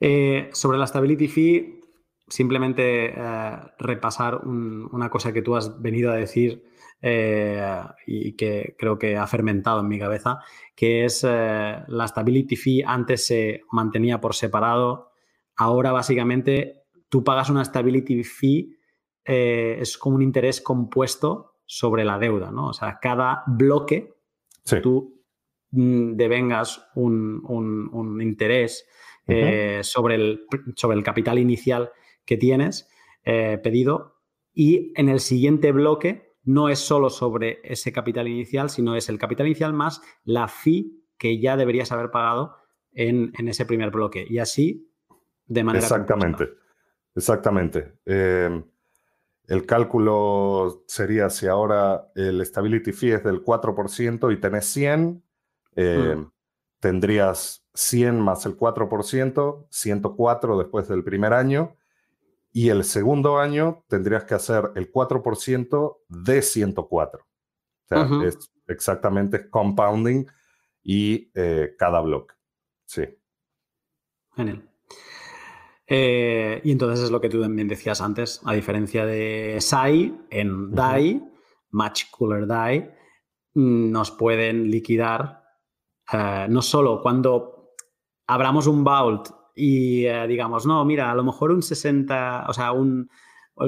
Eh, 0.00 0.50
sobre 0.52 0.76
la 0.76 0.88
stability 0.88 1.28
fee, 1.28 1.80
simplemente 2.26 3.14
eh, 3.16 3.56
repasar 3.78 4.38
una 4.46 5.10
cosa 5.10 5.32
que 5.32 5.42
tú 5.42 5.54
has 5.54 5.80
venido 5.80 6.10
a 6.10 6.16
decir 6.16 6.69
eh, 7.02 7.82
y 8.06 8.32
que 8.36 8.76
creo 8.78 8.98
que 8.98 9.16
ha 9.16 9.26
fermentado 9.26 9.80
en 9.80 9.88
mi 9.88 9.98
cabeza, 9.98 10.40
que 10.74 11.06
es 11.06 11.24
eh, 11.26 11.78
la 11.88 12.06
stability 12.06 12.56
fee 12.56 12.82
antes 12.86 13.24
se 13.24 13.62
mantenía 13.72 14.20
por 14.20 14.34
separado, 14.34 15.10
ahora 15.56 15.92
básicamente 15.92 16.82
tú 17.08 17.24
pagas 17.24 17.48
una 17.48 17.64
stability 17.64 18.22
fee, 18.22 18.76
eh, 19.24 19.78
es 19.80 19.96
como 19.96 20.16
un 20.16 20.22
interés 20.22 20.60
compuesto 20.60 21.60
sobre 21.64 22.04
la 22.04 22.18
deuda, 22.18 22.50
¿no? 22.50 22.68
O 22.68 22.72
sea, 22.74 22.98
cada 23.00 23.44
bloque 23.46 24.12
tú 24.82 25.22
mm, 25.70 26.16
devengas 26.16 26.86
un, 26.94 27.40
un, 27.44 28.20
interés 28.20 28.86
sobre, 29.82 30.16
el, 30.16 30.44
sobre 30.74 30.98
el 30.98 31.04
capital 31.04 31.38
inicial 31.38 31.90
que 32.24 32.36
tienes 32.36 32.88
pedido 33.22 34.16
y 34.52 34.92
en 34.96 35.08
el 35.08 35.20
siguiente 35.20 35.70
bloque 35.70 36.29
no 36.44 36.68
es 36.68 36.78
solo 36.78 37.10
sobre 37.10 37.60
ese 37.64 37.92
capital 37.92 38.28
inicial, 38.28 38.70
sino 38.70 38.96
es 38.96 39.08
el 39.08 39.18
capital 39.18 39.46
inicial 39.46 39.72
más 39.72 40.00
la 40.24 40.48
fee 40.48 41.04
que 41.18 41.38
ya 41.40 41.56
deberías 41.56 41.92
haber 41.92 42.10
pagado 42.10 42.56
en, 42.92 43.32
ese 43.46 43.66
primer 43.66 43.90
bloque. 43.90 44.26
Y 44.28 44.38
así, 44.38 44.90
de 45.46 45.64
manera. 45.64 45.84
Exactamente, 45.84 46.48
exactamente. 47.14 47.98
Em, 48.06 48.64
el 49.46 49.66
cálculo 49.66 50.84
sería 50.86 51.28
si 51.28 51.46
ahora 51.46 52.10
el 52.14 52.44
stability 52.44 52.92
fee 52.92 53.12
es 53.12 53.24
del 53.24 53.44
4% 53.44 54.32
y 54.32 54.40
tenés 54.40 54.64
100, 54.66 55.22
em, 55.76 56.18
mm. 56.20 56.32
tendrías 56.80 57.66
100 57.74 58.20
más 58.20 58.46
el 58.46 58.56
4%, 58.56 59.66
104 59.70 60.58
después 60.58 60.88
del 60.88 61.04
primer 61.04 61.34
año 61.34 61.76
y 62.52 62.68
el 62.68 62.84
segundo 62.84 63.38
año 63.38 63.84
tendrías 63.88 64.24
que 64.24 64.34
hacer 64.34 64.72
el 64.74 64.92
4% 64.92 65.96
de 66.08 66.42
104. 66.42 67.20
O 67.22 67.26
sea, 67.86 68.08
es 68.26 68.52
exactamente 68.66 69.48
compounding 69.50 70.26
y 70.82 71.30
eh, 71.34 71.74
cada 71.78 72.00
bloque. 72.00 72.34
Sí. 72.84 73.02
Genial. 74.34 74.68
Eh, 75.86 76.60
y 76.62 76.70
entonces 76.70 77.04
es 77.04 77.10
lo 77.10 77.20
que 77.20 77.28
tú 77.28 77.40
también 77.40 77.66
decías 77.66 78.00
antes, 78.00 78.40
a 78.44 78.52
diferencia 78.52 79.04
de 79.04 79.56
SAI, 79.60 80.16
en 80.30 80.70
DAI, 80.70 81.20
Much 81.70 82.10
Cooler 82.12 82.46
DAI, 82.46 82.94
nos 83.54 84.12
pueden 84.12 84.70
liquidar 84.70 85.40
eh, 86.12 86.46
no 86.48 86.62
solo 86.62 87.00
cuando 87.02 87.72
abramos 88.26 88.66
un 88.66 88.84
vault 88.84 89.28
y 89.60 90.06
eh, 90.06 90.26
digamos, 90.26 90.64
no, 90.64 90.82
mira, 90.86 91.10
a 91.10 91.14
lo 91.14 91.22
mejor 91.22 91.50
un 91.50 91.62
60, 91.62 92.46
o 92.48 92.52
sea, 92.54 92.72
un, 92.72 93.10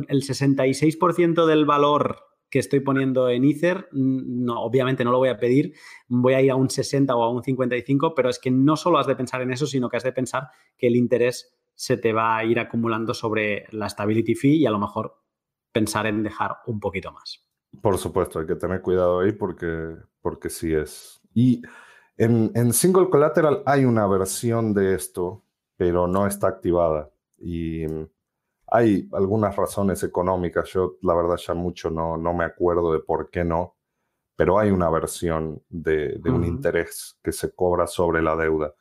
el 0.08 0.22
66% 0.22 1.44
del 1.44 1.66
valor 1.66 2.16
que 2.48 2.58
estoy 2.58 2.80
poniendo 2.80 3.28
en 3.28 3.44
Ether, 3.44 3.88
no, 3.92 4.62
obviamente 4.62 5.04
no 5.04 5.10
lo 5.10 5.18
voy 5.18 5.28
a 5.28 5.38
pedir, 5.38 5.74
voy 6.08 6.32
a 6.34 6.40
ir 6.40 6.50
a 6.50 6.56
un 6.56 6.70
60 6.70 7.14
o 7.14 7.22
a 7.22 7.30
un 7.30 7.42
55, 7.42 8.14
pero 8.14 8.30
es 8.30 8.38
que 8.38 8.50
no 8.50 8.76
solo 8.76 8.98
has 8.98 9.06
de 9.06 9.16
pensar 9.16 9.42
en 9.42 9.52
eso, 9.52 9.66
sino 9.66 9.88
que 9.88 9.98
has 9.98 10.02
de 10.02 10.12
pensar 10.12 10.48
que 10.78 10.86
el 10.86 10.96
interés 10.96 11.54
se 11.74 11.98
te 11.98 12.12
va 12.12 12.36
a 12.36 12.44
ir 12.44 12.58
acumulando 12.58 13.12
sobre 13.12 13.66
la 13.70 13.88
stability 13.88 14.34
fee 14.34 14.56
y 14.56 14.66
a 14.66 14.70
lo 14.70 14.78
mejor 14.78 15.20
pensar 15.72 16.06
en 16.06 16.22
dejar 16.22 16.56
un 16.66 16.80
poquito 16.80 17.12
más. 17.12 17.46
Por 17.80 17.98
supuesto, 17.98 18.38
hay 18.38 18.46
que 18.46 18.56
tener 18.56 18.80
cuidado 18.80 19.20
ahí 19.20 19.32
porque, 19.32 19.96
porque 20.20 20.50
sí 20.50 20.74
es. 20.74 21.20
Y 21.34 21.62
en 22.16 22.72
single 22.72 23.08
collateral 23.10 23.62
hay 23.64 23.86
una 23.86 24.06
versión 24.06 24.74
de 24.74 24.94
esto, 24.94 25.42
pero 25.82 26.06
no 26.06 26.28
está 26.28 26.46
activada. 26.46 27.10
Y 27.38 27.84
hay 28.68 29.08
algunas 29.10 29.56
razones 29.56 30.04
económicas, 30.04 30.68
yo 30.72 30.94
la 31.02 31.12
verdad 31.12 31.36
ya 31.36 31.54
mucho 31.54 31.90
no, 31.90 32.16
no 32.16 32.32
me 32.32 32.44
acuerdo 32.44 32.92
de 32.92 33.00
por 33.00 33.30
qué 33.30 33.42
no, 33.42 33.74
pero 34.36 34.60
hay 34.60 34.70
una 34.70 34.88
versión 34.90 35.60
de, 35.68 36.20
un 36.24 36.44
interés 36.44 37.18
que 37.20 37.32
se 37.32 37.52
cobra 37.52 37.88
sobre 37.88 38.22
la 38.22 38.36
deuda, 38.36 38.72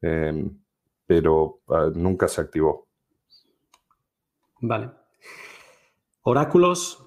em, 0.00 0.58
pero 1.04 1.60
ah, 1.68 1.90
nunca 1.94 2.26
se 2.26 2.40
activó. 2.40 2.88
Vale. 4.62 4.92
Oráculos, 6.22 7.06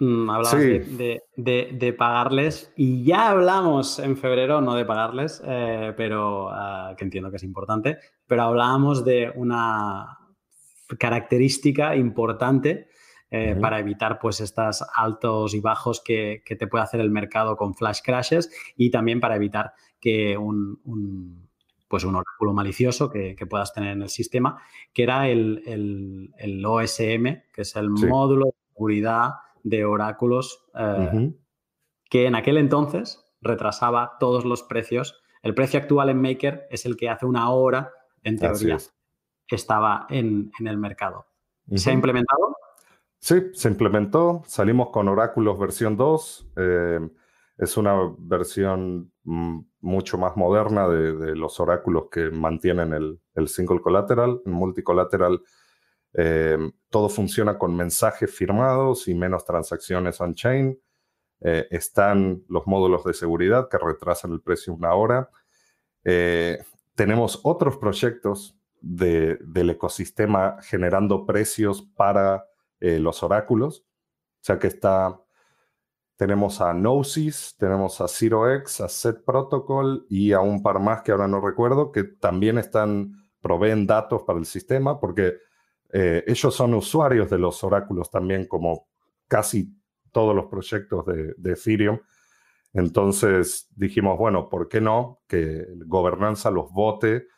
mm, 0.00 0.30
hablamos 0.30 0.62
de, 0.96 1.94
pagarles 1.98 2.72
y 2.76 3.04
ya 3.04 3.28
hablamos 3.28 3.98
en 3.98 4.16
febrero, 4.16 4.62
no 4.62 4.74
de 4.74 4.86
pagarles, 4.86 5.42
eh, 5.44 5.92
pero 5.98 6.48
ah, 6.48 6.94
que 6.96 7.04
entiendo 7.04 7.28
que 7.28 7.36
es 7.36 7.42
importante, 7.42 7.98
pero 8.26 8.42
hablábamos 8.42 9.04
de 9.04 9.32
una 9.34 10.18
característica 10.98 11.96
importante 11.96 12.88
eh, 13.30 13.56
para 13.60 13.80
evitar 13.80 14.20
pues 14.20 14.40
estos 14.40 14.84
altos 14.94 15.54
y 15.54 15.60
bajos 15.60 16.00
que, 16.00 16.42
te 16.46 16.66
puede 16.68 16.84
hacer 16.84 17.00
el 17.00 17.10
mercado 17.10 17.56
con 17.56 17.74
flash 17.74 17.98
crashes 18.04 18.48
y 18.76 18.90
también 18.90 19.18
para 19.18 19.34
evitar 19.34 19.72
que 20.00 20.38
un, 20.38 21.48
pues 21.88 22.04
un 22.04 22.14
oráculo 22.14 22.52
malicioso 22.52 23.10
que, 23.10 23.36
puedas 23.50 23.72
tener 23.72 23.90
en 23.90 24.02
el 24.02 24.08
sistema, 24.08 24.62
que 24.92 25.02
era 25.02 25.28
el, 25.28 26.62
OSM, 26.64 27.24
que 27.52 27.62
es 27.62 27.74
el 27.74 27.90
módulo 27.90 28.46
de 28.46 28.72
seguridad 28.72 29.30
de 29.64 29.84
oráculos, 29.84 30.66
eh, 30.78 31.32
que 32.08 32.26
en 32.26 32.36
aquel 32.36 32.58
entonces 32.58 33.24
retrasaba 33.40 34.12
todos 34.20 34.44
los 34.44 34.62
precios. 34.62 35.20
El 35.42 35.54
precio 35.54 35.80
actual 35.80 36.10
en 36.10 36.22
Maker 36.22 36.68
es 36.70 36.86
el 36.86 36.96
que 36.96 37.08
hace 37.08 37.26
una 37.26 37.50
hora, 37.50 37.90
en 38.24 38.38
teoría, 38.38 38.78
estaba 39.48 40.06
en, 40.10 40.50
el 40.58 40.78
mercado. 40.78 41.26
¿Se 41.74 41.90
ha 41.90 41.92
implementado? 41.92 42.56
Sí, 43.20 43.36
se 43.52 43.68
implementó. 43.68 44.42
Salimos 44.46 44.90
con 44.90 45.08
Oráculos 45.08 45.58
versión 45.58 45.96
2. 45.96 46.52
Eh, 46.56 47.00
es 47.56 47.76
una 47.76 47.94
versión 48.18 49.12
mucho 49.22 50.18
más 50.18 50.36
moderna 50.36 50.88
de, 50.88 51.36
los 51.36 51.60
oráculos 51.60 52.08
que 52.10 52.30
mantienen 52.30 52.92
el, 52.92 53.48
single 53.48 53.80
collateral. 53.80 54.40
En 54.44 54.52
multicolateral 54.52 55.40
eh, 56.14 56.58
todo 56.90 57.08
funciona 57.08 57.58
con 57.58 57.76
mensajes 57.76 58.30
firmados 58.30 59.08
y 59.08 59.14
menos 59.14 59.44
transacciones 59.44 60.20
on-chain. 60.20 60.78
Eh, 61.40 61.66
están 61.70 62.42
los 62.48 62.66
módulos 62.66 63.04
de 63.04 63.14
seguridad 63.14 63.68
que 63.68 63.78
retrasan 63.78 64.32
el 64.32 64.40
precio 64.40 64.74
una 64.74 64.94
hora. 64.94 65.30
Tenemos 66.94 67.40
otros 67.42 67.76
proyectos 67.76 68.56
del 68.80 69.70
ecosistema 69.70 70.58
generando 70.62 71.24
precios 71.24 71.82
para 71.82 72.46
eh, 72.80 72.98
los 72.98 73.22
oráculos. 73.22 73.80
O 73.80 74.44
sea 74.44 74.58
que 74.58 74.66
está, 74.66 75.18
tenemos 76.16 76.60
a 76.60 76.72
Gnosis, 76.74 77.56
tenemos 77.58 78.00
a 78.00 78.08
ZeroX, 78.08 78.82
a 78.82 78.88
Set 78.88 79.24
Protocol 79.24 80.06
y 80.10 80.32
a 80.32 80.40
un 80.40 80.62
par 80.62 80.80
más 80.80 81.02
que 81.02 81.12
ahora 81.12 81.26
no 81.26 81.40
recuerdo, 81.40 81.92
que 81.92 82.04
también 82.04 82.58
están, 82.58 83.24
proveen 83.44 83.86
datos 83.86 84.22
para 84.22 84.38
el 84.38 84.46
sistema 84.46 84.98
porque 84.98 85.34
eh, 85.92 86.24
ellos 86.26 86.54
son 86.54 86.72
usuarios 86.72 87.28
de 87.28 87.38
los 87.38 87.62
oráculos 87.62 88.10
también 88.10 88.46
como 88.46 88.88
casi 89.28 89.70
todos 90.12 90.34
los 90.34 90.46
proyectos 90.46 91.04
de, 91.04 91.34
de 91.36 91.52
Ethereum. 91.52 91.98
Entonces 92.74 93.68
dijimos, 93.74 94.18
bueno, 94.18 94.50
¿por 94.50 94.68
qué 94.68 94.82
no 94.82 95.22
que 95.26 95.66
gobernanza 95.86 96.50
los 96.50 96.70
vote 96.70 97.28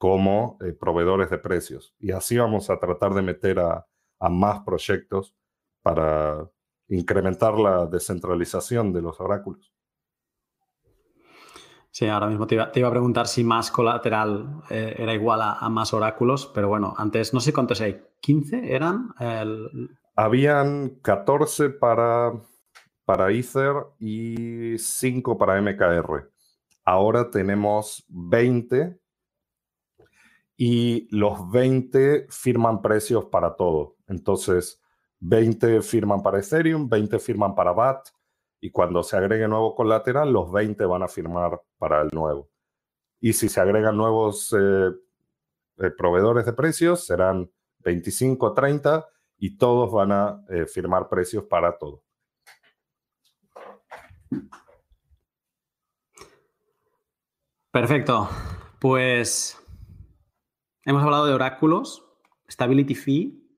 como 0.00 0.56
eh, 0.62 0.72
proveedores 0.72 1.28
de 1.28 1.36
precios. 1.36 1.94
Y 1.98 2.10
así 2.12 2.38
vamos 2.38 2.70
a 2.70 2.78
tratar 2.80 3.12
de 3.12 3.20
meter 3.20 3.60
a, 3.60 3.86
más 4.30 4.60
proyectos 4.60 5.34
para 5.82 6.50
incrementar 6.88 7.58
la 7.58 7.84
descentralización 7.84 8.94
de 8.94 9.02
los 9.02 9.20
oráculos. 9.20 9.74
Sí, 11.90 12.06
ahora 12.06 12.28
mismo 12.28 12.46
te 12.46 12.54
iba, 12.54 12.64
a 12.64 12.90
preguntar 12.90 13.26
si 13.26 13.44
más 13.44 13.70
colateral 13.70 14.62
eh, 14.70 14.94
era 14.96 15.12
igual 15.12 15.40
a, 15.42 15.68
más 15.68 15.92
oráculos, 15.92 16.50
pero 16.54 16.68
bueno, 16.68 16.94
antes 16.96 17.34
no 17.34 17.40
sé 17.40 17.52
cuántos 17.52 17.82
hay, 17.82 18.02
¿15 18.22 18.70
eran? 18.70 19.14
Habían 20.16 21.00
14 21.02 21.68
para, 21.68 22.32
para 23.10 23.32
Ether 23.32 23.74
y 23.98 24.78
5 24.78 25.36
para 25.36 25.60
MKR. 25.60 26.30
Ahora 26.84 27.28
tenemos 27.28 28.04
20 28.06 29.00
y 30.56 31.08
los 31.10 31.50
20 31.50 32.28
firman 32.30 32.80
precios 32.80 33.24
para 33.24 33.56
todo. 33.56 33.96
Entonces, 34.06 34.80
20 35.18 35.82
firman 35.82 36.22
para 36.22 36.38
Ethereum, 36.38 36.88
20 36.88 37.18
firman 37.18 37.56
para 37.56 37.72
BAT 37.72 38.10
y 38.60 38.70
cuando 38.70 39.02
se 39.02 39.16
agregue 39.16 39.48
nuevo 39.48 39.74
colateral, 39.74 40.32
los 40.32 40.52
20 40.52 40.84
van 40.84 41.02
a 41.02 41.08
firmar 41.08 41.60
para 41.78 42.02
el 42.02 42.10
nuevo. 42.12 42.48
Y 43.18 43.32
si 43.32 43.48
se 43.48 43.60
agregan 43.60 43.96
nuevos 43.96 44.54
eh, 44.56 44.90
eh, 45.78 45.90
proveedores 45.98 46.46
de 46.46 46.52
precios, 46.52 47.06
serán 47.06 47.50
25, 47.80 48.54
30 48.54 49.04
y 49.36 49.58
todos 49.58 49.90
van 49.90 50.12
a 50.12 50.44
eh, 50.48 50.66
firmar 50.66 51.08
precios 51.08 51.42
para 51.46 51.76
todo. 51.76 52.04
Perfecto. 57.72 58.28
Pues 58.80 59.60
Hemos 60.84 61.02
hablado 61.02 61.26
de 61.26 61.34
oráculos, 61.34 62.04
Stability 62.50 62.94
Fee, 62.94 63.48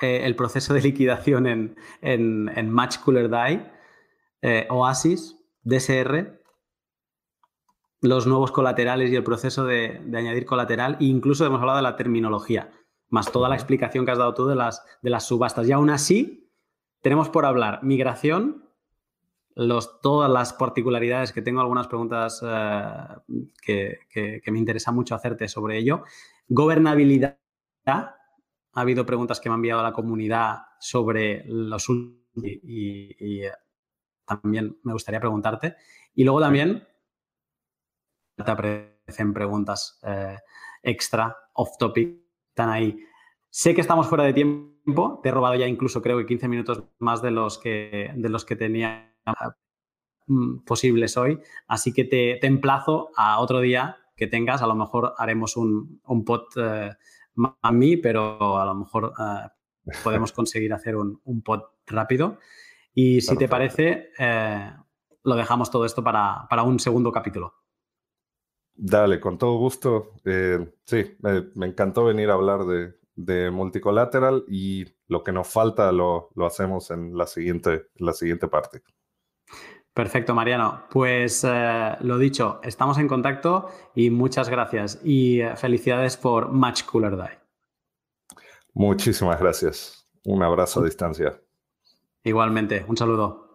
eh, 0.00 0.22
el 0.24 0.34
proceso 0.36 0.72
de 0.72 0.80
liquidación 0.80 1.46
en, 1.46 1.76
en, 2.00 2.70
Match 2.70 2.98
Cooler 2.98 3.28
DAI, 3.28 3.72
eh, 4.42 4.66
Oasis, 4.70 5.36
DSR, 5.62 6.42
los 8.00 8.26
nuevos 8.26 8.52
colaterales 8.52 9.10
y 9.10 9.16
el 9.16 9.22
proceso 9.22 9.66
de, 9.66 10.02
añadir 10.14 10.46
colateral, 10.46 10.96
e 10.98 11.04
incluso 11.04 11.44
hemos 11.44 11.60
hablado 11.60 11.76
de 11.76 11.82
la 11.82 11.96
terminología, 11.96 12.72
más 13.10 13.30
toda 13.30 13.48
la 13.48 13.54
explicación 13.54 14.06
que 14.06 14.12
has 14.12 14.18
dado 14.18 14.34
tú 14.34 14.46
de 14.46 14.56
las, 14.56 14.82
de 15.02 15.10
las 15.10 15.24
subastas. 15.24 15.68
Y 15.68 15.72
aún 15.72 15.90
así, 15.90 16.50
tenemos 17.02 17.28
por 17.28 17.44
hablar 17.44 17.82
migración, 17.82 18.65
los, 19.56 20.00
todas 20.02 20.30
las 20.30 20.52
particularidades, 20.52 21.32
que 21.32 21.42
tengo 21.42 21.60
algunas 21.60 21.88
preguntas 21.88 22.44
eh, 22.46 23.00
que, 23.62 24.40
que, 24.42 24.52
me 24.52 24.58
interesa 24.58 24.92
mucho 24.92 25.14
hacerte 25.14 25.48
sobre 25.48 25.78
ello, 25.78 26.04
Gobernabilidad. 26.48 27.38
Ha 27.86 28.14
habido 28.74 29.06
preguntas 29.06 29.40
que 29.40 29.48
me 29.48 29.54
ha 29.54 29.56
enviado 29.56 29.82
la 29.82 29.92
comunidad 29.92 30.58
sobre 30.78 31.44
los 31.46 31.88
últimos 31.88 32.26
y, 32.44 33.44
eh, 33.44 33.52
también 34.26 34.78
me 34.82 34.92
gustaría 34.92 35.20
preguntarte. 35.20 35.76
Y 36.14 36.24
luego 36.24 36.40
también 36.40 36.86
te 38.36 38.50
aparecen 38.50 39.32
preguntas 39.32 39.98
eh, 40.02 40.36
extra, 40.82 41.34
off 41.54 41.78
topic, 41.78 42.18
están 42.50 42.68
ahí. 42.68 42.98
Sé 43.48 43.74
que 43.74 43.80
estamos 43.80 44.06
fuera 44.06 44.24
de 44.24 44.34
tiempo, 44.34 45.20
te 45.22 45.30
he 45.30 45.32
robado 45.32 45.54
ya 45.54 45.66
incluso 45.66 46.02
creo 46.02 46.18
que 46.18 46.26
15 46.26 46.48
minutos 46.48 46.84
más 46.98 47.22
de 47.22 47.30
los 47.30 47.58
que, 47.58 48.12
de 48.14 48.28
los 48.28 48.44
que 48.44 48.56
tenía 48.56 49.15
posibles 50.64 51.16
hoy, 51.16 51.40
así 51.68 51.92
que 51.92 52.04
te, 52.04 52.38
te 52.40 52.46
emplazo 52.46 53.10
a 53.16 53.38
otro 53.40 53.60
día 53.60 53.98
que 54.16 54.26
tengas. 54.26 54.62
A 54.62 54.66
lo 54.66 54.74
mejor 54.74 55.14
haremos 55.16 55.56
un, 55.56 56.00
un 56.06 56.24
pod 56.24 56.46
eh, 56.56 56.90
a 57.62 57.72
mí, 57.72 57.96
pero 57.96 58.58
a 58.58 58.64
lo 58.64 58.74
mejor 58.74 59.12
eh, 59.18 59.92
podemos 60.02 60.32
conseguir 60.32 60.72
hacer 60.72 60.96
un, 60.96 61.20
un, 61.24 61.42
pod 61.42 61.62
rápido. 61.86 62.38
Y 62.94 63.20
si 63.20 63.36
te 63.36 63.46
parece, 63.46 64.10
eh, 64.18 64.72
lo 65.22 65.36
dejamos 65.36 65.70
todo 65.70 65.84
esto 65.84 66.02
para, 66.02 66.46
para, 66.48 66.62
un 66.62 66.80
segundo 66.80 67.12
capítulo. 67.12 67.54
Dale, 68.74 69.20
con 69.20 69.38
todo 69.38 69.58
gusto. 69.58 70.14
sí, 70.84 71.16
me, 71.20 71.66
encantó 71.66 72.04
venir 72.04 72.30
a 72.30 72.34
hablar 72.34 72.64
de, 72.64 72.94
de, 73.14 73.50
multicolateral 73.50 74.44
y 74.48 74.86
lo 75.08 75.22
que 75.22 75.32
nos 75.32 75.48
falta 75.48 75.92
lo, 75.92 76.30
lo 76.34 76.46
hacemos 76.46 76.90
en 76.90 77.16
la 77.16 77.26
siguiente, 77.26 77.88
la 77.96 78.12
siguiente 78.12 78.48
parte. 78.48 78.82
Perfecto, 79.96 80.34
Mariano. 80.34 80.82
Pues 80.90 81.42
eh, 81.48 81.96
lo 82.00 82.18
dicho, 82.18 82.60
estamos 82.62 82.98
en 82.98 83.08
contacto 83.08 83.70
y 83.94 84.10
muchas 84.10 84.50
gracias 84.50 85.00
y 85.02 85.40
eh, 85.40 85.56
felicidades 85.56 86.18
por 86.18 86.52
Much 86.52 86.84
Cooler 86.84 87.16
Die. 87.16 87.38
Muchísimas 88.74 89.40
gracias. 89.40 90.06
Un 90.26 90.42
abrazo 90.42 90.80
a 90.80 90.84
distancia. 90.84 91.40
Igualmente, 92.22 92.84
un 92.86 92.98
saludo. 92.98 93.45